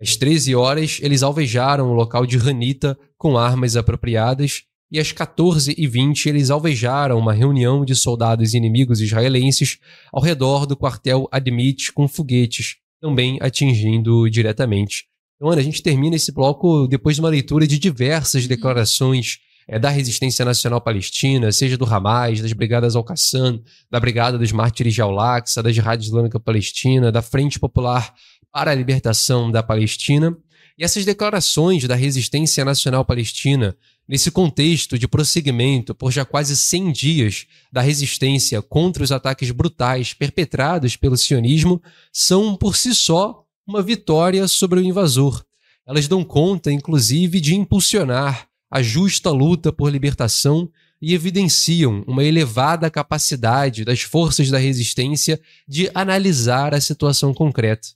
Às 0.00 0.16
13 0.16 0.54
horas, 0.54 0.98
eles 1.02 1.22
alvejaram 1.22 1.90
o 1.90 1.94
local 1.94 2.26
de 2.26 2.36
Ranita 2.36 2.98
com 3.16 3.38
armas 3.38 3.76
apropriadas 3.76 4.64
e 4.90 5.00
às 5.00 5.12
14h20 5.12 6.26
eles 6.26 6.50
alvejaram 6.50 7.18
uma 7.18 7.32
reunião 7.32 7.84
de 7.84 7.94
soldados 7.94 8.54
inimigos 8.54 9.00
israelenses 9.00 9.78
ao 10.12 10.22
redor 10.22 10.66
do 10.66 10.76
quartel 10.76 11.26
Admit 11.32 11.92
com 11.92 12.06
foguetes, 12.06 12.76
também 13.00 13.38
atingindo 13.40 14.28
diretamente. 14.28 15.06
Então, 15.36 15.50
Ana, 15.50 15.60
a 15.60 15.64
gente 15.64 15.82
termina 15.82 16.16
esse 16.16 16.32
bloco 16.32 16.86
depois 16.86 17.16
de 17.16 17.22
uma 17.22 17.28
leitura 17.28 17.66
de 17.66 17.78
diversas 17.78 18.46
declarações 18.46 19.38
é, 19.66 19.78
da 19.78 19.88
Resistência 19.88 20.44
Nacional 20.44 20.80
Palestina, 20.80 21.50
seja 21.52 21.76
do 21.76 21.84
Hamas, 21.84 22.40
das 22.40 22.52
Brigadas 22.52 22.94
Al-Qassam, 22.94 23.62
da 23.90 23.98
Brigada 23.98 24.38
dos 24.38 24.52
Mártires 24.52 24.94
de 24.94 25.02
Al-Aqsa, 25.02 25.62
da 25.62 25.72
Jihad 25.72 26.02
Islâmica 26.02 26.38
Palestina, 26.38 27.10
da 27.10 27.22
Frente 27.22 27.58
Popular 27.58 28.14
para 28.52 28.70
a 28.70 28.74
Libertação 28.74 29.50
da 29.50 29.62
Palestina. 29.62 30.36
E 30.76 30.84
essas 30.84 31.04
declarações 31.04 31.86
da 31.86 31.94
Resistência 31.94 32.64
Nacional 32.64 33.04
Palestina, 33.04 33.76
nesse 34.08 34.30
contexto 34.30 34.98
de 34.98 35.08
prosseguimento 35.08 35.94
por 35.94 36.10
já 36.10 36.24
quase 36.24 36.56
100 36.56 36.92
dias 36.92 37.46
da 37.72 37.80
resistência 37.80 38.60
contra 38.60 39.02
os 39.02 39.12
ataques 39.12 39.50
brutais 39.50 40.12
perpetrados 40.12 40.96
pelo 40.96 41.16
sionismo, 41.16 41.80
são 42.12 42.56
por 42.56 42.76
si 42.76 42.94
só 42.94 43.44
uma 43.66 43.82
vitória 43.82 44.46
sobre 44.46 44.80
o 44.80 44.82
invasor. 44.82 45.44
Elas 45.86 46.08
dão 46.08 46.24
conta, 46.24 46.72
inclusive, 46.72 47.40
de 47.40 47.54
impulsionar 47.54 48.48
a 48.74 48.82
justa 48.82 49.30
luta 49.30 49.72
por 49.72 49.88
libertação 49.88 50.68
e 51.00 51.14
evidenciam 51.14 52.02
uma 52.08 52.24
elevada 52.24 52.90
capacidade 52.90 53.84
das 53.84 54.02
forças 54.02 54.50
da 54.50 54.58
resistência 54.58 55.40
de 55.68 55.88
analisar 55.94 56.74
a 56.74 56.80
situação 56.80 57.32
concreta. 57.32 57.86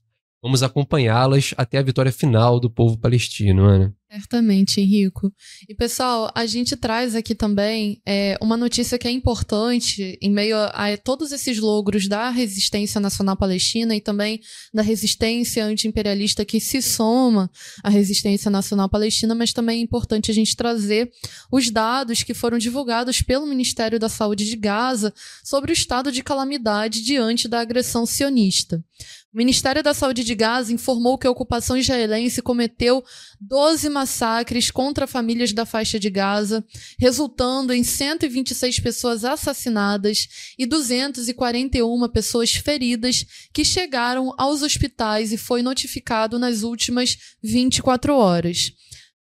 Vamos 0.43 0.63
acompanhá-las 0.63 1.53
até 1.57 1.79
a 1.79 1.83
vitória 1.83 2.13
final 2.13 2.61
do 2.61 2.71
povo 2.71 2.97
palestino, 2.97 3.65
Ana. 3.65 3.95
Certamente, 4.11 4.81
Henrico. 4.81 5.31
E 5.69 5.75
pessoal, 5.75 6.31
a 6.35 6.47
gente 6.47 6.75
traz 6.77 7.15
aqui 7.15 7.35
também 7.35 8.01
é, 8.07 8.39
uma 8.41 8.57
notícia 8.57 8.97
que 8.97 9.07
é 9.07 9.11
importante 9.11 10.19
em 10.23 10.31
meio 10.31 10.57
a, 10.57 10.67
a, 10.69 10.97
todos 10.97 11.31
esses 11.31 11.59
logros 11.59 12.09
da 12.09 12.31
resistência 12.31 12.99
nacional 13.03 13.37
palestina 13.37 13.95
e 13.95 14.01
também 14.01 14.41
da 14.73 14.81
resistência 14.81 15.63
anti-imperialista 15.63 16.43
que 16.43 16.59
se 16.59 16.81
soma 16.81 17.51
à 17.85 17.91
resistência 17.91 18.51
nacional 18.51 18.89
palestina, 18.89 19.35
mas 19.35 19.53
também 19.53 19.81
é 19.81 19.83
importante 19.83 20.31
a 20.31 20.35
gente 20.35 20.57
trazer 20.57 21.13
os 21.53 21.69
dados 21.71 22.23
que 22.23 22.33
foram 22.33 22.57
divulgados 22.57 23.21
pelo 23.21 23.47
Ministério 23.47 23.99
da 23.99 24.09
Saúde 24.09 24.47
de 24.47 24.57
Gaza 24.57 25.13
sobre 25.45 25.71
o 25.71 25.75
estado 25.75 26.11
de 26.11 26.23
calamidade 26.23 27.03
diante 27.03 27.47
da 27.47 27.61
agressão 27.61 28.07
sionista. 28.07 28.83
O 29.31 29.37
Ministério 29.37 29.83
da 29.83 29.93
Saúde 29.93 30.25
de 30.25 30.35
Gaza 30.35 30.73
informou 30.73 31.19
que 31.19 31.27
a 31.27 31.31
ocupação 31.31 31.77
israelense 31.77 32.41
cometeu 32.41 33.05
12 33.39 33.91
massacres 33.91 34.71
contra 34.71 35.07
famílias 35.07 35.53
da 35.53 35.67
faixa 35.67 36.01
de 36.01 36.09
Gaza, 36.09 36.65
resultando 36.99 37.75
em 37.75 37.85
126 37.85 38.81
pessoas 38.81 39.27
assassinadas 39.27 40.27
e 40.59 40.65
241 40.65 42.09
pessoas 42.09 42.53
feridas 42.53 43.27
que 43.53 43.67
chegaram 43.67 44.33
aos 44.39 44.63
hospitais 44.63 45.31
e 45.31 45.37
foi 45.37 45.61
notificado 45.61 46.39
nas 46.39 46.63
últimas 46.63 47.19
24 47.43 48.15
horas. 48.15 48.73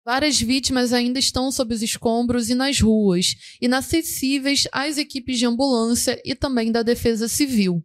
Várias 0.05 0.39
vítimas 0.39 0.93
ainda 0.93 1.17
estão 1.17 1.51
sob 1.51 1.73
os 1.73 1.81
escombros 1.81 2.51
e 2.51 2.53
nas 2.53 2.79
ruas, 2.79 3.33
inacessíveis 3.59 4.67
às 4.71 4.99
equipes 4.99 5.39
de 5.39 5.47
ambulância 5.47 6.21
e 6.23 6.35
também 6.35 6.71
da 6.71 6.83
defesa 6.83 7.27
civil. 7.27 7.83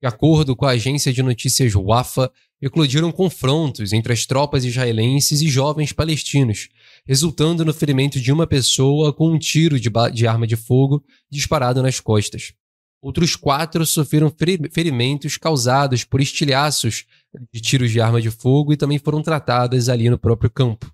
De 0.00 0.08
acordo 0.08 0.56
com 0.56 0.64
a 0.64 0.70
agência 0.70 1.12
de 1.12 1.22
notícias 1.22 1.74
Wafa, 1.74 2.32
eclodiram 2.62 3.12
confrontos 3.12 3.92
entre 3.92 4.14
as 4.14 4.24
tropas 4.24 4.64
israelenses 4.64 5.42
e 5.42 5.48
jovens 5.48 5.92
palestinos, 5.92 6.68
resultando 7.06 7.64
no 7.64 7.72
ferimento 7.72 8.20
de 8.20 8.32
uma 8.32 8.46
pessoa 8.46 9.12
com 9.12 9.30
um 9.30 9.38
tiro 9.38 9.78
de, 9.78 9.90
de 10.12 10.26
arma 10.26 10.46
de 10.46 10.56
fogo 10.56 11.04
disparado 11.30 11.82
nas 11.82 12.00
costas. 12.00 12.52
Outros 13.00 13.36
quatro 13.36 13.86
sofreram 13.86 14.34
ferimentos 14.72 15.36
causados 15.36 16.02
por 16.02 16.20
estilhaços 16.20 17.04
de 17.52 17.60
tiros 17.60 17.90
de 17.90 18.00
arma 18.00 18.20
de 18.20 18.30
fogo 18.30 18.72
e 18.72 18.76
também 18.76 18.98
foram 18.98 19.22
tratadas 19.22 19.88
ali 19.88 20.10
no 20.10 20.18
próprio 20.18 20.50
campo. 20.50 20.90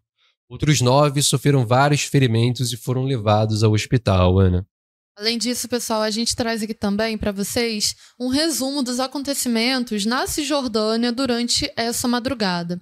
Outros 0.49 0.83
nove 0.83 1.23
sofreram 1.23 1.67
vários 1.67 2.03
ferimentos 2.03 2.73
e 2.73 2.77
foram 2.77 3.05
levados 3.05 3.63
ao 3.63 3.73
hospital, 3.73 4.39
Ana. 4.39 4.67
Além 5.17 5.39
disso, 5.39 5.69
pessoal, 5.69 6.03
a 6.03 6.11
gente 6.11 6.35
traz 6.35 6.63
aqui 6.63 6.73
também 6.73 7.19
para 7.19 7.33
vocês 7.33 7.95
um 8.19 8.29
resumo 8.29 8.83
dos 8.83 8.99
acontecimentos 8.99 10.07
na 10.07 10.27
Cisjordânia 10.27 11.13
durante 11.13 11.71
essa 11.77 12.09
madrugada. 12.09 12.81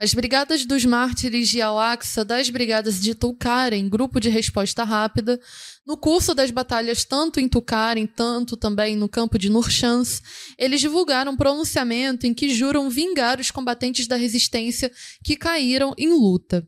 As 0.00 0.14
Brigadas 0.14 0.64
dos 0.64 0.84
Mártires 0.84 1.48
de 1.48 1.60
Al-Aqsa 1.60 2.24
das 2.24 2.48
Brigadas 2.48 3.00
de 3.00 3.16
Tulkaren, 3.16 3.88
grupo 3.88 4.20
de 4.20 4.28
resposta 4.28 4.84
rápida, 4.84 5.40
no 5.84 5.96
curso 5.96 6.36
das 6.36 6.52
batalhas 6.52 7.04
tanto 7.04 7.40
em 7.40 7.48
Tulkaren, 7.48 8.06
tanto 8.06 8.56
também 8.56 8.94
no 8.94 9.08
campo 9.08 9.36
de 9.36 9.50
Nurchans, 9.50 10.22
eles 10.56 10.80
divulgaram 10.80 11.32
um 11.32 11.36
pronunciamento 11.36 12.28
em 12.28 12.32
que 12.32 12.54
juram 12.54 12.88
vingar 12.88 13.40
os 13.40 13.50
combatentes 13.50 14.06
da 14.06 14.14
resistência 14.14 14.88
que 15.24 15.34
caíram 15.34 15.92
em 15.98 16.10
luta. 16.10 16.64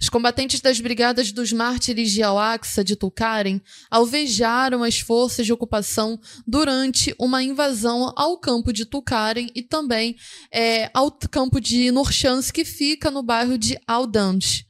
Os 0.00 0.08
combatentes 0.08 0.60
das 0.60 0.80
brigadas 0.80 1.30
dos 1.32 1.52
mártires 1.52 2.10
de 2.10 2.22
Al-Aqsa 2.22 2.82
de 2.82 2.96
Tulkaren 2.96 3.60
alvejaram 3.90 4.82
as 4.82 4.98
forças 4.98 5.46
de 5.46 5.52
ocupação 5.52 6.20
durante 6.46 7.14
uma 7.18 7.42
invasão 7.42 8.12
ao 8.16 8.38
campo 8.38 8.72
de 8.72 8.84
Tulkaren 8.84 9.48
e 9.54 9.62
também 9.62 10.16
é, 10.52 10.90
ao 10.92 11.10
campo 11.10 11.60
de 11.60 11.90
Nurchans, 11.90 12.50
que 12.50 12.64
fica 12.64 13.10
no 13.10 13.22
bairro 13.22 13.56
de 13.56 13.78
Al-Damj. 13.86 14.66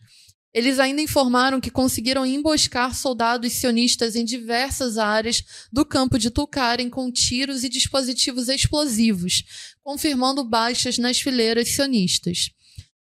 Eles 0.55 0.79
ainda 0.79 1.01
informaram 1.01 1.61
que 1.61 1.71
conseguiram 1.71 2.27
emboscar 2.27 2.95
soldados 2.95 3.53
sionistas 3.55 4.15
em 4.15 4.25
diversas 4.25 4.99
áreas 4.99 5.43
do 5.73 5.83
campo 5.85 6.19
de 6.19 6.31
Tulkaren 6.31 6.91
com 6.91 7.11
tiros 7.11 7.65
e 7.65 7.71
dispositivos 7.71 8.49
explosivos, 8.49 9.45
confirmando 9.83 10.45
baixas 10.45 10.99
nas 10.99 11.19
fileiras 11.19 11.69
sionistas. 11.69 12.51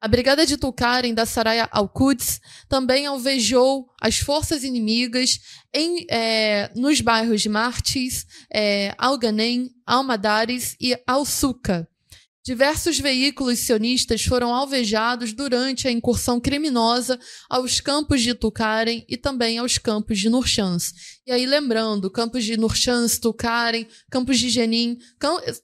A 0.00 0.08
brigada 0.08 0.44
de 0.44 0.56
Tulkaren 0.56 1.14
da 1.14 1.24
Saraya 1.24 1.68
al-Quds 1.72 2.40
também 2.68 3.06
alvejou 3.06 3.88
as 4.00 4.18
forças 4.18 4.62
inimigas 4.62 5.40
em, 5.72 6.06
é, 6.10 6.70
nos 6.76 7.00
bairros 7.00 7.40
de 7.40 7.48
Martis, 7.48 8.26
é, 8.52 8.94
Al-Ghanem, 8.98 9.70
Al-Madaris 9.86 10.76
e 10.78 10.94
Al-Suka. 11.06 11.88
Diversos 12.46 13.00
veículos 13.00 13.58
sionistas 13.58 14.22
foram 14.22 14.54
alvejados 14.54 15.32
durante 15.32 15.88
a 15.88 15.90
incursão 15.90 16.38
criminosa 16.38 17.18
aos 17.50 17.80
campos 17.80 18.22
de 18.22 18.34
Tucarem 18.34 19.04
e 19.08 19.16
também 19.16 19.58
aos 19.58 19.78
campos 19.78 20.16
de 20.16 20.28
Nurchans. 20.30 20.92
E 21.26 21.32
aí, 21.32 21.44
lembrando, 21.44 22.08
campos 22.08 22.44
de 22.44 22.56
Nurchans, 22.56 23.18
Tucarem, 23.18 23.88
campos 24.08 24.38
de 24.38 24.48
Jenin, 24.48 24.96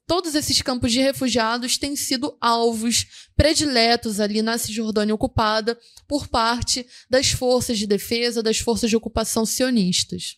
todos 0.09 0.35
esses 0.35 0.61
campos 0.61 0.91
de 0.91 1.01
refugiados 1.01 1.79
têm 1.79 1.95
sido 1.95 2.37
alvos 2.41 3.29
prediletos 3.37 4.19
ali 4.19 4.43
na 4.43 4.59
Cisjordânia 4.59 5.15
ocupada 5.15 5.79
por 6.09 6.27
parte 6.27 6.85
das 7.09 7.31
forças 7.31 7.79
de 7.79 7.87
defesa, 7.87 8.43
das 8.43 8.59
forças 8.59 8.91
de 8.91 8.97
ocupação 8.97 9.47
sionistas. 9.47 10.37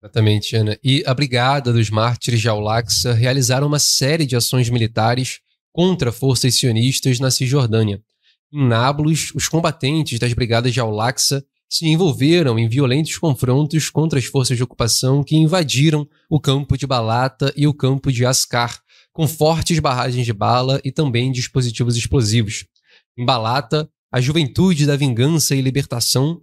Exatamente, 0.00 0.54
Ana. 0.54 0.78
E 0.84 1.02
a 1.04 1.12
Brigada 1.12 1.72
dos 1.72 1.90
Mártires 1.90 2.40
de 2.40 2.48
Al-Aqsa 2.48 3.12
realizaram 3.12 3.66
uma 3.66 3.80
série 3.80 4.24
de 4.24 4.36
ações 4.36 4.70
militares 4.70 5.40
contra 5.72 6.12
forças 6.12 6.54
sionistas 6.54 7.18
na 7.18 7.30
Cisjordânia. 7.30 8.02
Em 8.52 8.66
Nablus, 8.66 9.32
os 9.34 9.48
combatentes 9.48 10.18
das 10.18 10.32
brigadas 10.32 10.72
de 10.72 10.80
Al-Aqsa 10.80 11.44
se 11.68 11.86
envolveram 11.86 12.58
em 12.58 12.68
violentos 12.68 13.16
confrontos 13.16 13.88
contra 13.88 14.18
as 14.18 14.24
forças 14.24 14.56
de 14.56 14.62
ocupação 14.62 15.22
que 15.22 15.36
invadiram 15.36 16.08
o 16.28 16.40
campo 16.40 16.76
de 16.76 16.84
Balata 16.86 17.52
e 17.56 17.66
o 17.68 17.72
campo 17.72 18.10
de 18.10 18.26
Ascar, 18.26 18.80
com 19.12 19.28
fortes 19.28 19.78
barragens 19.78 20.26
de 20.26 20.32
bala 20.32 20.80
e 20.84 20.90
também 20.90 21.30
dispositivos 21.30 21.96
explosivos. 21.96 22.64
Em 23.16 23.24
Balata, 23.24 23.88
a 24.10 24.20
juventude 24.20 24.84
da 24.84 24.96
vingança 24.96 25.54
e 25.54 25.60
libertação 25.60 26.42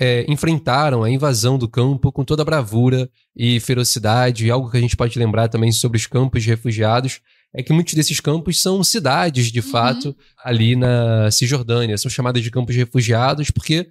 é, 0.00 0.24
enfrentaram 0.28 1.02
a 1.02 1.10
invasão 1.10 1.58
do 1.58 1.68
campo 1.68 2.12
com 2.12 2.24
toda 2.24 2.42
a 2.42 2.44
bravura 2.44 3.10
e 3.34 3.58
ferocidade, 3.60 4.50
algo 4.50 4.70
que 4.70 4.76
a 4.76 4.80
gente 4.80 4.96
pode 4.96 5.18
lembrar 5.18 5.48
também 5.48 5.72
sobre 5.72 5.98
os 5.98 6.06
campos 6.06 6.42
de 6.42 6.50
refugiados, 6.50 7.20
é 7.54 7.62
que 7.62 7.72
muitos 7.72 7.94
desses 7.94 8.18
campos 8.18 8.60
são 8.60 8.82
cidades, 8.82 9.52
de 9.52 9.60
uhum. 9.60 9.66
fato, 9.66 10.16
ali 10.42 10.74
na 10.74 11.30
Cisjordânia. 11.30 11.98
São 11.98 12.10
chamadas 12.10 12.42
de 12.42 12.50
campos 12.50 12.74
de 12.74 12.80
refugiados 12.80 13.50
porque 13.50 13.88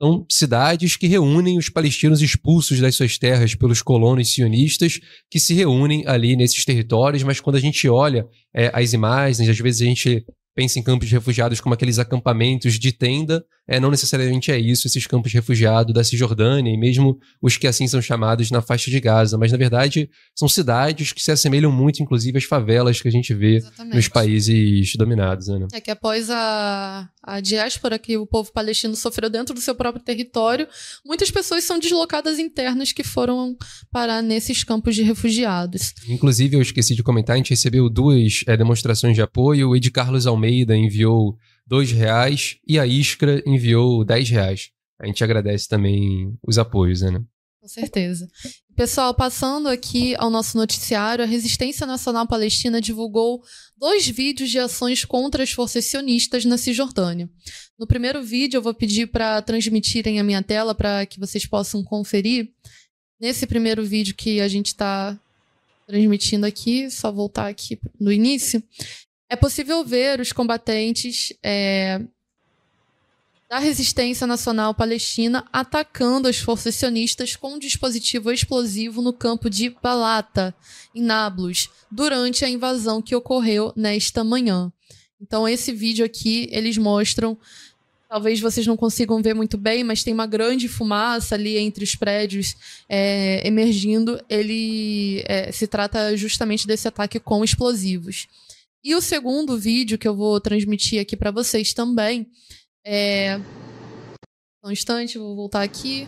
são 0.00 0.24
cidades 0.30 0.96
que 0.96 1.06
reúnem 1.06 1.58
os 1.58 1.68
palestinos 1.68 2.22
expulsos 2.22 2.80
das 2.80 2.94
suas 2.94 3.18
terras 3.18 3.54
pelos 3.54 3.82
colonos 3.82 4.32
sionistas, 4.32 4.98
que 5.30 5.38
se 5.38 5.52
reúnem 5.52 6.04
ali 6.06 6.36
nesses 6.36 6.64
territórios, 6.64 7.22
mas 7.22 7.38
quando 7.38 7.56
a 7.56 7.60
gente 7.60 7.86
olha 7.88 8.26
é, 8.54 8.70
as 8.72 8.94
imagens, 8.94 9.48
às 9.48 9.58
vezes 9.58 9.82
a 9.82 9.84
gente 9.84 10.24
pensa 10.54 10.78
em 10.78 10.82
campos 10.82 11.08
de 11.08 11.14
refugiados 11.14 11.60
como 11.60 11.74
aqueles 11.74 11.98
acampamentos 11.98 12.78
de 12.78 12.92
tenda, 12.92 13.44
é, 13.68 13.78
não 13.78 13.90
necessariamente 13.90 14.50
é 14.50 14.58
isso, 14.58 14.86
esses 14.86 15.06
campos 15.06 15.30
de 15.30 15.36
refugiado 15.36 15.92
da 15.92 16.02
Cisjordânia, 16.02 16.72
e 16.72 16.76
mesmo 16.76 17.18
os 17.40 17.56
que 17.56 17.66
assim 17.66 17.86
são 17.86 18.02
chamados 18.02 18.50
na 18.50 18.60
faixa 18.60 18.90
de 18.90 18.98
Gaza, 19.00 19.38
mas 19.38 19.52
na 19.52 19.58
verdade 19.58 20.10
são 20.34 20.48
cidades 20.48 21.12
que 21.12 21.22
se 21.22 21.30
assemelham 21.30 21.70
muito, 21.70 22.02
inclusive, 22.02 22.38
às 22.38 22.44
favelas 22.44 23.00
que 23.00 23.08
a 23.08 23.12
gente 23.12 23.32
vê 23.32 23.56
Exatamente. 23.56 23.94
nos 23.94 24.08
países 24.08 24.96
dominados. 24.96 25.48
Né? 25.48 25.68
É 25.72 25.80
que 25.80 25.90
após 25.90 26.28
a, 26.30 27.08
a 27.22 27.40
diáspora 27.40 27.98
que 27.98 28.16
o 28.16 28.26
povo 28.26 28.52
palestino 28.52 28.96
sofreu 28.96 29.28
dentro 29.28 29.54
do 29.54 29.60
seu 29.60 29.74
próprio 29.74 30.02
território, 30.02 30.66
muitas 31.04 31.30
pessoas 31.30 31.64
são 31.64 31.78
deslocadas 31.78 32.38
internas 32.38 32.92
que 32.92 33.04
foram 33.04 33.56
parar 33.90 34.22
nesses 34.22 34.64
campos 34.64 34.94
de 34.94 35.02
refugiados. 35.02 35.92
Inclusive, 36.08 36.56
eu 36.56 36.62
esqueci 36.62 36.94
de 36.94 37.02
comentar, 37.02 37.34
a 37.34 37.36
gente 37.36 37.50
recebeu 37.50 37.90
duas 37.90 38.42
é, 38.46 38.56
demonstrações 38.56 39.14
de 39.14 39.22
apoio, 39.22 39.70
o 39.70 39.76
Ed 39.76 39.90
Carlos 39.90 40.26
Almeida 40.26 40.76
enviou 40.76 41.36
dois 41.66 41.92
reais 41.92 42.56
e 42.66 42.78
a 42.78 42.86
Iskra 42.86 43.42
enviou 43.46 44.04
dez 44.04 44.28
reais. 44.28 44.70
A 45.00 45.06
gente 45.06 45.22
agradece 45.24 45.68
também 45.68 46.36
os 46.46 46.58
apoios, 46.58 47.00
né? 47.00 47.22
Com 47.60 47.68
certeza. 47.68 48.26
Pessoal, 48.74 49.12
passando 49.12 49.68
aqui 49.68 50.14
ao 50.16 50.30
nosso 50.30 50.56
noticiário, 50.56 51.22
a 51.22 51.26
Resistência 51.26 51.86
Nacional 51.86 52.26
Palestina 52.26 52.80
divulgou 52.80 53.42
dois 53.76 54.08
vídeos 54.08 54.48
de 54.48 54.58
ações 54.58 55.04
contra 55.04 55.42
as 55.42 55.50
forças 55.50 55.84
sionistas 55.84 56.46
na 56.46 56.56
Cisjordânia. 56.56 57.28
No 57.78 57.86
primeiro 57.86 58.22
vídeo, 58.22 58.56
eu 58.56 58.62
vou 58.62 58.72
pedir 58.72 59.08
para 59.08 59.42
transmitirem 59.42 60.18
a 60.18 60.24
minha 60.24 60.42
tela 60.42 60.74
para 60.74 61.04
que 61.04 61.20
vocês 61.20 61.44
possam 61.44 61.84
conferir. 61.84 62.50
Nesse 63.20 63.46
primeiro 63.46 63.84
vídeo 63.84 64.14
que 64.14 64.40
a 64.40 64.48
gente 64.48 64.68
está 64.68 65.18
transmitindo 65.86 66.46
aqui, 66.46 66.90
só 66.90 67.12
voltar 67.12 67.48
aqui 67.48 67.78
no 68.00 68.10
início, 68.10 68.62
é 69.28 69.36
possível 69.36 69.84
ver 69.84 70.18
os 70.18 70.32
combatentes 70.32 71.34
é, 71.42 72.00
da 73.50 73.58
resistência 73.58 74.28
nacional 74.28 74.72
palestina 74.72 75.44
atacando 75.52 76.28
as 76.28 76.38
forças 76.38 76.76
sionistas 76.76 77.34
com 77.34 77.54
um 77.54 77.58
dispositivo 77.58 78.30
explosivo 78.30 79.02
no 79.02 79.12
campo 79.12 79.50
de 79.50 79.70
Balata, 79.82 80.54
em 80.94 81.02
Nablus, 81.02 81.68
durante 81.90 82.44
a 82.44 82.48
invasão 82.48 83.02
que 83.02 83.16
ocorreu 83.16 83.72
nesta 83.74 84.22
manhã. 84.22 84.72
Então, 85.20 85.48
esse 85.48 85.72
vídeo 85.72 86.04
aqui, 86.04 86.48
eles 86.52 86.78
mostram. 86.78 87.36
Talvez 88.08 88.38
vocês 88.38 88.64
não 88.68 88.76
consigam 88.76 89.20
ver 89.20 89.34
muito 89.34 89.58
bem, 89.58 89.82
mas 89.82 90.04
tem 90.04 90.14
uma 90.14 90.26
grande 90.26 90.68
fumaça 90.68 91.34
ali 91.34 91.58
entre 91.58 91.82
os 91.82 91.96
prédios 91.96 92.54
é, 92.88 93.44
emergindo. 93.44 94.20
Ele 94.28 95.24
é, 95.26 95.50
se 95.50 95.66
trata 95.66 96.16
justamente 96.16 96.68
desse 96.68 96.86
ataque 96.86 97.18
com 97.18 97.44
explosivos. 97.44 98.28
E 98.82 98.94
o 98.94 99.00
segundo 99.00 99.58
vídeo 99.58 99.98
que 99.98 100.06
eu 100.06 100.14
vou 100.14 100.40
transmitir 100.40 101.00
aqui 101.00 101.16
para 101.16 101.32
vocês 101.32 101.74
também 101.74 102.28
é. 102.84 103.40
Um 104.62 104.70
instante, 104.70 105.18
vou 105.18 105.34
voltar 105.34 105.62
aqui. 105.62 106.06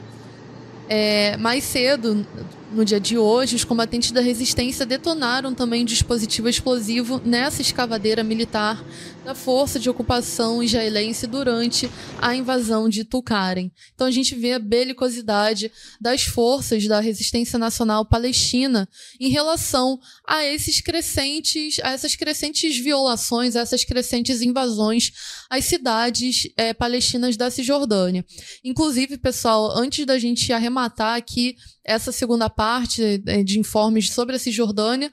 É, 0.88 1.36
mais 1.38 1.64
cedo, 1.64 2.26
no 2.70 2.84
dia 2.84 3.00
de 3.00 3.16
hoje, 3.16 3.56
os 3.56 3.64
combatentes 3.64 4.10
da 4.10 4.20
resistência 4.20 4.84
detonaram 4.84 5.54
também 5.54 5.82
um 5.82 5.86
dispositivo 5.86 6.48
explosivo 6.48 7.20
nessa 7.24 7.62
escavadeira 7.62 8.22
militar 8.22 8.82
da 9.24 9.34
força 9.34 9.78
de 9.78 9.88
ocupação 9.88 10.62
israelense 10.62 11.26
durante 11.26 11.88
a 12.20 12.34
invasão 12.34 12.88
de 12.88 13.04
Tulkarem. 13.04 13.70
Então 13.94 14.06
a 14.06 14.10
gente 14.10 14.34
vê 14.34 14.52
a 14.52 14.58
belicosidade 14.58 15.70
das 16.00 16.24
forças 16.24 16.86
da 16.86 17.00
resistência 17.00 17.58
nacional 17.58 18.04
palestina 18.04 18.88
em 19.20 19.28
relação 19.28 20.00
a 20.26 20.44
esses 20.44 20.80
crescentes, 20.80 21.78
a 21.82 21.90
essas 21.90 22.16
crescentes 22.16 22.76
violações, 22.78 23.54
a 23.54 23.60
essas 23.60 23.84
crescentes 23.84 24.42
invasões 24.42 25.12
às 25.48 25.64
cidades 25.64 26.48
é, 26.56 26.74
palestinas 26.74 27.36
da 27.36 27.50
Cisjordânia. 27.50 28.24
Inclusive, 28.64 29.18
pessoal, 29.18 29.70
antes 29.76 30.04
da 30.04 30.18
gente 30.18 30.52
arrematar 30.52 31.16
aqui 31.16 31.56
essa 31.84 32.12
segunda 32.12 32.48
parte 32.48 33.22
é, 33.26 33.42
de 33.42 33.58
informes 33.58 34.10
sobre 34.10 34.36
a 34.36 34.38
Cisjordânia, 34.38 35.10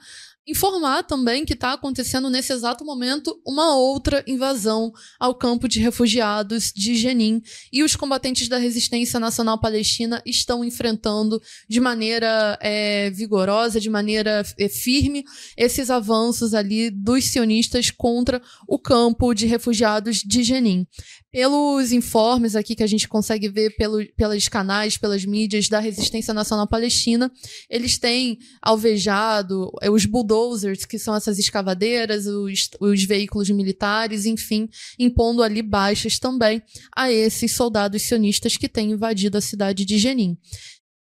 informar 0.49 1.03
também 1.03 1.45
que 1.45 1.53
está 1.53 1.73
acontecendo 1.73 2.29
nesse 2.29 2.51
exato 2.51 2.83
momento 2.83 3.39
uma 3.45 3.75
outra 3.75 4.23
invasão 4.27 4.91
ao 5.19 5.35
campo 5.35 5.67
de 5.67 5.79
refugiados 5.79 6.71
de 6.75 6.95
Jenin. 6.95 7.41
E 7.71 7.83
os 7.83 7.95
combatentes 7.95 8.47
da 8.47 8.57
resistência 8.57 9.19
nacional 9.19 9.59
palestina 9.59 10.21
estão 10.25 10.63
enfrentando 10.65 11.41
de 11.67 11.79
maneira 11.79 12.57
é, 12.61 13.09
vigorosa, 13.11 13.79
de 13.79 13.89
maneira 13.89 14.43
é, 14.57 14.67
firme 14.67 15.23
esses 15.55 15.89
avanços 15.89 16.53
ali 16.53 16.89
dos 16.89 17.25
sionistas 17.25 17.91
contra 17.91 18.41
o 18.67 18.79
campo 18.79 19.33
de 19.33 19.45
refugiados 19.45 20.17
de 20.17 20.43
Jenin 20.43 20.87
pelos 21.31 21.91
informes 21.91 22.55
aqui 22.55 22.75
que 22.75 22.83
a 22.83 22.87
gente 22.87 23.07
consegue 23.07 23.47
ver 23.49 23.75
pelo, 23.75 24.03
pelos 24.13 24.47
canais, 24.47 24.97
pelas 24.97 25.23
mídias 25.23 25.69
da 25.69 25.79
Resistência 25.79 26.33
Nacional 26.33 26.67
Palestina, 26.67 27.31
eles 27.69 27.97
têm 27.99 28.39
alvejado 28.61 29.71
é, 29.81 29.89
os 29.91 30.05
bulldozers, 30.05 30.85
que 30.85 30.97
são 30.97 31.15
essas 31.15 31.37
escavadeiras, 31.37 32.25
os, 32.25 32.69
os 32.79 33.03
veículos 33.03 33.49
militares, 33.49 34.25
enfim, 34.25 34.67
impondo 34.97 35.43
ali 35.43 35.61
baixas 35.61 36.17
também 36.17 36.61
a 36.95 37.11
esses 37.11 37.51
soldados 37.51 38.01
sionistas 38.01 38.57
que 38.57 38.67
têm 38.67 38.91
invadido 38.91 39.37
a 39.37 39.41
cidade 39.41 39.85
de 39.85 39.97
Jenin. 39.99 40.35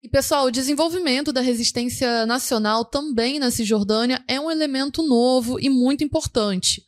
E, 0.02 0.10
pessoal, 0.10 0.48
o 0.48 0.52
desenvolvimento 0.52 1.32
da 1.32 1.40
resistência 1.40 2.26
nacional 2.26 2.84
também 2.84 3.40
na 3.40 3.50
Cisjordânia 3.50 4.22
é 4.28 4.40
um 4.40 4.52
elemento 4.52 5.02
novo 5.02 5.58
e 5.60 5.70
muito 5.70 6.04
importante 6.04 6.84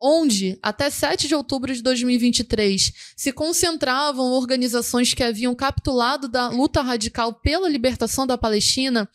onde, 0.00 0.58
até 0.62 0.88
7 0.88 1.28
de 1.28 1.34
outubro 1.34 1.74
de 1.74 1.82
2023, 1.82 2.92
se 3.16 3.32
concentravam 3.32 4.32
organizações 4.32 5.12
que 5.12 5.22
haviam 5.22 5.54
capitulado 5.54 6.28
da 6.28 6.48
luta 6.48 6.80
radical 6.80 7.34
pela 7.34 7.68
libertação 7.68 8.26
da 8.26 8.38
Palestina, 8.38 9.08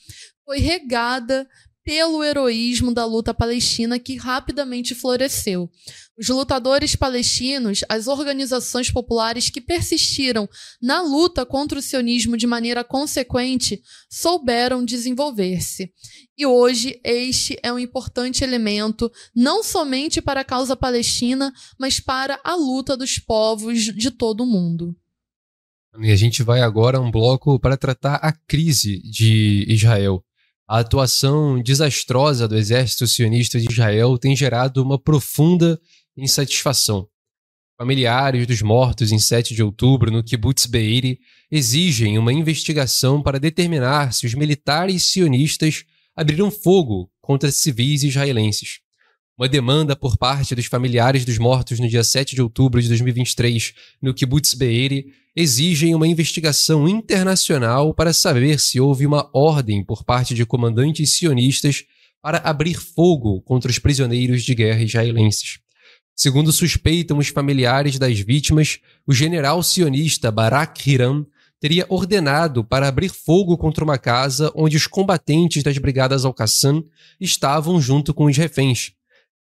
foi 0.46 0.60
regada 0.60 1.48
pelo 1.86 2.24
heroísmo 2.24 2.92
da 2.92 3.06
luta 3.06 3.32
palestina 3.32 4.00
que 4.00 4.18
rapidamente 4.18 4.96
floresceu. 4.96 5.70
Os 6.18 6.28
lutadores 6.28 6.96
palestinos, 6.96 7.82
as 7.88 8.08
organizações 8.08 8.90
populares 8.90 9.52
que 9.52 9.62
persistiram 9.62 10.50
na 10.82 11.04
luta 11.04 11.46
contra 11.46 11.78
o 11.78 11.82
sionismo 11.82 12.36
de 12.36 12.48
maneira 12.48 12.84
consequente, 12.84 13.80
souberam 14.10 14.84
desenvolver-se. 14.84 15.94
E 16.36 16.46
hoje 16.46 17.00
este 17.04 17.58
é 17.62 17.72
um 17.72 17.78
importante 17.78 18.44
elemento 18.44 19.12
não 19.36 19.64
somente 19.64 20.22
para 20.22 20.42
a 20.42 20.46
causa 20.46 20.76
palestina, 20.76 21.54
mas 21.80 22.00
para 22.00 22.40
a 22.44 22.56
luta 22.56 22.98
dos 22.98 23.20
povos 23.20 23.84
de 23.84 24.10
todo 24.10 24.42
o 24.42 24.48
mundo. 24.48 24.96
E 26.02 26.12
a 26.12 26.16
gente 26.16 26.42
vai 26.42 26.62
agora 26.62 26.98
a 26.98 27.02
um 27.02 27.12
bloco 27.12 27.60
para 27.60 27.78
tratar 27.78 28.16
a 28.16 28.34
crise 28.34 29.00
de 29.04 29.66
Israel. 29.70 30.24
A 30.68 30.80
atuação 30.80 31.62
desastrosa 31.62 32.48
do 32.48 32.58
exército 32.58 33.06
sionista 33.06 33.60
de 33.60 33.72
Israel 33.72 34.18
tem 34.18 34.36
gerado 34.36 34.82
uma 34.82 34.98
profunda 34.98 35.80
insatisfação. 36.18 37.08
Familiares 37.78 38.48
dos 38.48 38.64
mortos 38.64 39.12
em 39.12 39.20
7 39.20 39.54
de 39.54 39.62
outubro 39.62 40.10
no 40.10 40.24
kibbutz 40.24 40.66
Be'eri 40.66 41.20
exigem 41.52 42.18
uma 42.18 42.34
investigação 42.34 43.22
para 43.22 43.40
determinar 43.40 44.12
se 44.12 44.26
os 44.26 44.34
militares 44.34 45.04
sionistas 45.04 45.84
abriram 46.16 46.50
fogo 46.50 47.12
contra 47.22 47.52
civis 47.52 48.02
israelenses. 48.02 48.80
Uma 49.38 49.48
demanda 49.48 49.96
por 49.96 50.18
parte 50.18 50.56
dos 50.56 50.66
familiares 50.66 51.26
dos 51.26 51.38
mortos 51.38 51.80
no 51.80 51.88
dia 51.88 52.04
7 52.04 52.34
de 52.34 52.42
outubro 52.42 52.82
de 52.82 52.88
2023 52.88 53.74
no 54.02 54.16
kibbutz 54.16 54.56
Be'eri 54.56 55.14
exigem 55.36 55.94
uma 55.94 56.08
investigação 56.08 56.88
internacional 56.88 57.94
para 57.94 58.14
saber 58.14 58.60
se 58.60 58.80
houve 58.80 59.06
uma 59.06 59.30
ordem 59.34 59.84
por 59.84 60.04
parte 60.04 60.34
de 60.34 60.46
comandantes 60.46 61.12
sionistas 61.14 61.84
para 62.22 62.38
abrir 62.38 62.76
fogo 62.76 63.42
contra 63.42 63.70
os 63.70 63.78
prisioneiros 63.78 64.44
de 64.44 64.56
guerra 64.56 64.82
israelenses. 64.82 65.60
Segundo 66.16 66.52
suspeitam 66.52 67.18
os 67.18 67.28
familiares 67.28 68.00
das 68.00 68.18
vítimas, 68.20 68.80
o 69.06 69.14
general 69.14 69.62
sionista 69.62 70.32
Barak 70.32 70.90
Hiram 70.90 71.28
teria 71.60 71.86
ordenado 71.90 72.64
para 72.64 72.88
abrir 72.88 73.10
fogo 73.10 73.58
contra 73.58 73.84
uma 73.84 73.98
casa 73.98 74.52
onde 74.56 74.78
os 74.78 74.88
combatentes 74.88 75.62
das 75.62 75.78
brigadas 75.78 76.24
Al-Qassam 76.24 76.84
estavam 77.20 77.82
junto 77.82 78.14
com 78.14 78.26
os 78.26 78.38
reféns. 78.38 78.94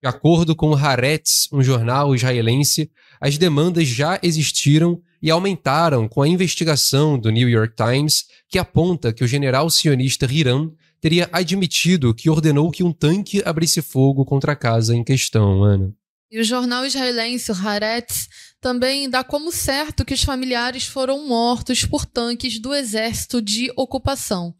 De 0.01 0.09
acordo 0.09 0.55
com 0.55 0.71
o 0.71 0.75
Haaretz, 0.75 1.47
um 1.51 1.61
jornal 1.61 2.15
israelense, 2.15 2.91
as 3.21 3.37
demandas 3.37 3.87
já 3.87 4.19
existiram 4.23 4.99
e 5.23 5.31
aumentaram 5.31 6.05
com 6.05 6.21
a 6.21 6.27
investigação 6.27 7.17
do 7.17 7.29
New 7.29 7.49
York 7.49 7.75
Times, 7.77 8.25
que 8.49 8.59
aponta 8.59 9.13
que 9.13 9.23
o 9.23 9.27
general 9.27 9.69
sionista 9.69 10.25
Hiram 10.29 10.75
teria 10.99 11.29
admitido 11.31 12.13
que 12.13 12.29
ordenou 12.29 12.69
que 12.69 12.83
um 12.83 12.91
tanque 12.91 13.41
abrisse 13.45 13.81
fogo 13.81 14.25
contra 14.25 14.51
a 14.51 14.55
casa 14.55 14.93
em 14.93 15.01
questão, 15.01 15.63
Ana. 15.63 15.93
E 16.29 16.41
o 16.41 16.43
jornal 16.43 16.85
israelense 16.85 17.51
o 17.51 17.55
Haaretz 17.55 18.27
também 18.59 19.09
dá 19.09 19.23
como 19.23 19.49
certo 19.49 20.03
que 20.03 20.13
os 20.13 20.23
familiares 20.23 20.85
foram 20.85 21.25
mortos 21.25 21.85
por 21.85 22.05
tanques 22.05 22.59
do 22.59 22.73
exército 22.73 23.41
de 23.41 23.71
ocupação. 23.77 24.53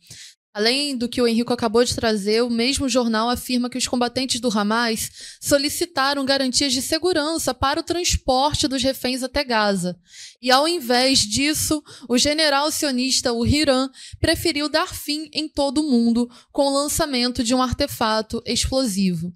Além 0.53 0.95
do 0.95 1.09
que 1.09 1.19
o 1.19 1.27
Henrico 1.27 1.51
acabou 1.51 1.83
de 1.83 1.95
trazer, 1.95 2.43
o 2.43 2.49
mesmo 2.49 2.87
jornal 2.87 3.27
afirma 3.27 3.71
que 3.71 3.77
os 3.77 3.87
combatentes 3.87 4.39
do 4.39 4.55
Hamas 4.55 5.09
solicitaram 5.41 6.23
garantias 6.23 6.71
de 6.71 6.79
segurança 6.79 7.55
para 7.55 7.79
o 7.79 7.83
transporte 7.83 8.67
dos 8.67 8.83
reféns 8.83 9.23
até 9.23 9.43
Gaza. 9.43 9.97
E 10.39 10.51
ao 10.51 10.67
invés 10.67 11.19
disso, 11.21 11.81
o 12.07 12.19
general 12.19 12.69
sionista, 12.71 13.33
o 13.33 13.43
Hiran, 13.43 13.89
preferiu 14.19 14.69
dar 14.69 14.93
fim 14.93 15.27
em 15.33 15.49
todo 15.49 15.79
o 15.81 15.89
mundo 15.89 16.29
com 16.51 16.67
o 16.67 16.73
lançamento 16.83 17.43
de 17.43 17.55
um 17.55 17.61
artefato 17.61 18.39
explosivo. 18.45 19.33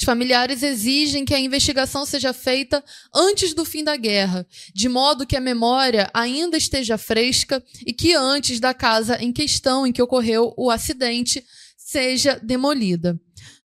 Os 0.00 0.04
familiares 0.04 0.62
exigem 0.62 1.26
que 1.26 1.34
a 1.34 1.38
investigação 1.38 2.06
seja 2.06 2.32
feita 2.32 2.82
antes 3.14 3.52
do 3.52 3.66
fim 3.66 3.84
da 3.84 3.98
guerra, 3.98 4.46
de 4.74 4.88
modo 4.88 5.26
que 5.26 5.36
a 5.36 5.40
memória 5.42 6.08
ainda 6.14 6.56
esteja 6.56 6.96
fresca 6.96 7.62
e 7.84 7.92
que 7.92 8.14
antes 8.14 8.58
da 8.58 8.72
casa 8.72 9.22
em 9.22 9.30
questão 9.30 9.86
em 9.86 9.92
que 9.92 10.00
ocorreu 10.00 10.54
o 10.56 10.70
acidente 10.70 11.44
seja 11.76 12.40
demolida. 12.42 13.20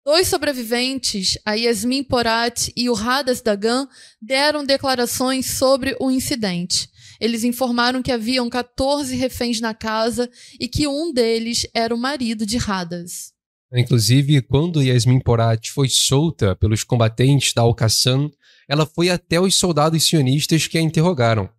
Dois 0.04 0.28
sobreviventes, 0.28 1.38
a 1.46 1.54
Yasmin 1.54 2.04
Porat 2.04 2.74
e 2.76 2.90
o 2.90 2.94
Hadas 2.94 3.40
Dagan, 3.40 3.88
deram 4.22 4.66
declarações 4.66 5.46
sobre 5.52 5.96
o 5.98 6.12
incidente. 6.12 6.90
Eles 7.22 7.46
informaram 7.46 8.04
que 8.04 8.12
haviam 8.12 8.50
14 8.50 9.16
reféns 9.16 9.62
na 9.62 9.74
casa 9.74 10.30
e 10.60 10.68
que 10.68 10.90
um 10.90 11.14
deles 11.14 11.66
era 11.74 11.96
o 11.96 11.98
marido 11.98 12.46
de 12.46 12.58
Hadas. 12.58 13.37
Inclusive, 13.74 14.42
quando 14.42 14.82
Yasmin 14.82 15.20
Porat 15.20 15.72
foi 15.72 15.90
solta 15.90 16.56
pelos 16.56 16.84
combatentes 16.84 17.54
da 17.54 17.62
Al-Qassam, 17.62 18.32
ela 18.68 18.86
foi 18.86 19.10
até 19.10 19.40
os 19.40 19.56
soldados 19.56 20.04
sionistas 20.04 20.68
que 20.68 20.78
a 20.78 20.82
interrogaram. 20.82 21.50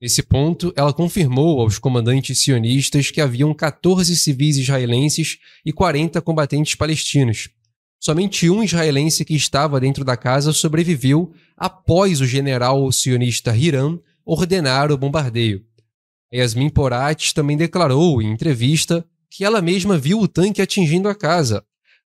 Nesse 0.00 0.22
ponto, 0.22 0.72
ela 0.76 0.92
confirmou 0.92 1.60
aos 1.60 1.78
comandantes 1.78 2.38
sionistas 2.40 3.10
que 3.10 3.20
haviam 3.20 3.54
14 3.54 4.14
civis 4.16 4.56
israelenses 4.56 5.38
e 5.64 5.72
40 5.72 6.20
combatentes 6.20 6.74
palestinos. 6.74 7.48
Somente 8.00 8.50
um 8.50 8.62
israelense 8.62 9.24
que 9.24 9.34
estava 9.34 9.80
dentro 9.80 10.04
da 10.04 10.16
casa 10.16 10.52
sobreviveu 10.52 11.32
após 11.56 12.20
o 12.20 12.26
general 12.26 12.90
sionista 12.92 13.56
Hiram 13.56 13.98
ordenar 14.26 14.90
o 14.90 14.98
bombardeio. 14.98 15.64
Yasmin 16.32 16.68
Porat 16.68 17.32
também 17.32 17.56
declarou 17.56 18.20
em 18.20 18.30
entrevista 18.30 19.06
que 19.36 19.44
ela 19.44 19.60
mesma 19.60 19.98
viu 19.98 20.20
o 20.20 20.28
tanque 20.28 20.62
atingindo 20.62 21.08
a 21.08 21.14
casa. 21.14 21.64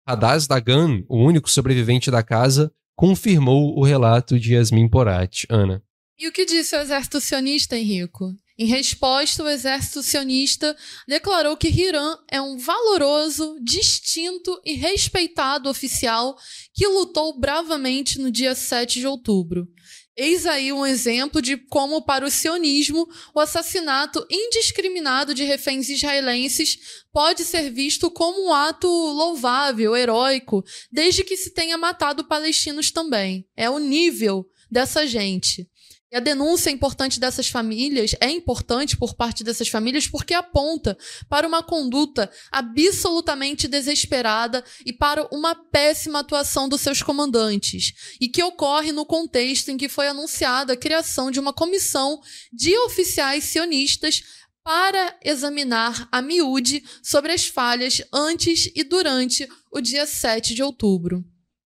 Hadaz 0.05 0.49
Dagan, 0.49 1.05
o 1.09 1.18
único 1.18 1.49
sobrevivente 1.49 2.11
da 2.11 2.20
casa, 2.20 2.73
confirmou 2.97 3.79
o 3.79 3.85
relato 3.85 4.41
de 4.41 4.55
Yasmin 4.55 4.89
Porat. 4.89 5.45
Ana. 5.49 5.81
E 6.18 6.27
o 6.27 6.33
que 6.33 6.45
disse 6.45 6.75
o 6.75 6.81
exército 6.81 7.20
sionista, 7.20 7.79
Henrico? 7.79 8.35
Em 8.59 8.66
resposta, 8.66 9.45
o 9.45 9.49
exército 9.49 10.03
sionista 10.03 10.77
declarou 11.07 11.57
que 11.57 11.68
Hiram 11.68 12.18
é 12.29 12.41
um 12.41 12.59
valoroso, 12.59 13.57
distinto 13.62 14.61
e 14.64 14.75
respeitado 14.75 15.70
oficial 15.70 16.37
que 16.75 16.87
lutou 16.89 17.39
bravamente 17.39 18.18
no 18.18 18.33
dia 18.33 18.55
7 18.55 18.99
de 18.99 19.07
outubro. 19.07 19.68
Eis 20.16 20.44
aí 20.44 20.72
um 20.72 20.84
exemplo 20.84 21.40
de 21.40 21.56
como, 21.56 22.02
para 22.02 22.26
o 22.26 22.30
sionismo, 22.30 23.08
o 23.34 23.40
assassinato 23.40 24.24
indiscriminado 24.30 25.34
de 25.34 25.42
reféns 25.42 25.88
israelenses 25.88 26.76
pode 27.10 27.44
ser 27.44 27.70
visto 27.70 28.10
como 28.10 28.48
um 28.48 28.52
ato 28.52 28.86
louvável, 28.88 29.96
heróico, 29.96 30.62
desde 30.90 31.24
que 31.24 31.36
se 31.36 31.54
tenha 31.54 31.78
matado 31.78 32.24
palestinos 32.24 32.90
também. 32.90 33.46
É 33.56 33.70
o 33.70 33.78
nível 33.78 34.46
dessa 34.70 35.06
gente. 35.06 35.66
E 36.12 36.16
a 36.16 36.20
denúncia 36.20 36.68
importante 36.68 37.18
dessas 37.18 37.48
famílias 37.48 38.14
é 38.20 38.28
importante 38.28 38.98
por 38.98 39.14
parte 39.14 39.42
dessas 39.42 39.68
famílias 39.68 40.06
porque 40.06 40.34
aponta 40.34 40.94
para 41.26 41.48
uma 41.48 41.62
conduta 41.62 42.30
absolutamente 42.50 43.66
desesperada 43.66 44.62
e 44.84 44.92
para 44.92 45.26
uma 45.32 45.54
péssima 45.54 46.18
atuação 46.18 46.68
dos 46.68 46.82
seus 46.82 47.02
comandantes, 47.02 47.94
e 48.20 48.28
que 48.28 48.42
ocorre 48.42 48.92
no 48.92 49.06
contexto 49.06 49.70
em 49.70 49.78
que 49.78 49.88
foi 49.88 50.06
anunciada 50.06 50.74
a 50.74 50.76
criação 50.76 51.30
de 51.30 51.40
uma 51.40 51.52
comissão 51.52 52.20
de 52.52 52.76
oficiais 52.80 53.44
sionistas 53.44 54.22
para 54.62 55.18
examinar 55.24 56.06
a 56.12 56.20
miúde 56.20 56.84
sobre 57.02 57.32
as 57.32 57.46
falhas 57.46 58.02
antes 58.12 58.70
e 58.76 58.84
durante 58.84 59.48
o 59.72 59.80
dia 59.80 60.04
7 60.04 60.54
de 60.54 60.62
outubro. 60.62 61.24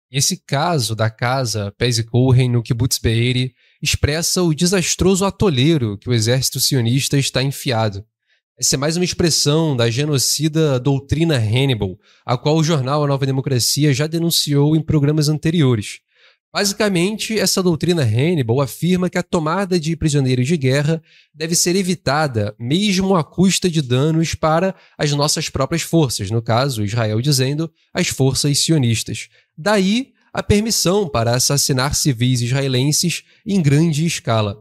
Esse 0.08 0.36
caso 0.36 0.94
da 0.94 1.10
casa 1.10 1.72
Pezikohen 1.76 2.48
no 2.48 2.62
Kibbutz 2.62 2.98
Be'eri 2.98 3.52
expressa 3.82 4.42
o 4.42 4.54
desastroso 4.54 5.24
atoleiro 5.24 5.96
que 5.98 6.08
o 6.08 6.14
exército 6.14 6.58
sionista 6.58 7.16
está 7.16 7.42
enfiado. 7.42 8.04
Essa 8.58 8.74
é 8.74 8.76
mais 8.76 8.96
uma 8.96 9.04
expressão 9.04 9.76
da 9.76 9.88
genocida 9.88 10.80
doutrina 10.80 11.36
Hannibal, 11.36 11.96
a 12.26 12.36
qual 12.36 12.56
o 12.56 12.64
jornal 12.64 13.04
A 13.04 13.06
Nova 13.06 13.24
Democracia 13.24 13.94
já 13.94 14.08
denunciou 14.08 14.74
em 14.74 14.82
programas 14.82 15.28
anteriores. 15.28 16.00
Basicamente, 16.52 17.38
essa 17.38 17.62
doutrina 17.62 18.02
Hannibal 18.02 18.60
afirma 18.60 19.08
que 19.08 19.18
a 19.18 19.22
tomada 19.22 19.78
de 19.78 19.94
prisioneiros 19.94 20.46
de 20.46 20.56
guerra 20.56 21.00
deve 21.32 21.54
ser 21.54 21.76
evitada, 21.76 22.52
mesmo 22.58 23.14
à 23.14 23.22
custa 23.22 23.70
de 23.70 23.80
danos 23.80 24.34
para 24.34 24.74
as 24.96 25.12
nossas 25.12 25.48
próprias 25.48 25.82
forças, 25.82 26.30
no 26.30 26.42
caso, 26.42 26.82
Israel 26.82 27.20
dizendo 27.20 27.70
as 27.94 28.08
forças 28.08 28.58
sionistas. 28.58 29.28
Daí 29.56 30.14
a 30.38 30.42
permissão 30.44 31.08
para 31.08 31.34
assassinar 31.34 31.96
civis 31.96 32.40
israelenses 32.42 33.24
em 33.44 33.60
grande 33.60 34.06
escala. 34.06 34.56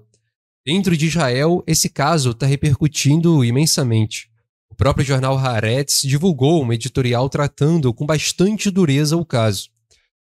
Dentro 0.66 0.98
de 0.98 1.06
Israel, 1.06 1.64
esse 1.68 1.88
caso 1.88 2.32
está 2.32 2.48
repercutindo 2.48 3.46
imensamente. 3.46 4.28
O 4.72 4.76
próprio 4.76 5.06
jornal 5.06 5.38
Haaretz 5.38 6.02
divulgou 6.02 6.64
um 6.64 6.74
editorial 6.74 7.30
tratando 7.30 7.94
com 7.94 8.08
bastante 8.08 8.72
dureza 8.72 9.16
o 9.16 9.24
caso. 9.24 9.70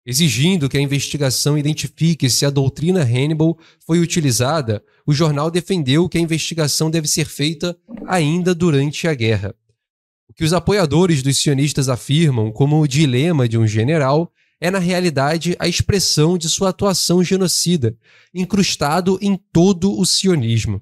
Exigindo 0.06 0.70
que 0.70 0.78
a 0.78 0.82
investigação 0.82 1.58
identifique 1.58 2.30
se 2.30 2.46
a 2.46 2.52
doutrina 2.52 3.02
Hannibal 3.02 3.58
foi 3.88 4.00
utilizada, 4.00 4.84
o 5.04 5.12
jornal 5.16 5.50
defendeu 5.50 6.08
que 6.08 6.20
a 6.20 6.22
investigação 6.22 6.92
deve 6.92 7.08
ser 7.08 7.26
feita 7.26 7.76
ainda 8.08 8.54
durante 8.54 9.08
a 9.08 9.16
guerra. 9.16 9.56
O 10.30 10.34
que 10.36 10.44
os 10.44 10.54
apoiadores 10.54 11.24
dos 11.24 11.40
sionistas 11.42 11.90
afirmam 11.90 12.52
como 12.52 12.80
o 12.80 12.88
dilema 12.88 13.50
de 13.50 13.58
um 13.58 13.66
general 13.66 14.32
é, 14.60 14.70
na 14.70 14.80
realidade, 14.80 15.56
a 15.60 15.68
expressão 15.68 16.38
de 16.38 16.50
sua 16.50 16.70
atuação 16.70 17.24
genocida, 17.24 17.96
incrustado 18.34 19.18
em 19.22 19.40
todo 19.52 19.98
o 19.98 20.06
sionismo. 20.06 20.82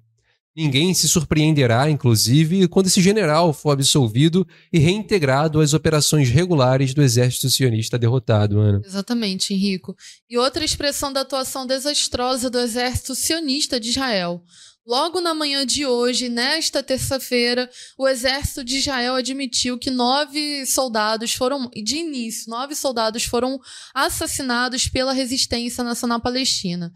Ninguém 0.57 0.91
se 0.91 1.07
surpreenderá, 1.07 1.87
inclusive, 1.87 2.67
quando 2.67 2.87
esse 2.87 2.99
general 2.99 3.53
for 3.53 3.69
absolvido 3.69 4.45
e 4.73 4.79
reintegrado 4.79 5.61
às 5.61 5.71
operações 5.75 6.29
regulares 6.29 6.95
do 6.95 7.03
exército 7.03 7.47
sionista 7.47 7.95
derrotado, 7.95 8.59
Ana. 8.59 8.81
Exatamente, 8.83 9.53
Henrico. 9.53 9.95
E 10.27 10.35
outra 10.35 10.65
expressão 10.65 11.13
da 11.13 11.21
atuação 11.21 11.67
desastrosa 11.67 12.49
do 12.49 12.57
exército 12.57 13.13
sionista 13.13 13.79
de 13.79 13.89
Israel. 13.89 14.43
Logo 14.87 15.19
na 15.19 15.33
manhã 15.33 15.65
de 15.65 15.85
hoje, 15.85 16.29
nesta 16.29 16.81
terça-feira, 16.81 17.69
o 17.97 18.07
exército 18.07 18.63
de 18.63 18.77
Israel 18.77 19.15
admitiu 19.15 19.77
que 19.77 19.91
nove 19.91 20.65
soldados 20.65 21.33
foram, 21.33 21.69
de 21.71 21.97
início, 21.97 22.49
nove 22.49 22.73
soldados 22.73 23.25
foram 23.25 23.59
assassinados 23.93 24.87
pela 24.87 25.11
resistência 25.11 25.83
nacional 25.83 26.21
palestina. 26.21 26.93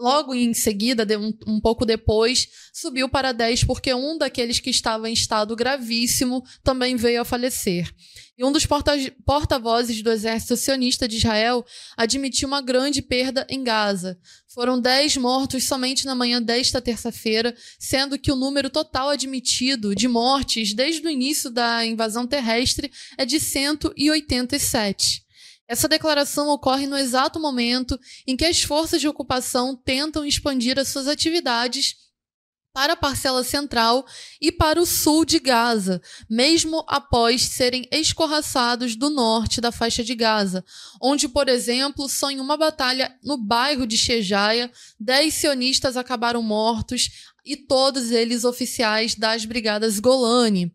Logo 0.00 0.34
em 0.34 0.54
seguida, 0.54 1.06
um, 1.18 1.30
um 1.46 1.60
pouco 1.60 1.84
depois, 1.84 2.48
subiu 2.72 3.06
para 3.06 3.32
10 3.32 3.64
porque 3.64 3.92
um 3.92 4.16
daqueles 4.16 4.58
que 4.58 4.70
estava 4.70 5.10
em 5.10 5.12
estado 5.12 5.54
gravíssimo 5.54 6.42
também 6.64 6.96
veio 6.96 7.20
a 7.20 7.24
falecer. 7.24 7.92
E 8.38 8.42
um 8.42 8.50
dos 8.50 8.64
porta-vozes 8.64 10.00
do 10.02 10.10
exército 10.10 10.56
sionista 10.56 11.06
de 11.06 11.18
Israel 11.18 11.62
admitiu 11.98 12.48
uma 12.48 12.62
grande 12.62 13.02
perda 13.02 13.46
em 13.50 13.62
Gaza. 13.62 14.18
Foram 14.48 14.80
10 14.80 15.18
mortos 15.18 15.64
somente 15.64 16.06
na 16.06 16.14
manhã 16.14 16.40
desta 16.40 16.80
terça-feira, 16.80 17.54
sendo 17.78 18.18
que 18.18 18.32
o 18.32 18.36
número 18.36 18.70
total 18.70 19.10
admitido 19.10 19.94
de 19.94 20.08
mortes 20.08 20.72
desde 20.72 21.06
o 21.06 21.10
início 21.10 21.50
da 21.50 21.84
invasão 21.84 22.26
terrestre 22.26 22.90
é 23.18 23.26
de 23.26 23.38
187. 23.38 25.28
Essa 25.70 25.86
declaração 25.86 26.48
ocorre 26.48 26.84
no 26.84 26.98
exato 26.98 27.38
momento 27.38 27.96
em 28.26 28.36
que 28.36 28.44
as 28.44 28.60
forças 28.60 29.00
de 29.00 29.06
ocupação 29.06 29.76
tentam 29.76 30.26
expandir 30.26 30.76
as 30.80 30.88
suas 30.88 31.06
atividades 31.06 31.94
para 32.72 32.94
a 32.94 32.96
parcela 32.96 33.44
central 33.44 34.04
e 34.40 34.50
para 34.50 34.80
o 34.80 34.86
sul 34.86 35.24
de 35.24 35.38
Gaza, 35.38 36.02
mesmo 36.28 36.84
após 36.88 37.42
serem 37.42 37.86
escorraçados 37.92 38.96
do 38.96 39.08
norte 39.10 39.60
da 39.60 39.70
faixa 39.70 40.02
de 40.02 40.16
Gaza, 40.16 40.64
onde, 41.00 41.28
por 41.28 41.48
exemplo, 41.48 42.08
só 42.08 42.32
em 42.32 42.40
uma 42.40 42.56
batalha 42.56 43.16
no 43.22 43.38
bairro 43.38 43.86
de 43.86 43.96
Shejaia, 43.96 44.72
dez 44.98 45.34
sionistas 45.34 45.96
acabaram 45.96 46.42
mortos 46.42 47.30
e 47.44 47.56
todos 47.56 48.10
eles 48.10 48.42
oficiais 48.42 49.14
das 49.14 49.44
brigadas 49.44 50.00
Golani. 50.00 50.74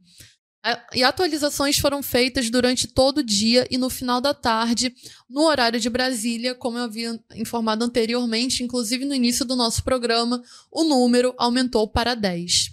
E 0.93 1.03
atualizações 1.03 1.77
foram 1.77 2.01
feitas 2.01 2.49
durante 2.49 2.87
todo 2.87 3.19
o 3.19 3.23
dia 3.23 3.67
e 3.69 3.77
no 3.77 3.87
final 3.87 4.19
da 4.19 4.33
tarde, 4.33 4.91
no 5.29 5.41
horário 5.41 5.79
de 5.79 5.89
Brasília, 5.91 6.55
como 6.55 6.79
eu 6.79 6.85
havia 6.85 7.19
informado 7.35 7.85
anteriormente, 7.85 8.63
inclusive 8.63 9.05
no 9.05 9.13
início 9.13 9.45
do 9.45 9.55
nosso 9.55 9.83
programa, 9.83 10.41
o 10.71 10.83
número 10.83 11.35
aumentou 11.37 11.87
para 11.87 12.15
10. 12.15 12.71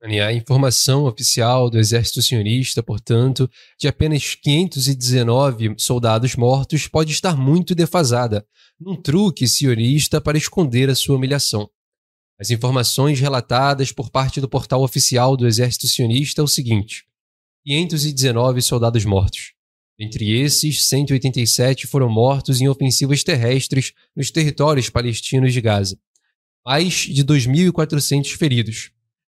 A 0.00 0.32
informação 0.32 1.06
oficial 1.06 1.70
do 1.70 1.78
exército 1.78 2.22
sionista, 2.22 2.82
portanto, 2.82 3.50
de 3.80 3.88
apenas 3.88 4.34
519 4.34 5.74
soldados 5.78 6.36
mortos 6.36 6.86
pode 6.86 7.10
estar 7.10 7.36
muito 7.36 7.74
defasada, 7.74 8.46
num 8.78 9.00
truque 9.00 9.48
sionista 9.48 10.20
para 10.20 10.36
esconder 10.36 10.90
a 10.90 10.94
sua 10.94 11.16
humilhação. 11.16 11.68
As 12.38 12.50
informações 12.50 13.18
relatadas 13.18 13.92
por 13.92 14.10
parte 14.10 14.40
do 14.40 14.48
portal 14.48 14.82
oficial 14.82 15.36
do 15.36 15.46
exército 15.46 15.88
sionista 15.88 16.42
é 16.42 16.44
o 16.44 16.48
seguinte: 16.48 17.04
519 17.64 18.60
soldados 18.60 19.04
mortos. 19.04 19.54
Entre 19.98 20.38
esses, 20.38 20.86
187 20.86 21.86
foram 21.86 22.10
mortos 22.10 22.60
em 22.60 22.68
ofensivas 22.68 23.24
terrestres 23.24 23.92
nos 24.14 24.30
territórios 24.30 24.90
palestinos 24.90 25.52
de 25.52 25.60
Gaza. 25.60 25.98
Mais 26.64 26.94
de 26.94 27.24
2.400 27.24 28.36
feridos. 28.36 28.90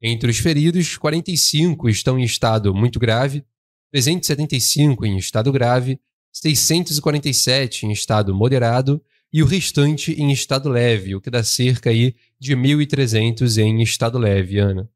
Entre 0.00 0.30
os 0.30 0.38
feridos, 0.38 0.96
45 0.96 1.88
estão 1.88 2.18
em 2.18 2.24
estado 2.24 2.74
muito 2.74 2.98
grave, 2.98 3.44
375 3.92 5.04
em 5.04 5.18
estado 5.18 5.52
grave, 5.52 6.00
647 6.32 7.86
em 7.86 7.92
estado 7.92 8.34
moderado 8.34 9.02
e 9.32 9.42
o 9.42 9.46
restante 9.46 10.12
em 10.12 10.30
estado 10.32 10.68
leve, 10.68 11.14
o 11.14 11.20
que 11.20 11.30
dá 11.30 11.42
cerca 11.42 11.90
aí 11.90 12.14
de 12.38 12.56
1.300 12.56 13.58
em 13.58 13.82
estado 13.82 14.18
leve, 14.18 14.58
Ana. 14.58 14.88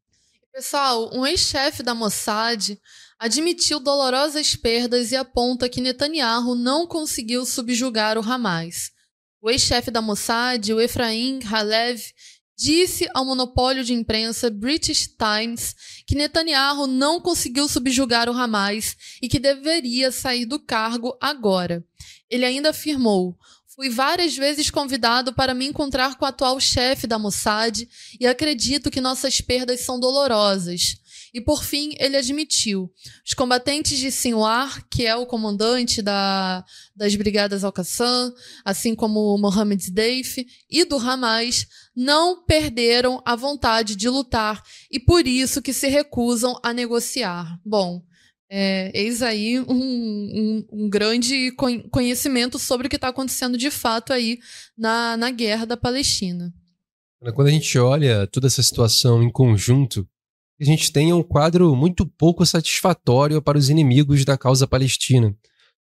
Pessoal, 0.53 1.09
um 1.13 1.25
ex-chefe 1.25 1.83
da 1.83 1.93
Mossad 1.93 2.77
admitiu 3.19 3.81
dolorosas 3.81 4.55
perdas 4.55 5.11
e 5.11 5.15
aponta 5.17 5.67
que 5.67 5.81
Netanyahu 5.81 6.55
não 6.55 6.87
conseguiu 6.87 7.45
subjugar 7.45 8.17
o 8.17 8.21
Hamas. 8.21 8.91
O 9.41 9.51
ex-chefe 9.51 9.91
da 9.91 10.01
Mossad, 10.01 10.71
o 10.73 10.79
Efraim 10.79 11.39
Halev, 11.43 12.01
disse 12.57 13.07
ao 13.13 13.25
monopólio 13.25 13.83
de 13.83 13.93
imprensa 13.93 14.49
British 14.49 15.07
Times 15.07 15.75
que 16.07 16.15
Netanyahu 16.15 16.87
não 16.87 17.19
conseguiu 17.19 17.67
subjugar 17.67 18.29
o 18.29 18.33
Hamas 18.33 18.95
e 19.21 19.27
que 19.27 19.39
deveria 19.39 20.11
sair 20.11 20.45
do 20.45 20.59
cargo 20.59 21.17
agora. 21.21 21.85
Ele 22.29 22.45
ainda 22.45 22.69
afirmou: 22.69 23.37
Fui 23.75 23.89
várias 23.89 24.35
vezes 24.35 24.69
convidado 24.69 25.33
para 25.33 25.53
me 25.53 25.65
encontrar 25.65 26.17
com 26.17 26.25
o 26.25 26.27
atual 26.27 26.59
chefe 26.59 27.07
da 27.07 27.19
Mossad 27.19 27.87
e 28.19 28.27
acredito 28.27 28.91
que 28.91 28.99
nossas 28.99 29.39
perdas 29.39 29.81
são 29.81 29.99
dolorosas. 29.99 30.97
E 31.33 31.41
por 31.41 31.63
fim, 31.63 31.93
ele 31.99 32.17
admitiu: 32.17 32.91
os 33.25 33.33
combatentes 33.33 33.97
de 33.97 34.11
Sinwar, 34.11 34.85
que 34.89 35.05
é 35.05 35.15
o 35.15 35.25
comandante 35.25 36.01
da, 36.01 36.63
das 36.95 37.15
Brigadas 37.15 37.63
Al-Qassam, 37.63 38.33
assim 38.65 38.95
como 38.95 39.37
Mohammed 39.37 39.91
Deif 39.91 40.45
e 40.69 40.83
do 40.83 40.97
Hamas, 40.97 41.67
não 41.95 42.43
perderam 42.45 43.21
a 43.25 43.35
vontade 43.35 43.95
de 43.95 44.09
lutar 44.09 44.63
e 44.89 44.99
por 44.99 45.27
isso 45.27 45.61
que 45.61 45.73
se 45.73 45.87
recusam 45.87 46.59
a 46.63 46.73
negociar. 46.73 47.59
Bom, 47.65 48.01
é, 48.49 48.91
eis 48.99 49.21
aí 49.21 49.59
um, 49.59 49.65
um, 49.69 50.67
um, 50.71 50.89
grande 50.89 51.51
conhecimento 51.91 52.57
sobre 52.57 52.87
o 52.87 52.89
que 52.89 52.95
está 52.95 53.09
acontecendo 53.09 53.55
de 53.57 53.69
fato 53.69 54.11
aí 54.11 54.39
na, 54.75 55.15
na 55.15 55.29
guerra 55.29 55.65
da 55.65 55.77
Palestina. 55.77 56.51
Quando 57.35 57.47
a 57.47 57.51
gente 57.51 57.77
olha 57.77 58.25
toda 58.25 58.47
essa 58.47 58.63
situação 58.63 59.21
em 59.21 59.29
conjunto, 59.29 60.07
a 60.61 60.65
gente 60.65 60.91
tem 60.91 61.13
um 61.13 61.23
quadro 61.23 61.73
muito 61.73 62.05
pouco 62.05 62.45
satisfatório 62.45 63.41
para 63.41 63.57
os 63.57 63.69
inimigos 63.69 64.25
da 64.25 64.37
causa 64.37 64.67
palestina. 64.67 65.33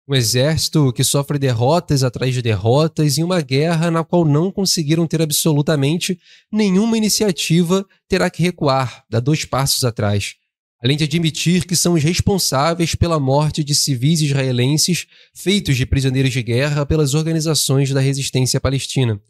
Um 0.09 0.15
exército 0.15 0.93
que 0.93 1.05
sofre 1.05 1.39
derrotas 1.39 2.03
atrás 2.03 2.35
de 2.35 2.41
derrotas 2.41 3.19
em 3.19 3.23
uma 3.23 3.41
guerra 3.41 3.91
na 3.91 4.03
qual 4.03 4.25
não 4.25 4.51
conseguiram 4.51 5.07
ter 5.07 5.21
absolutamente 5.21 6.19
nenhuma 6.51 6.97
iniciativa, 6.97 7.87
terá 8.09 8.31
que 8.31 8.43
recuar, 8.43 9.05
dar 9.09 9.21
dois 9.21 9.45
passos 9.45 9.85
atrás. 9.85 10.35
Além 10.83 10.97
de 10.97 11.05
admitir 11.05 11.65
que 11.67 11.77
são 11.77 11.93
os 11.93 12.03
responsáveis 12.03 12.95
pela 12.95 13.21
morte 13.21 13.63
de 13.63 13.75
civis 13.75 14.21
israelenses 14.23 15.07
feitos 15.35 15.77
de 15.77 15.87
prisioneiros 15.87 16.33
de 16.33 16.43
guerra 16.43 16.85
pelas 16.85 17.15
organizações 17.15 17.93
da 17.93 18.01
resistência 18.01 18.61
palestina 18.61 19.21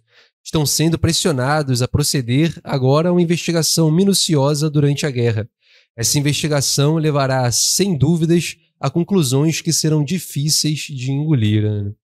estão 0.45 0.67
sendo 0.67 0.99
pressionados 0.99 1.83
a 1.83 1.89
proceder 1.89 2.59
agora 2.65 3.09
a 3.09 3.13
uma 3.13 3.23
investigação 3.23 3.91
minuciosa 3.91 4.69
durante 4.69 5.07
a 5.07 5.11
guerra. 5.11 5.49
Essa 5.97 6.19
investigação 6.19 6.97
levará, 6.97 7.51
sem 7.53 7.97
dúvidas, 7.97 8.57
a 8.81 8.91
conclusões 8.91 9.61
que 9.61 9.73
serão 9.73 10.05
difíceis 10.05 10.81
de 10.81 11.13
engolir. 11.13 11.65
Ana. 11.65 11.95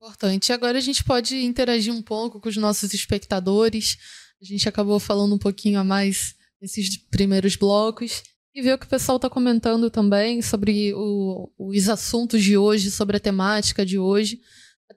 Importante. 0.00 0.52
Agora 0.52 0.78
a 0.78 0.80
gente 0.80 1.04
pode 1.04 1.36
interagir 1.36 1.92
um 1.92 2.02
pouco 2.02 2.40
com 2.40 2.48
os 2.48 2.56
nossos 2.56 2.94
espectadores. 2.94 3.96
A 4.40 4.44
gente 4.44 4.68
acabou 4.68 4.98
falando 4.98 5.34
um 5.34 5.38
pouquinho 5.38 5.78
a 5.78 5.84
mais 5.84 6.34
nesses 6.60 6.96
primeiros 6.96 7.56
blocos 7.56 8.22
e 8.54 8.62
ver 8.62 8.74
o 8.74 8.78
que 8.78 8.86
o 8.86 8.88
pessoal 8.88 9.16
está 9.16 9.28
comentando 9.28 9.90
também 9.90 10.42
sobre 10.42 10.92
o, 10.94 11.50
os 11.58 11.88
assuntos 11.88 12.42
de 12.42 12.56
hoje, 12.56 12.90
sobre 12.90 13.16
a 13.16 13.20
temática 13.20 13.84
de 13.84 13.98
hoje. 13.98 14.40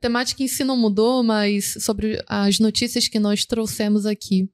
Temática 0.01 0.41
em 0.41 0.47
si 0.47 0.63
não 0.63 0.75
mudou, 0.75 1.23
mas 1.23 1.77
sobre 1.79 2.19
as 2.27 2.57
notícias 2.57 3.07
que 3.07 3.19
nós 3.19 3.45
trouxemos 3.45 4.07
aqui. 4.07 4.49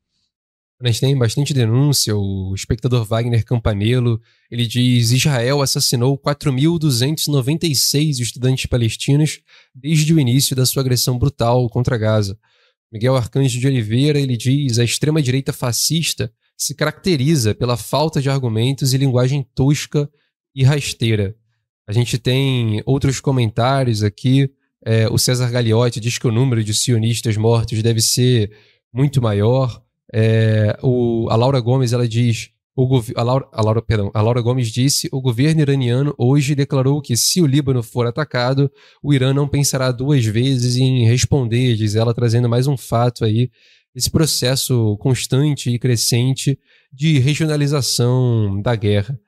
A 0.80 0.88
gente 0.88 1.00
tem 1.00 1.18
bastante 1.18 1.54
denúncia. 1.54 2.16
O 2.16 2.54
espectador 2.54 3.06
Wagner 3.06 3.44
Campanello 3.46 4.22
ele 4.52 4.68
diz: 4.68 5.12
Israel 5.12 5.62
assassinou 5.62 6.20
4.296 6.20 8.20
estudantes 8.20 8.66
palestinos 8.66 9.40
desde 9.74 10.14
o 10.14 10.20
início 10.20 10.56
da 10.56 10.66
sua 10.66 10.82
agressão 10.82 11.18
brutal 11.18 11.68
contra 11.70 11.98
Gaza. 11.98 12.38
Miguel 12.92 13.16
Arcanjo 13.16 13.60
de 13.60 13.68
Oliveira 13.68 14.20
ele 14.20 14.38
diz: 14.38 14.78
a 14.78 14.84
extrema 14.84 15.22
direita 15.22 15.54
fascista 15.54 16.32
se 16.58 16.76
caracteriza 16.76 17.56
pela 17.56 17.78
falta 17.78 18.22
de 18.22 18.30
argumentos 18.30 18.94
e 18.94 18.98
linguagem 18.98 19.48
tosca 19.56 20.10
e 20.54 20.64
rasteira. 20.64 21.36
A 21.88 21.94
gente 21.94 22.18
tem 22.18 22.84
outros 22.86 23.22
comentários 23.22 24.04
aqui. 24.04 24.52
É, 24.90 25.06
o 25.10 25.18
César 25.18 25.52
Gagliotti 25.52 26.00
diz 26.00 26.18
que 26.18 26.26
o 26.26 26.32
número 26.32 26.64
de 26.64 26.74
sionistas 26.74 27.36
mortos 27.36 27.84
deve 27.84 28.00
ser 28.00 28.50
muito 28.94 29.22
maior. 29.22 29.84
É, 30.14 30.80
o, 30.82 31.28
a 31.30 31.36
Laura 31.36 31.60
Gomes 31.60 31.92
ela 31.92 32.08
diz 32.08 32.52
o, 32.74 33.04
a, 33.18 33.22
Laura, 33.22 33.46
a, 33.52 33.62
Laura, 33.62 33.82
perdão, 33.82 34.10
a 34.14 34.22
Laura 34.22 34.40
Gomes 34.40 34.72
disse: 34.72 35.10
o 35.12 35.20
governo 35.20 35.60
iraniano 35.60 36.16
hoje 36.18 36.56
declarou 36.56 37.02
que 37.02 37.18
se 37.18 37.42
o 37.42 37.46
Líbano 37.46 37.84
for 37.84 38.08
atacado, 38.08 38.72
o 39.04 39.14
Irã 39.14 39.34
não 39.34 39.46
pensará 39.46 39.92
duas 39.92 40.24
vezes 40.24 40.78
em 40.78 41.06
responder, 41.06 41.76
diz 41.76 41.94
ela, 41.96 42.14
trazendo 42.14 42.48
mais 42.48 42.66
um 42.66 42.78
fato 42.78 43.26
aí 43.26 43.52
esse 43.94 44.10
processo 44.10 44.96
constante 45.02 45.70
e 45.70 45.78
crescente 45.78 46.58
de 46.94 47.20
regionalização 47.20 48.62
da 48.62 48.74
guerra. 48.74 49.20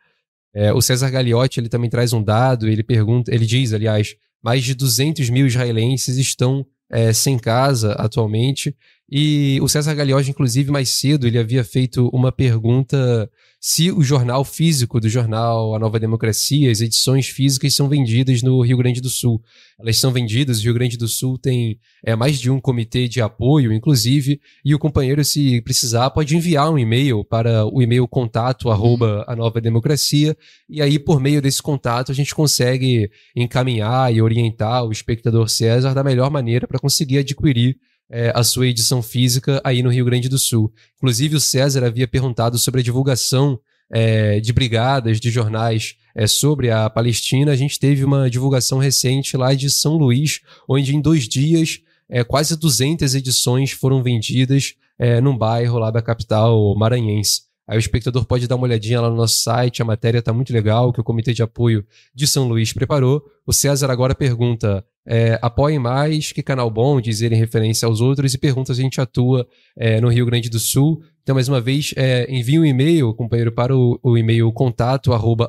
É, 0.53 0.71
o 0.71 0.79
César 0.79 1.09
Gagliotti 1.09 1.59
ele 1.59 1.67
também 1.67 1.89
traz 1.89 2.13
um 2.13 2.23
dado, 2.23 2.65
ele 2.65 2.81
pergunta, 2.81 3.33
ele 3.33 3.45
diz, 3.45 3.73
aliás, 3.73 4.15
mais 4.43 4.63
de 4.63 4.73
200 4.73 5.29
mil 5.29 5.45
israelenses 5.47 6.17
estão 6.17 6.65
é, 6.89 7.13
sem 7.13 7.37
casa 7.37 7.93
atualmente. 7.93 8.75
E 9.09 9.59
o 9.61 9.67
César 9.67 9.93
Gagliotti, 9.93 10.29
inclusive, 10.29 10.71
mais 10.71 10.89
cedo, 10.89 11.27
ele 11.27 11.37
havia 11.37 11.63
feito 11.63 12.07
uma 12.09 12.31
pergunta 12.31 13.29
se 13.61 13.91
o 13.91 14.01
jornal 14.01 14.45
físico 14.45 15.01
do 15.01 15.09
jornal 15.09 15.75
A 15.75 15.79
Nova 15.79 15.99
Democracia, 15.99 16.71
as 16.71 16.79
edições 16.79 17.27
físicas 17.27 17.75
são 17.75 17.89
vendidas 17.89 18.41
no 18.41 18.61
Rio 18.61 18.77
Grande 18.77 19.01
do 19.01 19.09
Sul. 19.09 19.43
Elas 19.77 19.97
são 19.97 20.13
vendidas, 20.13 20.59
o 20.59 20.63
Rio 20.63 20.73
Grande 20.73 20.97
do 20.97 21.09
Sul 21.09 21.37
tem 21.37 21.77
é, 22.01 22.15
mais 22.15 22.39
de 22.39 22.49
um 22.49 22.61
comitê 22.61 23.07
de 23.07 23.21
apoio, 23.21 23.73
inclusive, 23.73 24.39
e 24.63 24.73
o 24.73 24.79
companheiro, 24.79 25.23
se 25.25 25.61
precisar, 25.61 26.09
pode 26.11 26.37
enviar 26.37 26.71
um 26.71 26.79
e-mail 26.79 27.25
para 27.25 27.65
o 27.65 27.81
e-mail 27.81 28.07
contato 28.07 28.69
arroba 28.69 29.25
a 29.27 29.35
Nova 29.35 29.59
Democracia, 29.59 30.37
e 30.69 30.81
aí, 30.81 30.97
por 30.97 31.19
meio 31.19 31.41
desse 31.41 31.61
contato, 31.61 32.13
a 32.13 32.15
gente 32.15 32.33
consegue 32.33 33.11
encaminhar 33.35 34.13
e 34.13 34.21
orientar 34.21 34.85
o 34.85 34.91
espectador 34.91 35.49
César 35.49 35.93
da 35.93 36.03
melhor 36.03 36.31
maneira 36.31 36.65
para 36.65 36.79
conseguir 36.79 37.17
adquirir 37.17 37.77
é, 38.09 38.31
a 38.35 38.43
sua 38.43 38.67
edição 38.67 39.01
física 39.01 39.61
aí 39.63 39.83
no 39.83 39.89
Rio 39.89 40.05
Grande 40.05 40.27
do 40.27 40.39
Sul. 40.39 40.73
Inclusive, 40.97 41.35
o 41.35 41.39
César 41.39 41.85
havia 41.85 42.07
perguntado 42.07 42.57
sobre 42.57 42.81
a 42.81 42.83
divulgação 42.83 43.59
é, 43.91 44.39
de 44.39 44.53
brigadas, 44.53 45.19
de 45.19 45.29
jornais 45.29 45.95
é, 46.15 46.27
sobre 46.27 46.71
a 46.71 46.89
Palestina. 46.89 47.51
A 47.51 47.55
gente 47.55 47.79
teve 47.79 48.03
uma 48.03 48.29
divulgação 48.29 48.77
recente 48.77 49.35
lá 49.37 49.53
de 49.53 49.69
São 49.69 49.97
Luís, 49.97 50.41
onde 50.67 50.95
em 50.95 51.01
dois 51.01 51.27
dias 51.27 51.79
é, 52.09 52.23
quase 52.23 52.57
200 52.57 53.13
edições 53.15 53.71
foram 53.71 54.01
vendidas 54.01 54.73
é, 54.97 55.21
num 55.21 55.37
bairro 55.37 55.77
lá 55.77 55.91
da 55.91 56.01
capital 56.01 56.75
maranhense. 56.75 57.48
Aí 57.69 57.77
o 57.77 57.79
espectador 57.79 58.25
pode 58.25 58.47
dar 58.47 58.55
uma 58.55 58.63
olhadinha 58.63 58.99
lá 58.99 59.11
no 59.11 59.15
nosso 59.15 59.43
site, 59.43 59.79
a 59.79 59.85
matéria 59.85 60.17
está 60.17 60.33
muito 60.33 60.51
legal, 60.51 60.91
que 60.91 60.99
o 60.99 61.03
Comitê 61.03 61.33
de 61.35 61.43
Apoio 61.43 61.85
de 62.15 62.25
São 62.25 62.47
Luís 62.47 62.73
preparou. 62.73 63.23
O 63.45 63.53
César 63.53 63.91
agora 63.91 64.15
pergunta: 64.15 64.83
é, 65.05 65.37
apoiem 65.39 65.77
mais, 65.77 66.31
que 66.31 66.41
canal 66.41 66.71
bom, 66.71 66.99
dizer 66.99 67.31
em 67.31 67.35
referência 67.35 67.85
aos 67.85 68.01
outros, 68.01 68.33
e 68.33 68.39
pergunta 68.39 68.73
se 68.73 68.81
a 68.81 68.83
gente 68.83 68.99
atua 68.99 69.47
é, 69.77 70.01
no 70.01 70.09
Rio 70.09 70.25
Grande 70.25 70.49
do 70.49 70.57
Sul. 70.57 71.03
Então, 71.21 71.35
mais 71.35 71.47
uma 71.47 71.61
vez, 71.61 71.93
é, 71.95 72.25
envie 72.27 72.57
um 72.57 72.65
e-mail, 72.65 73.13
companheiro, 73.13 73.51
para 73.51 73.77
o, 73.77 73.99
o 74.01 74.17
e-mail 74.17 74.51
contato 74.51 75.13
arroba 75.13 75.47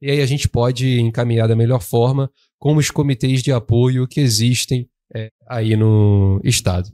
e 0.00 0.10
aí 0.10 0.22
a 0.22 0.26
gente 0.26 0.48
pode 0.48 0.98
encaminhar 1.00 1.46
da 1.46 1.54
melhor 1.54 1.82
forma 1.82 2.30
com 2.58 2.76
os 2.76 2.90
comitês 2.90 3.42
de 3.42 3.52
apoio 3.52 4.08
que 4.08 4.20
existem 4.20 4.88
é, 5.14 5.30
aí 5.46 5.76
no 5.76 6.40
estado. 6.42 6.90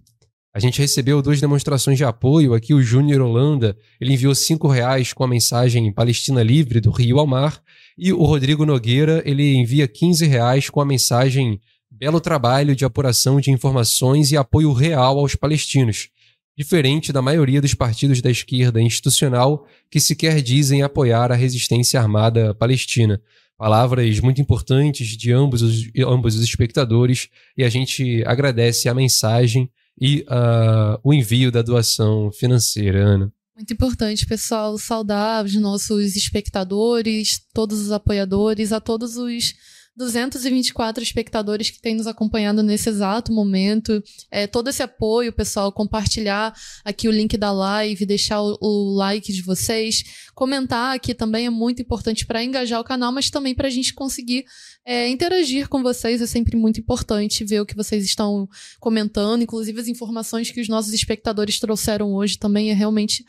A 0.57 0.59
gente 0.59 0.81
recebeu 0.81 1.21
duas 1.21 1.39
demonstrações 1.39 1.99
de 1.99 2.05
apoio. 2.05 2.55
Aqui 2.55 2.73
o 2.73 2.81
Júnior 2.81 3.21
Holanda, 3.21 3.77
ele 4.01 4.15
enviou 4.15 4.35
cinco 4.35 4.69
reais 4.69 5.13
com 5.13 5.23
a 5.23 5.29
mensagem 5.29 5.93
Palestina 5.93 6.43
Livre 6.43 6.81
do 6.81 6.91
Rio 6.91 7.19
ao 7.19 7.27
Mar. 7.27 7.61
E 7.99 8.11
o 8.11 8.25
Rodrigo 8.25 8.65
Nogueira, 8.65 9.23
ele 9.27 9.55
envia 9.55 9.87
15 9.87 10.25
reais 10.25 10.71
com 10.71 10.81
a 10.81 10.87
mensagem 10.87 11.61
Belo 11.91 12.23
trabalho 12.23 12.75
de 12.75 12.87
apuração 12.87 13.39
de 13.39 13.51
informações 13.51 14.33
e 14.33 14.37
apoio 14.39 14.73
real 14.73 15.19
aos 15.19 15.35
palestinos. 15.35 16.09
Diferente 16.57 17.13
da 17.13 17.21
maioria 17.21 17.61
dos 17.61 17.75
partidos 17.75 18.23
da 18.23 18.31
esquerda 18.31 18.81
institucional 18.81 19.67
que 19.91 20.01
sequer 20.01 20.41
dizem 20.41 20.81
apoiar 20.81 21.31
a 21.31 21.35
resistência 21.35 22.01
armada 22.01 22.55
palestina. 22.55 23.21
Palavras 23.59 24.21
muito 24.21 24.41
importantes 24.41 25.19
de 25.19 25.33
ambos 25.33 25.61
os, 25.61 25.91
ambos 25.99 26.35
os 26.35 26.43
espectadores 26.43 27.29
e 27.59 27.63
a 27.63 27.69
gente 27.69 28.25
agradece 28.25 28.89
a 28.89 28.95
mensagem 28.95 29.71
e 30.01 30.21
uh, 30.23 30.99
o 31.03 31.13
envio 31.13 31.51
da 31.51 31.63
doação 31.63 32.31
financeira, 32.33 33.05
Ana. 33.05 33.33
Muito 33.57 33.73
importante, 33.73 34.27
pessoal, 34.27 34.77
saudar 34.77 35.45
os 35.45 35.55
nossos 35.55 36.15
espectadores, 36.15 37.41
todos 37.55 37.81
os 37.81 37.91
apoiadores, 37.91 38.71
a 38.71 38.81
todos 38.81 39.17
os 39.17 39.55
224 39.97 41.03
espectadores 41.03 41.71
que 41.71 41.81
têm 41.81 41.95
nos 41.95 42.07
acompanhado 42.07 42.63
nesse 42.63 42.89
exato 42.89 43.33
momento. 43.33 44.03
É, 44.31 44.47
todo 44.47 44.69
esse 44.69 44.83
apoio, 44.83 45.33
pessoal, 45.33 45.73
compartilhar 45.73 46.55
aqui 46.85 47.09
o 47.09 47.11
link 47.11 47.37
da 47.37 47.51
live, 47.51 48.05
deixar 48.05 48.43
o, 48.43 48.59
o 48.61 48.95
like 48.97 49.33
de 49.33 49.43
vocês, 49.43 50.29
comentar 50.35 50.95
aqui 50.95 51.15
também 51.15 51.47
é 51.47 51.51
muito 51.51 51.81
importante 51.81 52.27
para 52.27 52.45
engajar 52.45 52.81
o 52.81 52.85
canal, 52.85 53.11
mas 53.11 53.31
também 53.31 53.55
para 53.55 53.69
a 53.69 53.71
gente 53.71 53.95
conseguir 53.95 54.45
é, 54.85 55.09
interagir 55.09 55.69
com 55.69 55.83
vocês. 55.83 56.21
É 56.21 56.27
sempre 56.27 56.57
muito 56.57 56.79
importante 56.79 57.45
ver 57.45 57.61
o 57.61 57.67
que 57.67 57.75
vocês 57.75 58.05
estão 58.05 58.49
comentando, 58.79 59.43
inclusive 59.43 59.81
as 59.81 59.89
informações 59.89 60.51
que 60.51 60.61
os 60.61 60.69
nossos 60.69 60.93
espectadores 60.93 61.59
trouxeram 61.59 62.15
hoje 62.15 62.39
também 62.39 62.71
é 62.71 62.75
realmente 62.75 63.25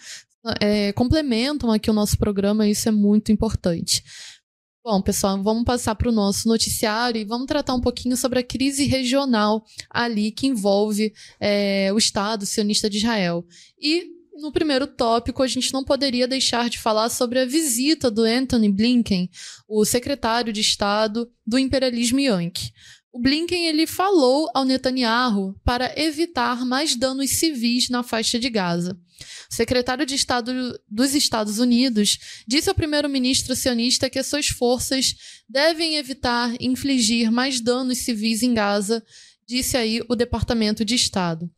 é, 0.61 0.91
complementam 0.93 1.71
aqui 1.71 1.89
o 1.89 1.93
nosso 1.93 2.17
programa, 2.17 2.67
isso 2.67 2.87
é 2.87 2.91
muito 2.91 3.31
importante. 3.31 4.03
Bom, 4.89 5.01
pessoal, 5.01 5.43
vamos 5.43 5.65
passar 5.65 5.95
para 5.95 6.07
o 6.07 6.13
nosso 6.13 6.47
noticiário 6.47 7.19
e 7.19 7.25
vamos 7.25 7.45
tratar 7.45 7.73
um 7.73 7.81
pouquinho 7.81 8.15
sobre 8.15 8.39
a 8.39 8.43
crise 8.43 8.85
regional 8.85 9.65
ali 9.89 10.31
que 10.31 10.47
envolve 10.47 11.13
é, 11.41 11.91
o 11.91 11.97
Estado 11.97 12.45
sionista 12.45 12.89
de 12.89 12.99
Israel. 12.99 13.45
E 13.77 14.05
no 14.39 14.49
primeiro 14.49 14.87
tópico, 14.87 15.43
a 15.43 15.47
gente 15.47 15.73
não 15.73 15.83
poderia 15.83 16.25
deixar 16.25 16.69
de 16.69 16.79
falar 16.79 17.09
sobre 17.09 17.37
a 17.37 17.45
visita 17.45 18.09
do 18.09 18.23
Anthony 18.23 18.71
Blinken, 18.71 19.29
o 19.67 19.83
secretário 19.83 20.53
de 20.53 20.61
Estado 20.61 21.29
do 21.45 21.59
imperialismo 21.59 22.21
Yankee. 22.21 22.71
O 23.11 23.19
Blinken 23.19 23.67
ele 23.67 23.85
falou 23.85 24.49
ao 24.53 24.63
Netanyahu 24.63 25.53
para 25.65 25.99
evitar 25.99 26.65
mais 26.65 26.95
danos 26.95 27.31
civis 27.31 27.89
na 27.89 28.03
faixa 28.03 28.39
de 28.39 28.49
Gaza. 28.49 28.97
O 29.49 29.55
secretário 29.55 30.05
de 30.05 30.15
Estado 30.15 30.79
dos 30.89 31.15
Estados 31.15 31.59
Unidos 31.59 32.17
disse 32.47 32.69
ao 32.69 32.75
primeiro-ministro 32.75 33.55
sionista 33.55 34.09
que 34.09 34.19
as 34.19 34.27
suas 34.27 34.47
forças 34.47 35.15
devem 35.49 35.95
evitar 35.95 36.53
infligir 36.59 37.31
mais 37.31 37.59
danos 37.59 37.99
civis 37.99 38.43
em 38.43 38.53
Gaza, 38.53 39.03
disse 39.47 39.77
aí 39.77 40.01
o 40.09 40.15
Departamento 40.15 40.83
de 40.83 40.95
Estado. 40.95 41.49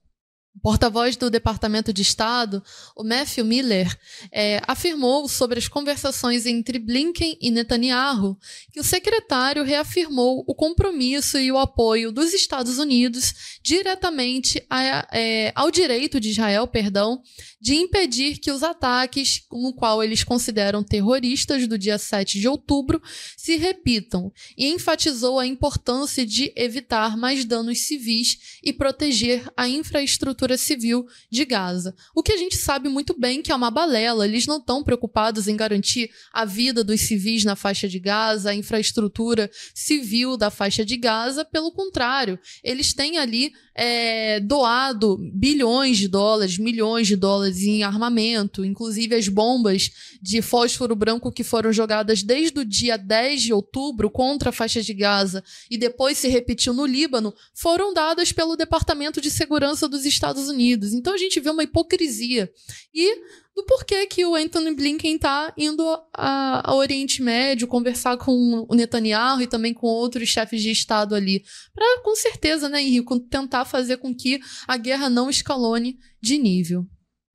Porta-voz 0.61 1.15
do 1.15 1.29
Departamento 1.29 1.93
de 1.93 2.01
Estado, 2.01 2.61
o 2.95 3.03
Matthew 3.03 3.45
Miller, 3.45 3.97
é, 4.31 4.59
afirmou 4.67 5.29
sobre 5.29 5.57
as 5.57 5.67
conversações 5.67 6.45
entre 6.45 6.79
Blinken 6.79 7.37
e 7.39 7.49
Netanyahu 7.49 8.37
que 8.73 8.79
o 8.79 8.83
secretário 8.83 9.63
reafirmou 9.63 10.43
o 10.45 10.53
compromisso 10.53 11.37
e 11.37 11.51
o 11.51 11.57
apoio 11.57 12.11
dos 12.11 12.33
Estados 12.33 12.77
Unidos 12.77 13.59
diretamente 13.63 14.61
a, 14.69 15.07
é, 15.13 15.53
ao 15.55 15.71
direito 15.71 16.19
de 16.19 16.29
Israel, 16.29 16.67
perdão, 16.67 17.21
de 17.59 17.75
impedir 17.75 18.37
que 18.37 18.51
os 18.51 18.63
ataques, 18.63 19.43
no 19.51 19.73
qual 19.73 20.03
eles 20.03 20.23
consideram 20.23 20.83
terroristas 20.83 21.67
do 21.67 21.77
dia 21.77 21.97
7 21.97 22.39
de 22.39 22.47
outubro, 22.47 23.01
se 23.35 23.57
repitam, 23.57 24.31
e 24.57 24.67
enfatizou 24.67 25.39
a 25.39 25.45
importância 25.45 26.25
de 26.25 26.53
evitar 26.55 27.17
mais 27.17 27.43
danos 27.43 27.79
civis 27.79 28.59
e 28.63 28.71
proteger 28.71 29.43
a 29.57 29.67
infraestrutura 29.67 30.57
civil 30.57 31.05
de 31.29 31.43
Gaza. 31.43 31.95
O 32.15 32.23
que 32.23 32.31
a 32.31 32.37
gente 32.37 32.55
sabe 32.55 32.87
muito 32.87 33.17
bem 33.19 33.41
que 33.41 33.51
é 33.51 33.55
uma 33.55 33.71
balela, 33.71 34.25
eles 34.25 34.45
não 34.45 34.57
estão 34.57 34.83
preocupados 34.83 35.47
em 35.47 35.55
garantir 35.55 36.09
a 36.31 36.45
vida 36.45 36.83
dos 36.83 37.01
civis 37.01 37.43
na 37.43 37.55
faixa 37.55 37.87
de 37.87 37.99
Gaza, 37.99 38.51
a 38.51 38.55
infraestrutura 38.55 39.49
civil 39.73 40.37
da 40.37 40.49
faixa 40.49 40.85
de 40.85 40.95
Gaza, 40.95 41.43
pelo 41.43 41.71
contrário, 41.71 42.39
eles 42.63 42.93
têm 42.93 43.17
ali 43.17 43.51
é, 43.81 44.41
doado 44.41 45.17
bilhões 45.33 45.97
de 45.97 46.09
dólares, 46.09 46.57
milhões 46.57 47.07
de 47.07 47.15
dólares 47.15 47.61
em 47.61 47.81
armamento, 47.81 48.65
inclusive 48.65 49.15
as 49.15 49.29
bombas 49.29 49.89
de 50.21 50.41
fósforo 50.41 50.93
branco 50.97 51.31
que 51.31 51.45
foram 51.45 51.71
jogadas 51.71 52.21
desde 52.21 52.59
o 52.59 52.65
dia 52.65 52.97
10 52.97 53.41
de 53.41 53.53
outubro 53.53 54.11
contra 54.11 54.49
a 54.49 54.51
faixa 54.51 54.81
de 54.81 54.93
Gaza 54.93 55.41
e 55.71 55.77
depois 55.77 56.17
se 56.17 56.27
repetiu 56.27 56.73
no 56.73 56.85
Líbano, 56.85 57.33
foram 57.53 57.93
dadas 57.93 58.33
pelo 58.33 58.57
Departamento 58.57 59.21
de 59.21 59.31
Segurança 59.31 59.87
dos 59.87 60.03
Estados 60.03 60.49
Unidos. 60.49 60.91
Então 60.91 61.13
a 61.13 61.17
gente 61.17 61.39
vê 61.39 61.49
uma 61.49 61.63
hipocrisia. 61.63 62.51
E 62.93 63.15
do 63.55 63.65
porquê 63.65 64.07
que 64.07 64.25
o 64.25 64.35
Anthony 64.35 64.73
Blinken 64.73 65.15
está 65.15 65.53
indo 65.57 65.83
ao 66.13 66.77
Oriente 66.77 67.21
Médio 67.21 67.67
conversar 67.67 68.17
com 68.17 68.65
o 68.69 68.75
Netanyahu 68.75 69.41
e 69.41 69.47
também 69.47 69.73
com 69.73 69.87
outros 69.87 70.29
chefes 70.29 70.61
de 70.61 70.71
Estado 70.71 71.13
ali. 71.15 71.43
Para, 71.73 72.01
com 72.01 72.15
certeza, 72.15 72.69
né, 72.69 72.81
Henrique, 72.81 73.19
tentar 73.29 73.65
fazer 73.65 73.97
com 73.97 74.15
que 74.15 74.39
a 74.67 74.77
guerra 74.77 75.09
não 75.09 75.29
escalone 75.29 75.97
de 76.21 76.37
nível. 76.37 76.85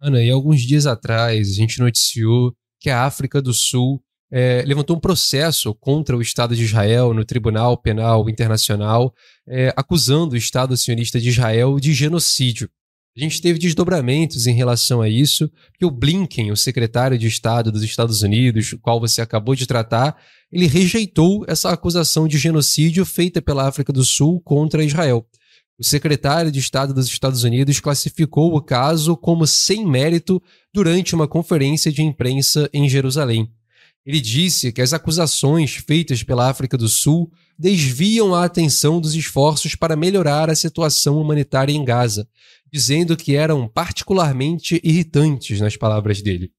Ana, 0.00 0.22
e 0.22 0.30
alguns 0.30 0.60
dias 0.62 0.86
atrás 0.86 1.48
a 1.48 1.52
gente 1.52 1.78
noticiou 1.80 2.54
que 2.80 2.90
a 2.90 3.04
África 3.04 3.40
do 3.40 3.52
Sul 3.52 4.02
é, 4.30 4.64
levantou 4.66 4.96
um 4.96 5.00
processo 5.00 5.74
contra 5.74 6.16
o 6.16 6.20
Estado 6.20 6.56
de 6.56 6.64
Israel 6.64 7.14
no 7.14 7.24
Tribunal 7.24 7.78
Penal 7.78 8.28
Internacional, 8.28 9.14
é, 9.46 9.72
acusando 9.76 10.34
o 10.34 10.36
Estado 10.36 10.76
sionista 10.76 11.20
de 11.20 11.28
Israel 11.28 11.78
de 11.78 11.92
genocídio. 11.94 12.68
A 13.16 13.20
gente 13.20 13.40
teve 13.40 13.60
desdobramentos 13.60 14.48
em 14.48 14.54
relação 14.54 15.00
a 15.00 15.08
isso, 15.08 15.48
que 15.78 15.86
o 15.86 15.90
Blinken, 15.90 16.50
o 16.50 16.56
secretário 16.56 17.16
de 17.16 17.28
Estado 17.28 17.70
dos 17.70 17.84
Estados 17.84 18.22
Unidos, 18.22 18.72
o 18.72 18.78
qual 18.80 18.98
você 18.98 19.22
acabou 19.22 19.54
de 19.54 19.68
tratar, 19.68 20.20
ele 20.50 20.66
rejeitou 20.66 21.44
essa 21.46 21.70
acusação 21.70 22.26
de 22.26 22.38
genocídio 22.38 23.04
feita 23.04 23.40
pela 23.40 23.68
África 23.68 23.92
do 23.92 24.04
Sul 24.04 24.40
contra 24.40 24.82
Israel. 24.82 25.24
O 25.78 25.84
secretário 25.84 26.50
de 26.50 26.58
Estado 26.58 26.92
dos 26.92 27.06
Estados 27.06 27.44
Unidos 27.44 27.78
classificou 27.78 28.52
o 28.56 28.60
caso 28.60 29.16
como 29.16 29.46
sem 29.46 29.86
mérito 29.86 30.42
durante 30.72 31.14
uma 31.14 31.28
conferência 31.28 31.92
de 31.92 32.02
imprensa 32.02 32.68
em 32.72 32.88
Jerusalém. 32.88 33.48
Ele 34.04 34.20
disse 34.20 34.72
que 34.72 34.82
as 34.82 34.92
acusações 34.92 35.76
feitas 35.76 36.24
pela 36.24 36.50
África 36.50 36.76
do 36.76 36.88
Sul 36.88 37.30
desviam 37.58 38.34
a 38.34 38.44
atenção 38.44 39.00
dos 39.00 39.14
esforços 39.14 39.76
para 39.76 39.96
melhorar 39.96 40.50
a 40.50 40.54
situação 40.54 41.20
humanitária 41.20 41.72
em 41.72 41.84
Gaza, 41.84 42.28
dizendo 42.74 43.16
que 43.16 43.36
eram 43.36 43.68
particularmente 43.68 44.80
irritantes, 44.82 45.60
nas 45.60 45.76
palavras 45.76 46.20
dele, 46.20 46.50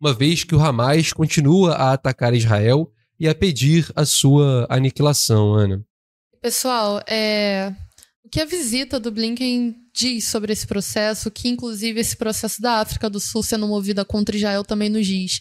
uma 0.00 0.14
vez 0.14 0.44
que 0.44 0.54
o 0.54 0.60
Hamas 0.60 1.12
continua 1.12 1.72
a 1.72 1.92
atacar 1.92 2.32
Israel 2.34 2.88
e 3.18 3.28
a 3.28 3.34
pedir 3.34 3.90
a 3.96 4.04
sua 4.06 4.64
aniquilação, 4.70 5.54
Ana. 5.54 5.84
Pessoal, 6.40 7.02
é... 7.08 7.74
o 8.24 8.28
que 8.28 8.40
a 8.40 8.44
visita 8.44 9.00
do 9.00 9.10
Blinken 9.10 9.74
diz 9.92 10.28
sobre 10.28 10.52
esse 10.52 10.68
processo, 10.68 11.32
que 11.32 11.48
inclusive 11.48 11.98
esse 11.98 12.16
processo 12.16 12.62
da 12.62 12.74
África 12.74 13.10
do 13.10 13.18
Sul 13.18 13.42
sendo 13.42 13.66
movida 13.66 14.04
contra 14.04 14.36
Israel 14.36 14.62
também 14.62 14.88
nos 14.88 15.04
diz. 15.04 15.40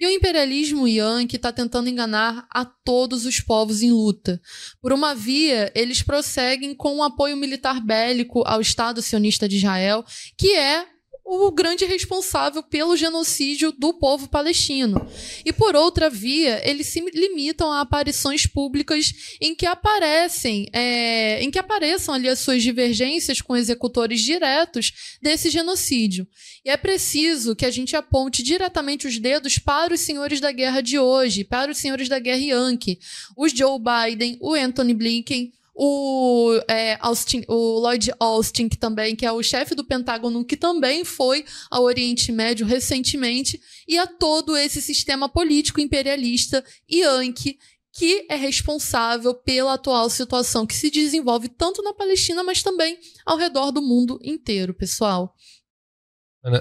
E 0.00 0.06
o 0.06 0.10
imperialismo 0.10 0.86
yankee 0.86 1.36
está 1.36 1.52
tentando 1.52 1.88
enganar 1.88 2.46
a 2.50 2.64
todos 2.64 3.24
os 3.24 3.40
povos 3.40 3.82
em 3.82 3.90
luta. 3.90 4.40
Por 4.80 4.92
uma 4.92 5.14
via, 5.14 5.72
eles 5.74 6.02
prosseguem 6.02 6.74
com 6.74 6.94
o 6.94 6.98
um 6.98 7.02
apoio 7.02 7.36
militar 7.36 7.80
bélico 7.80 8.42
ao 8.46 8.60
Estado 8.60 9.02
sionista 9.02 9.48
de 9.48 9.56
Israel, 9.56 10.04
que 10.36 10.54
é 10.54 10.86
o 11.30 11.50
grande 11.50 11.84
responsável 11.84 12.62
pelo 12.62 12.96
genocídio 12.96 13.70
do 13.70 13.92
povo 13.92 14.28
palestino. 14.28 15.06
E 15.44 15.52
por 15.52 15.76
outra 15.76 16.08
via, 16.08 16.66
eles 16.66 16.86
se 16.86 17.00
limitam 17.00 17.70
a 17.70 17.82
aparições 17.82 18.46
públicas 18.46 19.36
em 19.38 19.54
que 19.54 19.66
aparecem, 19.66 20.70
é, 20.72 21.42
em 21.42 21.50
que 21.50 21.58
apareçam 21.58 22.14
ali 22.14 22.30
as 22.30 22.38
suas 22.38 22.62
divergências 22.62 23.42
com 23.42 23.54
executores 23.54 24.22
diretos 24.22 25.18
desse 25.20 25.50
genocídio. 25.50 26.26
E 26.64 26.70
é 26.70 26.78
preciso 26.78 27.54
que 27.54 27.66
a 27.66 27.70
gente 27.70 27.94
aponte 27.94 28.42
diretamente 28.42 29.06
os 29.06 29.18
dedos 29.18 29.58
para 29.58 29.92
os 29.92 30.00
senhores 30.00 30.40
da 30.40 30.50
guerra 30.50 30.80
de 30.80 30.98
hoje, 30.98 31.44
para 31.44 31.70
os 31.70 31.76
senhores 31.76 32.08
da 32.08 32.18
guerra 32.18 32.40
Yankee, 32.40 32.98
os 33.36 33.52
Joe 33.52 33.78
Biden, 33.78 34.38
o 34.40 34.54
Anthony 34.54 34.94
Blinken, 34.94 35.52
o, 35.80 36.60
é, 36.68 36.98
Austin, 37.00 37.44
o 37.46 37.78
Lloyd 37.78 38.12
Austin, 38.18 38.68
que 38.68 38.76
também 38.76 39.14
que 39.14 39.24
é 39.24 39.30
o 39.30 39.40
chefe 39.44 39.76
do 39.76 39.84
Pentágono, 39.84 40.44
que 40.44 40.56
também 40.56 41.04
foi 41.04 41.44
ao 41.70 41.84
Oriente 41.84 42.32
Médio 42.32 42.66
recentemente, 42.66 43.60
e 43.86 43.96
a 43.96 44.04
todo 44.04 44.56
esse 44.56 44.82
sistema 44.82 45.28
político 45.28 45.80
imperialista 45.80 46.64
Yankee, 46.90 47.58
que 47.92 48.26
é 48.28 48.34
responsável 48.34 49.32
pela 49.32 49.74
atual 49.74 50.10
situação 50.10 50.66
que 50.66 50.74
se 50.74 50.90
desenvolve 50.90 51.48
tanto 51.48 51.80
na 51.80 51.94
Palestina, 51.94 52.42
mas 52.42 52.60
também 52.60 52.98
ao 53.24 53.36
redor 53.36 53.70
do 53.70 53.80
mundo 53.80 54.18
inteiro, 54.24 54.74
pessoal. 54.74 55.32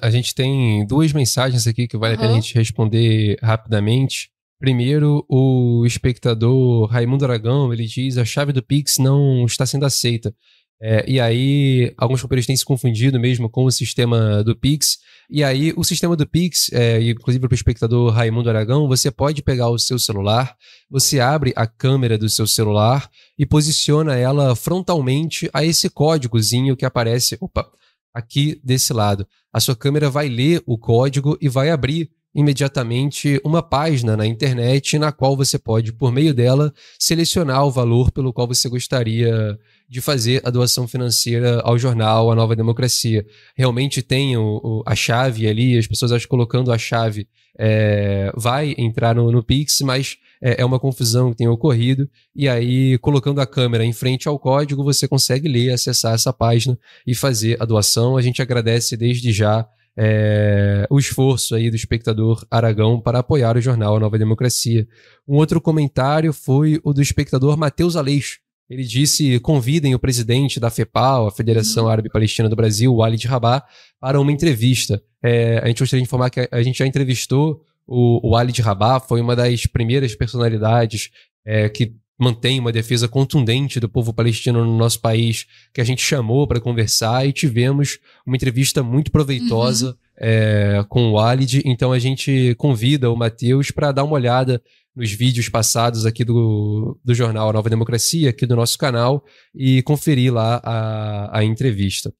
A 0.01 0.11
gente 0.11 0.36
tem 0.36 0.86
duas 0.86 1.11
mensagens 1.11 1.65
aqui 1.65 1.88
que 1.88 1.97
vale 1.97 2.13
uhum. 2.15 2.20
a 2.20 2.22
pena 2.22 2.38
a 2.38 2.41
gente 2.41 2.53
responder 2.53 3.38
rapidamente. 3.41 4.30
Primeiro, 4.60 5.24
o 5.30 5.86
espectador 5.86 6.88
Raimundo 6.89 7.26
Aragão, 7.26 7.72
ele 7.72 7.86
diz 7.86 8.18
a 8.18 8.26
chave 8.26 8.51
do 8.51 8.64
Pix 8.64 8.97
não 8.97 9.45
está 9.45 9.66
sendo 9.66 9.86
aceita. 9.86 10.34
É, 10.80 11.03
e 11.08 11.20
aí, 11.20 11.93
alguns 11.97 12.22
companheiros 12.22 12.45
têm 12.45 12.55
se 12.55 12.66
confundido 12.66 13.20
mesmo 13.20 13.49
com 13.49 13.66
o 13.66 13.72
sistema 13.72 14.43
do 14.43 14.55
Pix. 14.55 14.97
E 15.30 15.43
aí, 15.43 15.74
o 15.76 15.84
sistema 15.84 16.16
do 16.16 16.28
Pix, 16.28 16.72
é, 16.72 17.01
inclusive 17.01 17.47
para 17.47 17.53
o 17.53 17.55
espectador 17.55 18.12
Raimundo 18.12 18.49
Aragão, 18.49 18.88
você 18.88 19.10
pode 19.12 19.41
pegar 19.41 19.70
o 19.70 19.80
seu 19.80 19.97
celular, 19.97 20.55
você 20.89 21.20
abre 21.20 21.51
a 21.55 21.66
câmera 21.66 22.18
do 22.18 22.30
seu 22.30 22.45
celular 22.45 23.10
e 23.38 23.45
posiciona 23.45 24.16
ela 24.16 24.55
frontalmente 24.55 25.49
a 25.53 25.64
esse 25.66 25.89
códigozinho 25.89 26.78
que 26.78 26.86
aparece, 26.86 27.38
opa, 27.41 27.68
aqui 28.14 28.60
desse 28.64 28.93
lado. 28.93 29.28
A 29.51 29.60
sua 29.60 29.76
câmera 29.76 30.10
vai 30.10 30.30
ler 30.30 30.62
o 30.66 30.78
código 30.78 31.38
e 31.41 31.49
vai 31.49 31.70
abrir 31.70 32.12
imediatamente 32.38 33.42
uma 33.44 33.64
página 33.64 34.16
na 34.16 34.26
internet 34.26 35.00
na 35.00 35.12
qual 35.12 35.36
você 35.36 35.58
pode, 35.58 35.92
por 35.92 36.12
meio 36.12 36.36
dela, 36.36 36.72
selecionar 37.00 37.66
o 37.66 37.72
valor 37.72 38.12
pelo 38.12 38.32
qual 38.32 38.48
você 38.48 38.70
gostaria 38.70 39.58
de 39.90 40.00
fazer 40.02 40.42
a 40.46 40.52
doação 40.52 40.88
financeira 40.88 41.62
ao 41.62 41.80
jornal 41.80 42.32
A 42.32 42.36
Nova 42.36 42.56
Democracia. 42.56 43.26
Realmente 43.56 44.04
tem 44.04 44.38
o, 44.38 44.62
o, 44.64 44.84
a 44.86 44.94
chave 44.94 45.48
ali, 45.48 45.78
as 45.78 45.88
pessoas 45.88 46.12
acham 46.12 46.30
colocando 46.30 46.72
a 46.72 46.78
chave 46.78 47.28
é, 47.58 48.32
vai 48.36 48.76
entrar 48.78 49.16
no, 49.16 49.32
no 49.32 49.44
Pix, 49.44 49.82
mas 49.82 50.18
é, 50.42 50.62
é, 50.62 50.66
uma 50.66 50.80
confusão 50.80 51.32
que 51.32 51.38
tem 51.38 51.48
ocorrido. 51.48 52.08
E 52.36 52.48
aí, 52.48 52.98
colocando 53.00 53.42
a 53.42 53.48
câmera 53.48 53.84
em 53.84 53.94
frente 53.94 54.28
ao 54.28 54.38
código, 54.38 54.84
você 54.84 55.08
consegue 55.08 55.48
ler, 55.48 55.72
acessar 55.72 56.14
essa 56.14 56.32
página 56.32 56.78
e 57.06 57.16
fazer 57.16 57.58
a 57.60 57.66
doação. 57.66 58.16
A 58.16 58.22
gente 58.22 58.42
agradece 58.42 58.96
desde 58.96 59.32
já 59.32 59.68
é, 59.98 60.86
o 60.89 61.00
esforço 61.00 61.56
aí 61.56 61.70
do 61.70 61.76
espectador 61.76 62.45
Aragão 62.52 63.02
para 63.02 63.20
apoiar 63.20 63.58
o 63.58 63.62
jornal 63.62 63.95
A 63.95 64.00
Nova 64.00 64.18
Democracia. 64.18 64.88
Um 65.28 65.38
outro 65.38 65.60
comentário 65.60 66.32
foi 66.32 66.80
o 66.84 66.93
do 66.93 67.02
espectador 67.02 67.58
Matheus 67.58 67.95
Aleixo. 67.95 68.39
Ele 68.70 68.84
disse: 68.84 69.39
convidem 69.39 69.95
o 69.95 70.00
presidente 70.00 70.60
da 70.60 70.70
FEPAL, 70.70 71.28
a 71.28 71.32
Federação 71.32 71.86
uhum. 71.86 71.89
Árabe 71.89 72.10
Palestina 72.10 72.48
do 72.48 72.56
Brasil, 72.56 72.93
o 72.93 73.02
Ali 73.02 73.18
de 73.18 73.28
Rabah, 73.28 73.64
para 74.00 74.20
uma 74.20 74.32
entrevista. 74.32 75.02
É, 75.24 75.60
a 75.60 75.68
gente 75.68 75.80
gostaria 75.80 76.02
de 76.02 76.08
informar 76.08 76.30
que 76.30 76.48
a 76.52 76.62
gente 76.62 76.78
já 76.78 76.86
entrevistou 76.86 77.62
o, 77.88 78.32
o 78.32 78.36
Ali 78.36 78.52
de 78.52 78.62
Rabah, 78.62 79.00
foi 79.00 79.22
uma 79.22 79.36
das 79.36 79.66
primeiras 79.66 80.14
personalidades 80.14 81.10
é, 81.45 81.70
que 81.70 81.95
mantém 82.18 82.59
uma 82.59 82.72
defesa 82.72 83.07
contundente 83.07 83.80
do 83.80 83.88
povo 83.88 84.13
palestino 84.13 84.65
no 84.65 84.78
nosso 84.78 84.99
país, 84.99 85.45
que 85.74 85.80
a 85.80 85.84
gente 85.84 86.01
chamou 86.01 86.47
para 86.47 86.59
conversar 86.59 87.28
e 87.28 87.32
tivemos 87.32 87.99
uma 88.26 88.36
entrevista 88.36 88.82
muito 88.82 89.11
proveitosa 89.11 89.89
uhum. 89.89 89.95
é, 90.18 90.86
com 90.89 91.09
o 91.09 91.13
Walid. 91.13 91.61
Então 91.65 91.91
a 91.91 91.99
gente 91.99 92.55
convida 92.57 93.11
o 93.11 93.15
Matheus 93.15 93.70
para 93.72 93.91
dar 93.91 94.03
uma 94.03 94.15
olhada 94.15 94.61
nos 94.95 95.11
vídeos 95.11 95.47
passados 95.47 96.07
aqui 96.07 96.26
do, 96.26 96.99
do 97.05 97.13
jornal 97.13 97.53
Nova 97.53 97.70
Democracia, 97.70 98.32
aqui 98.32 98.47
do 98.47 98.55
nosso 98.55 98.80
canal, 98.80 99.24
e 99.53 99.84
conferir 99.84 100.34
lá 100.34 100.59
a, 100.63 101.38
a 101.39 101.43
entrevista. 101.43 102.11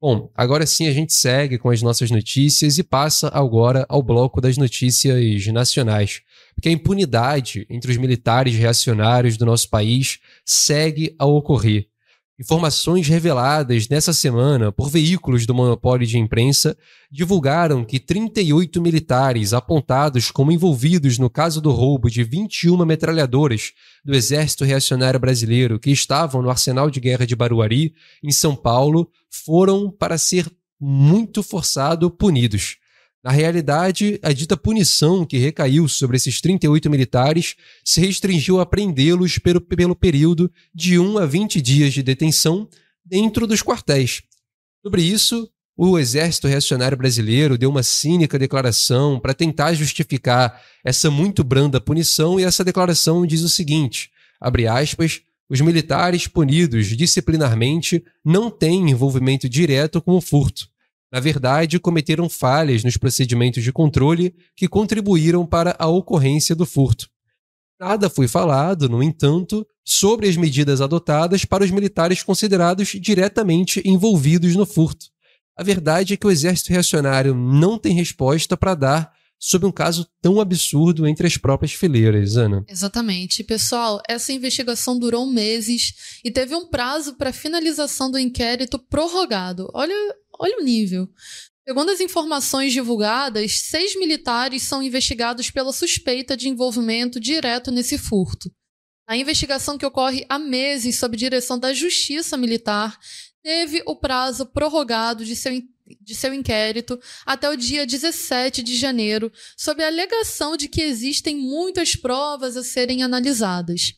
Bom, 0.00 0.30
agora 0.34 0.66
sim 0.66 0.88
a 0.88 0.92
gente 0.92 1.12
segue 1.12 1.58
com 1.58 1.68
as 1.68 1.82
nossas 1.82 2.10
notícias 2.10 2.78
e 2.78 2.82
passa 2.82 3.28
agora 3.34 3.84
ao 3.88 4.02
bloco 4.02 4.40
das 4.40 4.56
notícias 4.56 5.46
nacionais 5.48 6.22
porque 6.60 6.68
a 6.68 6.72
impunidade 6.72 7.66
entre 7.70 7.90
os 7.90 7.96
militares 7.96 8.54
reacionários 8.54 9.38
do 9.38 9.46
nosso 9.46 9.68
país 9.70 10.18
segue 10.44 11.14
a 11.18 11.24
ocorrer. 11.24 11.89
Informações 12.40 13.06
reveladas 13.06 13.86
nessa 13.90 14.14
semana 14.14 14.72
por 14.72 14.88
veículos 14.88 15.44
do 15.44 15.54
monopólio 15.54 16.06
de 16.06 16.16
imprensa 16.16 16.74
divulgaram 17.10 17.84
que 17.84 18.00
38 18.00 18.80
militares 18.80 19.52
apontados 19.52 20.30
como 20.30 20.50
envolvidos 20.50 21.18
no 21.18 21.28
caso 21.28 21.60
do 21.60 21.70
roubo 21.70 22.08
de 22.08 22.24
21 22.24 22.82
metralhadoras 22.86 23.72
do 24.02 24.14
Exército 24.14 24.64
Reacionário 24.64 25.20
Brasileiro 25.20 25.78
que 25.78 25.90
estavam 25.90 26.40
no 26.40 26.48
arsenal 26.48 26.90
de 26.90 26.98
guerra 26.98 27.26
de 27.26 27.36
Baruari, 27.36 27.92
em 28.24 28.32
São 28.32 28.56
Paulo, 28.56 29.10
foram, 29.28 29.90
para 29.90 30.16
ser 30.16 30.50
muito 30.80 31.42
forçado, 31.42 32.10
punidos. 32.10 32.79
Na 33.22 33.30
realidade, 33.30 34.18
a 34.22 34.32
dita 34.32 34.56
punição 34.56 35.26
que 35.26 35.36
recaiu 35.36 35.86
sobre 35.86 36.16
esses 36.16 36.40
38 36.40 36.88
militares 36.88 37.54
se 37.84 38.00
restringiu 38.00 38.60
a 38.60 38.66
prendê-los 38.66 39.36
pelo, 39.38 39.60
pelo 39.60 39.94
período 39.94 40.50
de 40.74 40.98
1 40.98 41.18
a 41.18 41.26
20 41.26 41.60
dias 41.60 41.92
de 41.92 42.02
detenção 42.02 42.66
dentro 43.04 43.46
dos 43.46 43.62
quartéis. 43.62 44.22
Sobre 44.82 45.02
isso, 45.02 45.50
o 45.76 45.98
Exército 45.98 46.48
Reacionário 46.48 46.96
Brasileiro 46.96 47.58
deu 47.58 47.68
uma 47.68 47.82
cínica 47.82 48.38
declaração 48.38 49.20
para 49.20 49.34
tentar 49.34 49.74
justificar 49.74 50.58
essa 50.82 51.10
muito 51.10 51.44
branda 51.44 51.78
punição 51.78 52.40
e 52.40 52.44
essa 52.44 52.64
declaração 52.64 53.26
diz 53.26 53.42
o 53.42 53.50
seguinte: 53.50 54.10
abre 54.40 54.66
aspas, 54.66 55.20
os 55.46 55.60
militares 55.60 56.26
punidos 56.26 56.86
disciplinarmente 56.96 58.02
não 58.24 58.50
têm 58.50 58.90
envolvimento 58.90 59.46
direto 59.46 60.00
com 60.00 60.12
o 60.12 60.22
furto 60.22 60.69
na 61.12 61.18
verdade, 61.18 61.80
cometeram 61.80 62.28
falhas 62.28 62.84
nos 62.84 62.96
procedimentos 62.96 63.62
de 63.64 63.72
controle 63.72 64.34
que 64.54 64.68
contribuíram 64.68 65.44
para 65.44 65.74
a 65.78 65.86
ocorrência 65.86 66.54
do 66.54 66.64
furto. 66.64 67.08
Nada 67.80 68.10
foi 68.10 68.28
falado, 68.28 68.88
no 68.88 69.02
entanto, 69.02 69.66
sobre 69.84 70.28
as 70.28 70.36
medidas 70.36 70.80
adotadas 70.80 71.44
para 71.44 71.64
os 71.64 71.70
militares 71.70 72.22
considerados 72.22 72.88
diretamente 72.88 73.82
envolvidos 73.84 74.54
no 74.54 74.66
furto. 74.66 75.06
A 75.56 75.62
verdade 75.62 76.14
é 76.14 76.16
que 76.16 76.26
o 76.26 76.30
exército 76.30 76.70
reacionário 76.70 77.34
não 77.34 77.78
tem 77.78 77.94
resposta 77.94 78.56
para 78.56 78.74
dar 78.74 79.12
sobre 79.38 79.66
um 79.66 79.72
caso 79.72 80.06
tão 80.20 80.38
absurdo 80.38 81.06
entre 81.06 81.26
as 81.26 81.38
próprias 81.38 81.72
fileiras, 81.72 82.36
Ana. 82.36 82.62
Exatamente. 82.68 83.42
Pessoal, 83.42 84.00
essa 84.06 84.32
investigação 84.32 84.98
durou 84.98 85.26
meses 85.26 86.20
e 86.22 86.30
teve 86.30 86.54
um 86.54 86.68
prazo 86.68 87.14
para 87.14 87.32
finalização 87.32 88.10
do 88.10 88.18
inquérito 88.18 88.78
prorrogado. 88.78 89.70
Olha 89.72 89.94
Olha 90.40 90.56
o 90.58 90.64
nível. 90.64 91.06
Segundo 91.68 91.90
as 91.90 92.00
informações 92.00 92.72
divulgadas, 92.72 93.60
seis 93.60 93.94
militares 93.94 94.62
são 94.62 94.82
investigados 94.82 95.50
pela 95.50 95.70
suspeita 95.70 96.34
de 96.34 96.48
envolvimento 96.48 97.20
direto 97.20 97.70
nesse 97.70 97.98
furto. 97.98 98.50
A 99.06 99.18
investigação 99.18 99.76
que 99.76 99.84
ocorre 99.84 100.24
há 100.30 100.38
meses 100.38 100.98
sob 100.98 101.14
direção 101.14 101.58
da 101.58 101.74
Justiça 101.74 102.38
Militar 102.38 102.98
teve 103.42 103.82
o 103.84 103.94
prazo 103.94 104.46
prorrogado 104.46 105.26
de 105.26 105.36
seu, 105.36 105.52
de 106.00 106.14
seu 106.14 106.32
inquérito 106.32 106.98
até 107.26 107.50
o 107.50 107.56
dia 107.56 107.86
17 107.86 108.62
de 108.62 108.76
janeiro, 108.76 109.30
sob 109.58 109.82
a 109.82 109.88
alegação 109.88 110.56
de 110.56 110.68
que 110.68 110.80
existem 110.80 111.36
muitas 111.36 111.94
provas 111.94 112.56
a 112.56 112.64
serem 112.64 113.02
analisadas. 113.02 113.92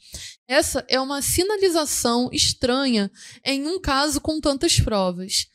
Essa 0.48 0.84
é 0.88 1.00
uma 1.00 1.22
sinalização 1.22 2.28
estranha 2.32 3.12
em 3.44 3.68
um 3.68 3.80
caso 3.80 4.20
com 4.20 4.40
tantas 4.40 4.80
provas. 4.80 5.46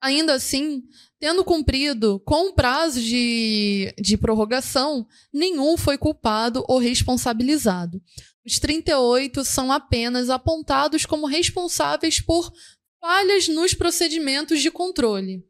Ainda 0.00 0.34
assim, 0.34 0.82
tendo 1.18 1.44
cumprido 1.44 2.20
com 2.20 2.48
o 2.48 2.52
prazo 2.52 3.00
de, 3.00 3.94
de 3.98 4.16
prorrogação, 4.16 5.06
nenhum 5.32 5.76
foi 5.76 5.96
culpado 5.96 6.64
ou 6.68 6.78
responsabilizado. 6.78 8.00
Os 8.44 8.58
38 8.58 9.44
são 9.44 9.72
apenas 9.72 10.30
apontados 10.30 11.04
como 11.04 11.26
responsáveis 11.26 12.20
por 12.20 12.52
falhas 13.00 13.48
nos 13.48 13.74
procedimentos 13.74 14.60
de 14.60 14.70
controle. 14.70 15.44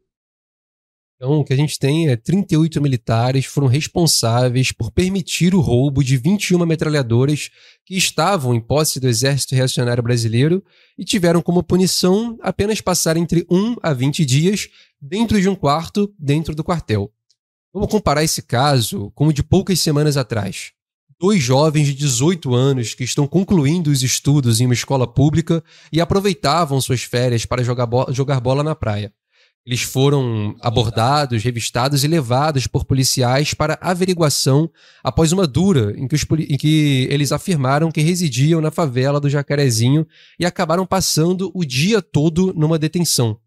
Então, 1.17 1.39
o 1.39 1.43
que 1.43 1.51
a 1.51 1.57
gente 1.57 1.79
tem 1.79 2.09
é 2.09 2.15
38 2.15 2.79
militares 2.79 3.45
foram 3.45 3.65
responsáveis 3.65 4.71
por 4.71 4.91
permitir 4.91 5.55
o 5.55 5.59
roubo 5.59 6.03
de 6.03 6.15
21 6.15 6.63
metralhadoras 6.63 7.49
que 7.83 7.97
estavam 7.97 8.53
em 8.53 8.61
posse 8.61 8.99
do 8.99 9.07
Exército 9.07 9.55
Reacionário 9.55 10.03
Brasileiro 10.03 10.63
e 10.95 11.03
tiveram 11.03 11.41
como 11.41 11.63
punição 11.63 12.37
apenas 12.39 12.81
passar 12.81 13.17
entre 13.17 13.47
1 13.49 13.77
a 13.81 13.93
20 13.93 14.23
dias 14.23 14.69
dentro 15.01 15.41
de 15.41 15.49
um 15.49 15.55
quarto 15.55 16.13
dentro 16.19 16.53
do 16.53 16.63
quartel. 16.63 17.11
Vamos 17.73 17.89
comparar 17.89 18.23
esse 18.23 18.43
caso 18.43 19.11
com 19.15 19.27
o 19.27 19.33
de 19.33 19.41
poucas 19.41 19.79
semanas 19.79 20.17
atrás. 20.17 20.71
Dois 21.19 21.41
jovens 21.41 21.87
de 21.87 21.95
18 21.95 22.53
anos 22.53 22.93
que 22.93 23.03
estão 23.03 23.25
concluindo 23.25 23.89
os 23.89 24.03
estudos 24.03 24.61
em 24.61 24.65
uma 24.65 24.73
escola 24.75 25.11
pública 25.11 25.63
e 25.91 25.99
aproveitavam 25.99 26.79
suas 26.79 27.01
férias 27.01 27.43
para 27.43 27.63
jogar, 27.63 27.87
bo 27.87 28.05
jogar 28.13 28.39
bola 28.39 28.63
na 28.63 28.75
praia. 28.75 29.11
Eles 29.67 29.81
foram 29.81 30.55
abordados, 30.61 31.43
revistados 31.43 32.05
e 32.05 32.07
levados 32.07 32.67
por 32.67 32.85
policiais 32.85 33.53
para 33.53 33.77
averiguação 33.81 34.71
após 35.03 35.33
uma 35.33 35.45
dura 35.45 35.93
em 35.97 36.07
que, 36.07 36.15
os, 36.15 36.25
em 36.47 36.57
que, 36.57 37.05
eles 37.11 37.33
afirmaram 37.33 37.91
que 37.91 37.99
residiam 37.99 38.61
na 38.61 38.71
favela 38.71 39.19
do 39.19 39.29
Jacarezinho 39.29 40.07
e 40.39 40.45
acabaram 40.45 40.85
passando 40.85 41.51
o 41.53 41.65
dia 41.65 42.01
todo 42.01 42.53
numa 42.55 42.79
detenção. 42.79 43.37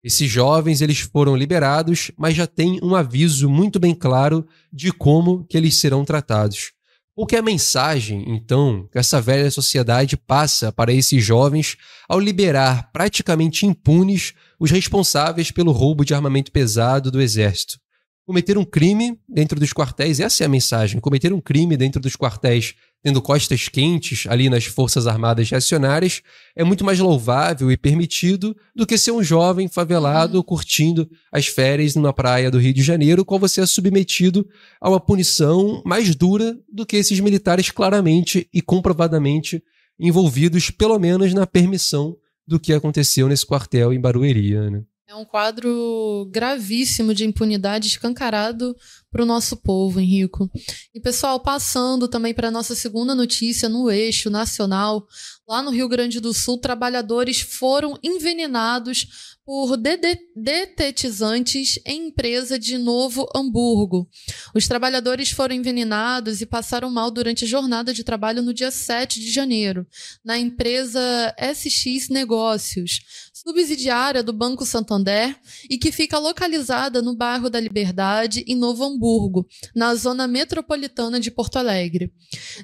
Esses 0.00 0.30
jovens 0.30 0.80
eles 0.80 1.00
foram 1.00 1.34
liberados, 1.34 2.12
mas 2.16 2.36
já 2.36 2.46
tem 2.46 2.78
um 2.80 2.94
aviso 2.94 3.50
muito 3.50 3.80
bem 3.80 3.96
claro 3.96 4.46
de 4.72 4.92
como 4.92 5.44
que 5.44 5.56
eles 5.56 5.74
serão 5.74 6.04
tratados. 6.04 6.73
O 7.16 7.26
que 7.26 7.36
é 7.36 7.38
a 7.38 7.42
mensagem, 7.42 8.24
então, 8.26 8.88
que 8.90 8.98
essa 8.98 9.20
velha 9.20 9.48
sociedade 9.48 10.16
passa 10.16 10.72
para 10.72 10.92
esses 10.92 11.24
jovens 11.24 11.76
ao 12.08 12.18
liberar 12.18 12.90
praticamente 12.92 13.64
impunes 13.64 14.32
os 14.58 14.72
responsáveis 14.72 15.52
pelo 15.52 15.70
roubo 15.70 16.04
de 16.04 16.12
armamento 16.12 16.50
pesado 16.50 17.12
do 17.12 17.22
exército? 17.22 17.78
Cometer 18.26 18.58
um 18.58 18.64
crime 18.64 19.16
dentro 19.28 19.60
dos 19.60 19.72
quartéis, 19.72 20.18
essa 20.18 20.42
é 20.42 20.46
a 20.46 20.48
mensagem. 20.48 21.00
Cometer 21.00 21.32
um 21.32 21.40
crime 21.40 21.76
dentro 21.76 22.00
dos 22.00 22.16
quartéis 22.16 22.74
tendo 23.04 23.20
costas 23.20 23.68
quentes 23.68 24.24
ali 24.30 24.48
nas 24.48 24.64
Forças 24.64 25.06
Armadas 25.06 25.50
Reacionárias, 25.50 26.22
é 26.56 26.64
muito 26.64 26.86
mais 26.86 26.98
louvável 26.98 27.70
e 27.70 27.76
permitido 27.76 28.56
do 28.74 28.86
que 28.86 28.96
ser 28.96 29.10
um 29.10 29.22
jovem 29.22 29.68
favelado 29.68 30.38
uhum. 30.38 30.42
curtindo 30.42 31.06
as 31.30 31.46
férias 31.46 31.94
numa 31.94 32.14
praia 32.14 32.50
do 32.50 32.58
Rio 32.58 32.72
de 32.72 32.82
Janeiro, 32.82 33.22
qual 33.22 33.38
você 33.38 33.60
é 33.60 33.66
submetido 33.66 34.48
a 34.80 34.88
uma 34.88 34.98
punição 34.98 35.82
mais 35.84 36.14
dura 36.14 36.58
do 36.72 36.86
que 36.86 36.96
esses 36.96 37.20
militares 37.20 37.70
claramente 37.70 38.48
e 38.54 38.62
comprovadamente 38.62 39.62
envolvidos, 40.00 40.70
pelo 40.70 40.98
menos 40.98 41.34
na 41.34 41.46
permissão 41.46 42.16
do 42.48 42.58
que 42.58 42.72
aconteceu 42.72 43.28
nesse 43.28 43.44
quartel 43.44 43.92
em 43.92 44.00
Barueri. 44.00 44.54
Né? 44.70 44.82
É 45.14 45.16
um 45.16 45.24
quadro 45.24 46.28
gravíssimo 46.32 47.14
de 47.14 47.24
impunidade 47.24 47.86
escancarado 47.86 48.76
para 49.12 49.22
o 49.22 49.24
nosso 49.24 49.56
povo, 49.56 50.00
Henrico. 50.00 50.50
E 50.92 50.98
pessoal, 50.98 51.38
passando 51.38 52.08
também 52.08 52.34
para 52.34 52.48
a 52.48 52.50
nossa 52.50 52.74
segunda 52.74 53.14
notícia 53.14 53.68
no 53.68 53.88
eixo 53.88 54.28
nacional, 54.28 55.06
lá 55.46 55.62
no 55.62 55.70
Rio 55.70 55.88
Grande 55.88 56.18
do 56.18 56.34
Sul, 56.34 56.58
trabalhadores 56.58 57.40
foram 57.40 57.96
envenenados 58.02 59.34
por 59.46 59.76
detetizantes 59.76 61.78
em 61.84 62.08
empresa 62.08 62.58
de 62.58 62.78
Novo 62.78 63.28
Hamburgo. 63.36 64.08
Os 64.54 64.66
trabalhadores 64.66 65.30
foram 65.30 65.54
envenenados 65.54 66.40
e 66.40 66.46
passaram 66.46 66.90
mal 66.90 67.10
durante 67.10 67.44
a 67.44 67.48
jornada 67.48 67.92
de 67.92 68.02
trabalho 68.02 68.42
no 68.42 68.54
dia 68.54 68.70
7 68.70 69.20
de 69.20 69.30
janeiro, 69.30 69.86
na 70.24 70.38
empresa 70.38 71.34
SX 71.38 72.08
Negócios, 72.08 73.00
subsidiária 73.46 74.22
do 74.22 74.32
Banco 74.32 74.64
Santander 74.64 75.38
e 75.68 75.76
que 75.76 75.92
fica 75.92 76.18
localizada 76.18 77.02
no 77.02 77.14
bairro 77.14 77.50
da 77.50 77.60
Liberdade, 77.60 78.42
em 78.48 78.56
Novo 78.56 78.82
Hamburgo, 78.82 79.46
na 79.74 79.94
zona 79.94 80.26
metropolitana 80.26 81.20
de 81.20 81.30
Porto 81.30 81.56
Alegre. 81.56 82.10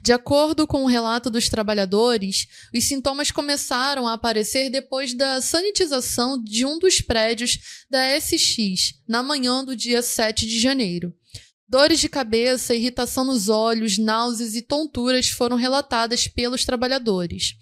De 0.02 0.12
acordo 0.12 0.66
com 0.66 0.82
o 0.82 0.86
relato 0.86 1.28
dos 1.28 1.50
trabalhadores, 1.50 2.48
os 2.74 2.84
sintomas 2.84 3.30
começaram 3.30 4.08
a 4.08 4.14
aparecer 4.14 4.70
depois 4.70 5.12
da 5.12 5.42
sanitização 5.42 6.42
de 6.42 6.64
um 6.64 6.78
dos 6.78 7.02
prédios 7.02 7.58
da 7.90 8.18
SX, 8.18 8.94
na 9.06 9.22
manhã 9.22 9.62
do 9.62 9.76
dia 9.76 10.00
7 10.00 10.46
de 10.46 10.58
janeiro. 10.58 11.12
Dores 11.70 12.00
de 12.00 12.08
cabeça, 12.08 12.74
irritação 12.74 13.24
nos 13.24 13.48
olhos, 13.48 13.96
náuseas 13.96 14.56
e 14.56 14.62
tonturas 14.62 15.28
foram 15.28 15.56
relatadas 15.56 16.26
pelos 16.26 16.64
trabalhadores. 16.64 17.54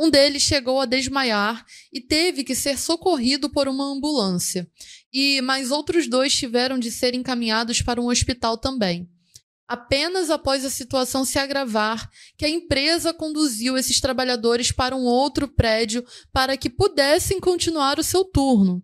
Um 0.00 0.08
deles 0.08 0.42
chegou 0.42 0.80
a 0.80 0.86
desmaiar 0.86 1.66
e 1.92 2.00
teve 2.00 2.44
que 2.44 2.54
ser 2.54 2.78
socorrido 2.78 3.50
por 3.50 3.66
uma 3.66 3.84
ambulância. 3.84 4.70
E 5.12 5.40
mais 5.42 5.72
outros 5.72 6.06
dois 6.06 6.32
tiveram 6.32 6.78
de 6.78 6.88
ser 6.92 7.14
encaminhados 7.14 7.82
para 7.82 8.00
um 8.00 8.06
hospital 8.06 8.56
também. 8.56 9.10
Apenas 9.66 10.30
após 10.30 10.64
a 10.64 10.70
situação 10.70 11.24
se 11.24 11.36
agravar, 11.36 12.08
que 12.36 12.44
a 12.44 12.48
empresa 12.48 13.12
conduziu 13.12 13.76
esses 13.76 14.00
trabalhadores 14.00 14.70
para 14.70 14.94
um 14.94 15.02
outro 15.02 15.48
prédio 15.48 16.06
para 16.32 16.56
que 16.56 16.70
pudessem 16.70 17.40
continuar 17.40 17.98
o 17.98 18.04
seu 18.04 18.24
turno. 18.24 18.80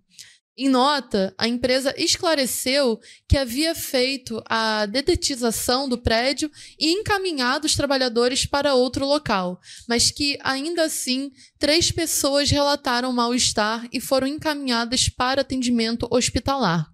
Em 0.57 0.69
nota, 0.69 1.35
a 1.37 1.49
empresa 1.49 1.93
esclareceu 1.99 3.01
que 3.29 3.37
havia 3.37 3.75
feito 3.75 4.41
a 4.49 4.87
dedetização 4.87 5.89
do 5.89 5.99
prédio 5.99 6.49
e 6.79 6.93
encaminhado 6.93 7.67
os 7.67 7.75
trabalhadores 7.75 8.47
para 8.47 8.75
outro 8.75 9.05
local, 9.05 9.61
mas 9.89 10.13
que, 10.13 10.39
ainda 10.45 10.85
assim, 10.85 11.33
três 11.59 11.91
pessoas 11.91 12.49
relataram 12.49 13.13
mal-estar 13.13 13.89
e 13.93 14.01
foram 14.01 14.29
encaminhadas 14.29 15.09
para 15.09 15.41
atendimento 15.41 16.07
hospitalar. 16.09 16.94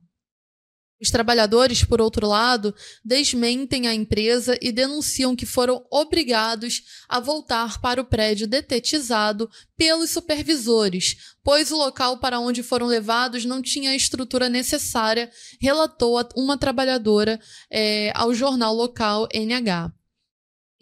Os 1.01 1.11
trabalhadores, 1.11 1.83
por 1.83 2.01
outro 2.01 2.27
lado, 2.27 2.75
desmentem 3.03 3.89
a 3.89 3.95
empresa 3.95 4.59
e 4.61 4.71
denunciam 4.71 5.35
que 5.35 5.47
foram 5.47 5.83
obrigados 5.91 6.83
a 7.09 7.19
voltar 7.19 7.81
para 7.81 8.03
o 8.03 8.05
prédio 8.05 8.47
detetizado 8.47 9.49
pelos 9.77 10.11
supervisores, 10.11 11.17
pois 11.43 11.73
o 11.73 11.77
local 11.77 12.19
para 12.19 12.39
onde 12.39 12.63
foram 12.63 12.87
levados 12.87 13.47
não 13.47 13.63
tinha 13.63 13.93
a 13.93 13.97
estrutura 13.97 14.49
necessária, 14.49 15.31
relatou 15.59 16.21
uma 16.37 16.59
trabalhadora 16.59 17.41
é, 17.71 18.13
ao 18.15 18.35
jornal 18.35 18.75
local 18.75 19.27
NH. 19.33 20.00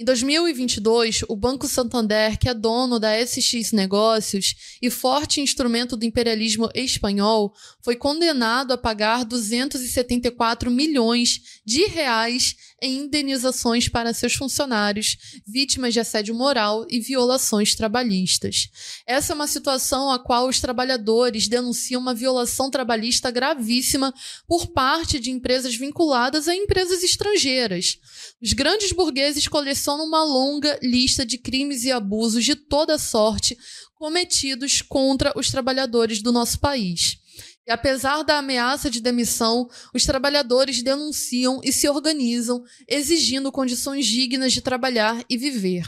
Em 0.01 0.05
2022, 0.05 1.25
o 1.29 1.35
Banco 1.35 1.67
Santander, 1.67 2.39
que 2.39 2.49
é 2.49 2.55
dono 2.55 3.01
da 3.01 3.19
SX 3.21 3.73
Negócios 3.73 4.79
e 4.81 4.89
forte 4.91 5.41
instrumento 5.41 5.97
do 5.97 6.05
imperialismo 6.05 6.71
espanhol, 6.73 7.53
foi 7.83 7.97
condenado 7.97 8.71
a 8.71 8.79
pagar 8.79 9.25
274 9.25 10.71
milhões 10.71 11.61
de 11.65 11.87
reais 11.87 12.55
em 12.81 12.99
indenizações 12.99 13.89
para 13.89 14.15
seus 14.15 14.35
funcionários, 14.35 15.17
vítimas 15.47 15.93
de 15.93 16.01
assédio 16.01 16.35
moral 16.35 16.87
e 16.89 17.01
violações 17.01 17.75
trabalhistas. 17.75 18.69
Essa 19.07 19.33
é 19.33 19.35
uma 19.35 19.47
situação 19.47 20.11
a 20.11 20.19
qual 20.19 20.49
os 20.49 20.61
trabalhadores 20.61 21.49
denunciam 21.49 22.01
uma 22.01 22.15
violação 22.15 22.71
trabalhista 22.71 23.31
gravíssima 23.31 24.15
por 24.47 24.69
parte 24.69 25.19
de 25.19 25.31
empresas 25.31 25.75
vinculadas 25.75 26.47
a 26.47 26.55
empresas 26.55 27.03
estrangeiras. 27.03 27.99
Os 28.41 28.53
grandes 28.53 28.93
burgueses 28.93 29.49
colecionam 29.49 30.07
uma 30.07 30.23
longa 30.23 30.79
lista 30.83 31.27
de 31.27 31.39
crimes 31.39 31.85
e 31.85 31.91
abusos 31.91 32.45
de 32.45 32.55
toda 32.55 32.99
sorte 32.99 33.59
cometidos 33.97 34.81
contra 34.81 35.33
os 35.37 35.51
trabalhadores 35.51 36.23
do 36.23 36.31
nosso 36.31 36.61
país. 36.61 37.19
E 37.69 37.71
apesar 37.71 38.23
da 38.23 38.39
ameaça 38.39 38.89
de 38.89 38.99
demissão, 38.99 39.69
os 39.93 40.07
trabalhadores 40.07 40.83
denunciam 40.83 41.61
e 41.63 41.71
se 41.71 41.87
organizam, 41.87 42.65
exigindo 42.89 43.53
condições 43.53 44.07
dignas 44.07 44.55
de 44.55 44.63
trabalhar 44.63 45.23
e 45.29 45.37
viver. 45.37 45.87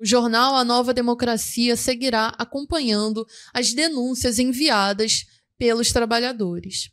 O 0.00 0.06
jornal 0.06 0.56
A 0.56 0.64
Nova 0.64 0.94
Democracia 0.94 1.76
seguirá 1.76 2.32
acompanhando 2.38 3.26
as 3.52 3.74
denúncias 3.74 4.38
enviadas 4.38 5.26
pelos 5.58 5.92
trabalhadores. 5.92 6.88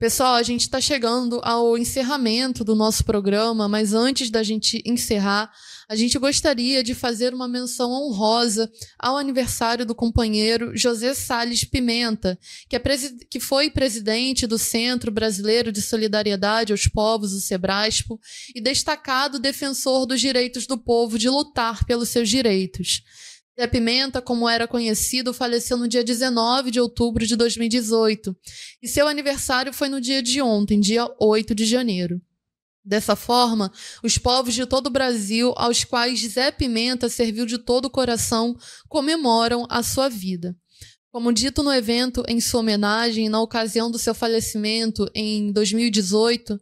Pessoal, 0.00 0.36
a 0.36 0.42
gente 0.42 0.62
está 0.62 0.80
chegando 0.80 1.42
ao 1.44 1.76
encerramento 1.76 2.64
do 2.64 2.74
nosso 2.74 3.04
programa, 3.04 3.68
mas 3.68 3.92
antes 3.92 4.30
da 4.30 4.42
gente 4.42 4.82
encerrar, 4.82 5.52
a 5.86 5.94
gente 5.94 6.18
gostaria 6.18 6.82
de 6.82 6.94
fazer 6.94 7.34
uma 7.34 7.46
menção 7.46 7.92
honrosa 7.92 8.72
ao 8.98 9.18
aniversário 9.18 9.84
do 9.84 9.94
companheiro 9.94 10.74
José 10.74 11.12
Sales 11.12 11.64
Pimenta, 11.64 12.38
que, 12.66 12.76
é 12.76 12.82
que 13.28 13.38
foi 13.38 13.68
presidente 13.68 14.46
do 14.46 14.58
Centro 14.58 15.12
Brasileiro 15.12 15.70
de 15.70 15.82
Solidariedade 15.82 16.72
aos 16.72 16.86
Povos, 16.86 17.34
o 17.34 17.40
Sebraspo, 17.40 18.18
e 18.54 18.60
destacado 18.62 19.38
defensor 19.38 20.06
dos 20.06 20.18
direitos 20.18 20.66
do 20.66 20.78
povo 20.78 21.18
de 21.18 21.28
lutar 21.28 21.84
pelos 21.84 22.08
seus 22.08 22.30
direitos. 22.30 23.02
Zé 23.58 23.66
Pimenta, 23.66 24.22
como 24.22 24.48
era 24.48 24.66
conhecido, 24.66 25.34
faleceu 25.34 25.76
no 25.76 25.88
dia 25.88 26.04
19 26.04 26.70
de 26.70 26.80
outubro 26.80 27.26
de 27.26 27.36
2018 27.36 28.36
e 28.82 28.88
seu 28.88 29.06
aniversário 29.06 29.72
foi 29.72 29.88
no 29.88 30.00
dia 30.00 30.22
de 30.22 30.40
ontem, 30.40 30.80
dia 30.80 31.06
8 31.20 31.54
de 31.54 31.66
janeiro. 31.66 32.20
Dessa 32.82 33.14
forma, 33.14 33.70
os 34.02 34.16
povos 34.16 34.54
de 34.54 34.64
todo 34.64 34.86
o 34.86 34.90
Brasil, 34.90 35.52
aos 35.56 35.84
quais 35.84 36.20
Zé 36.20 36.50
Pimenta 36.50 37.08
serviu 37.08 37.44
de 37.44 37.58
todo 37.58 37.86
o 37.86 37.90
coração, 37.90 38.56
comemoram 38.88 39.66
a 39.68 39.82
sua 39.82 40.08
vida. 40.08 40.56
Como 41.12 41.32
dito 41.32 41.62
no 41.62 41.72
evento 41.72 42.22
em 42.28 42.40
sua 42.40 42.60
homenagem, 42.60 43.28
na 43.28 43.40
ocasião 43.42 43.90
do 43.90 43.98
seu 43.98 44.14
falecimento 44.14 45.10
em 45.14 45.52
2018, 45.52 46.58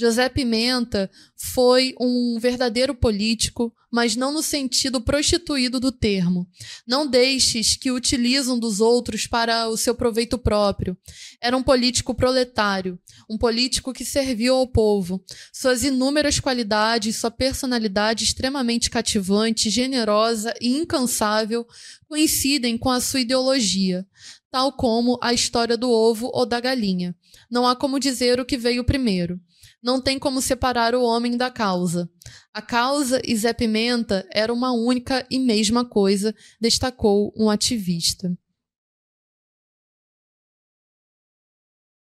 José 0.00 0.30
Pimenta 0.30 1.10
foi 1.36 1.94
um 2.00 2.38
verdadeiro 2.40 2.94
político, 2.94 3.70
mas 3.92 4.16
não 4.16 4.32
no 4.32 4.42
sentido 4.42 4.98
prostituído 4.98 5.78
do 5.78 5.92
termo. 5.92 6.48
Não 6.86 7.06
deixes 7.06 7.76
que 7.76 7.90
utilizam 7.90 8.58
dos 8.58 8.80
outros 8.80 9.26
para 9.26 9.68
o 9.68 9.76
seu 9.76 9.94
proveito 9.94 10.38
próprio. 10.38 10.96
Era 11.38 11.54
um 11.54 11.62
político 11.62 12.14
proletário, 12.14 12.98
um 13.28 13.36
político 13.36 13.92
que 13.92 14.02
serviu 14.02 14.54
ao 14.54 14.66
povo. 14.66 15.22
Suas 15.52 15.84
inúmeras 15.84 16.40
qualidades, 16.40 17.16
sua 17.16 17.30
personalidade 17.30 18.24
extremamente 18.24 18.88
cativante, 18.88 19.68
generosa 19.68 20.54
e 20.62 20.78
incansável 20.78 21.66
coincidem 22.08 22.78
com 22.78 22.88
a 22.88 23.02
sua 23.02 23.20
ideologia, 23.20 24.06
tal 24.50 24.72
como 24.72 25.18
a 25.22 25.34
história 25.34 25.76
do 25.76 25.90
ovo 25.90 26.30
ou 26.32 26.46
da 26.46 26.58
galinha. 26.58 27.14
Não 27.50 27.66
há 27.66 27.76
como 27.76 28.00
dizer 28.00 28.40
o 28.40 28.46
que 28.46 28.56
veio 28.56 28.82
primeiro. 28.82 29.38
Não 29.82 30.00
tem 30.00 30.18
como 30.18 30.42
separar 30.42 30.94
o 30.94 31.02
homem 31.02 31.36
da 31.36 31.50
causa. 31.50 32.10
A 32.52 32.60
causa 32.60 33.20
e 33.24 33.34
Zé 33.36 33.52
Pimenta 33.52 34.28
era 34.32 34.52
uma 34.52 34.72
única 34.72 35.26
e 35.30 35.38
mesma 35.38 35.84
coisa, 35.84 36.34
destacou 36.60 37.32
um 37.36 37.48
ativista. 37.48 38.36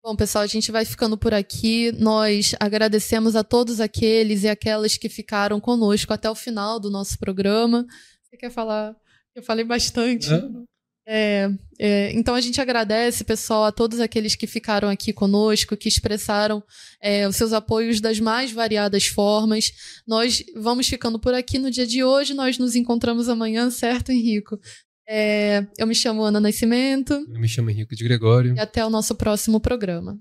Bom, 0.07 0.15
pessoal, 0.15 0.45
a 0.45 0.47
gente 0.47 0.71
vai 0.71 0.85
ficando 0.85 1.17
por 1.17 1.33
aqui. 1.33 1.91
Nós 1.91 2.55
agradecemos 2.61 3.35
a 3.35 3.43
todos 3.43 3.81
aqueles 3.81 4.43
e 4.43 4.47
aquelas 4.47 4.95
que 4.95 5.09
ficaram 5.09 5.59
conosco 5.59 6.13
até 6.13 6.29
o 6.29 6.35
final 6.35 6.79
do 6.79 6.89
nosso 6.89 7.19
programa. 7.19 7.85
Você 8.23 8.37
quer 8.37 8.49
falar? 8.49 8.95
Eu 9.35 9.43
falei 9.43 9.65
bastante. 9.65 10.33
É. 10.33 10.76
É, 11.09 11.49
é, 11.79 12.11
então 12.11 12.35
a 12.35 12.41
gente 12.41 12.59
agradece, 12.59 13.23
pessoal, 13.23 13.63
a 13.63 13.71
todos 13.71 14.01
aqueles 14.01 14.35
que 14.35 14.45
ficaram 14.45 14.89
aqui 14.89 15.13
conosco, 15.13 15.77
que 15.77 15.87
expressaram 15.87 16.61
é, 17.01 17.25
os 17.25 17.37
seus 17.37 17.53
apoios 17.53 18.01
das 18.01 18.19
mais 18.19 18.51
variadas 18.51 19.05
formas. 19.05 19.71
Nós 20.05 20.43
vamos 20.53 20.85
ficando 20.85 21.17
por 21.17 21.33
aqui 21.33 21.57
no 21.57 21.71
dia 21.71 21.87
de 21.87 22.03
hoje, 22.03 22.33
nós 22.33 22.57
nos 22.57 22.75
encontramos 22.75 23.29
amanhã, 23.29 23.71
certo, 23.71 24.11
Henrico? 24.11 24.59
É, 25.07 25.65
eu 25.77 25.87
me 25.87 25.95
chamo 25.95 26.23
Ana 26.23 26.41
Nascimento. 26.41 27.13
Eu 27.13 27.39
me 27.39 27.47
chamo 27.47 27.69
Henrico 27.69 27.95
de 27.95 28.03
Gregório. 28.03 28.55
E 28.55 28.59
até 28.59 28.85
o 28.85 28.89
nosso 28.89 29.15
próximo 29.15 29.61
programa. 29.61 30.19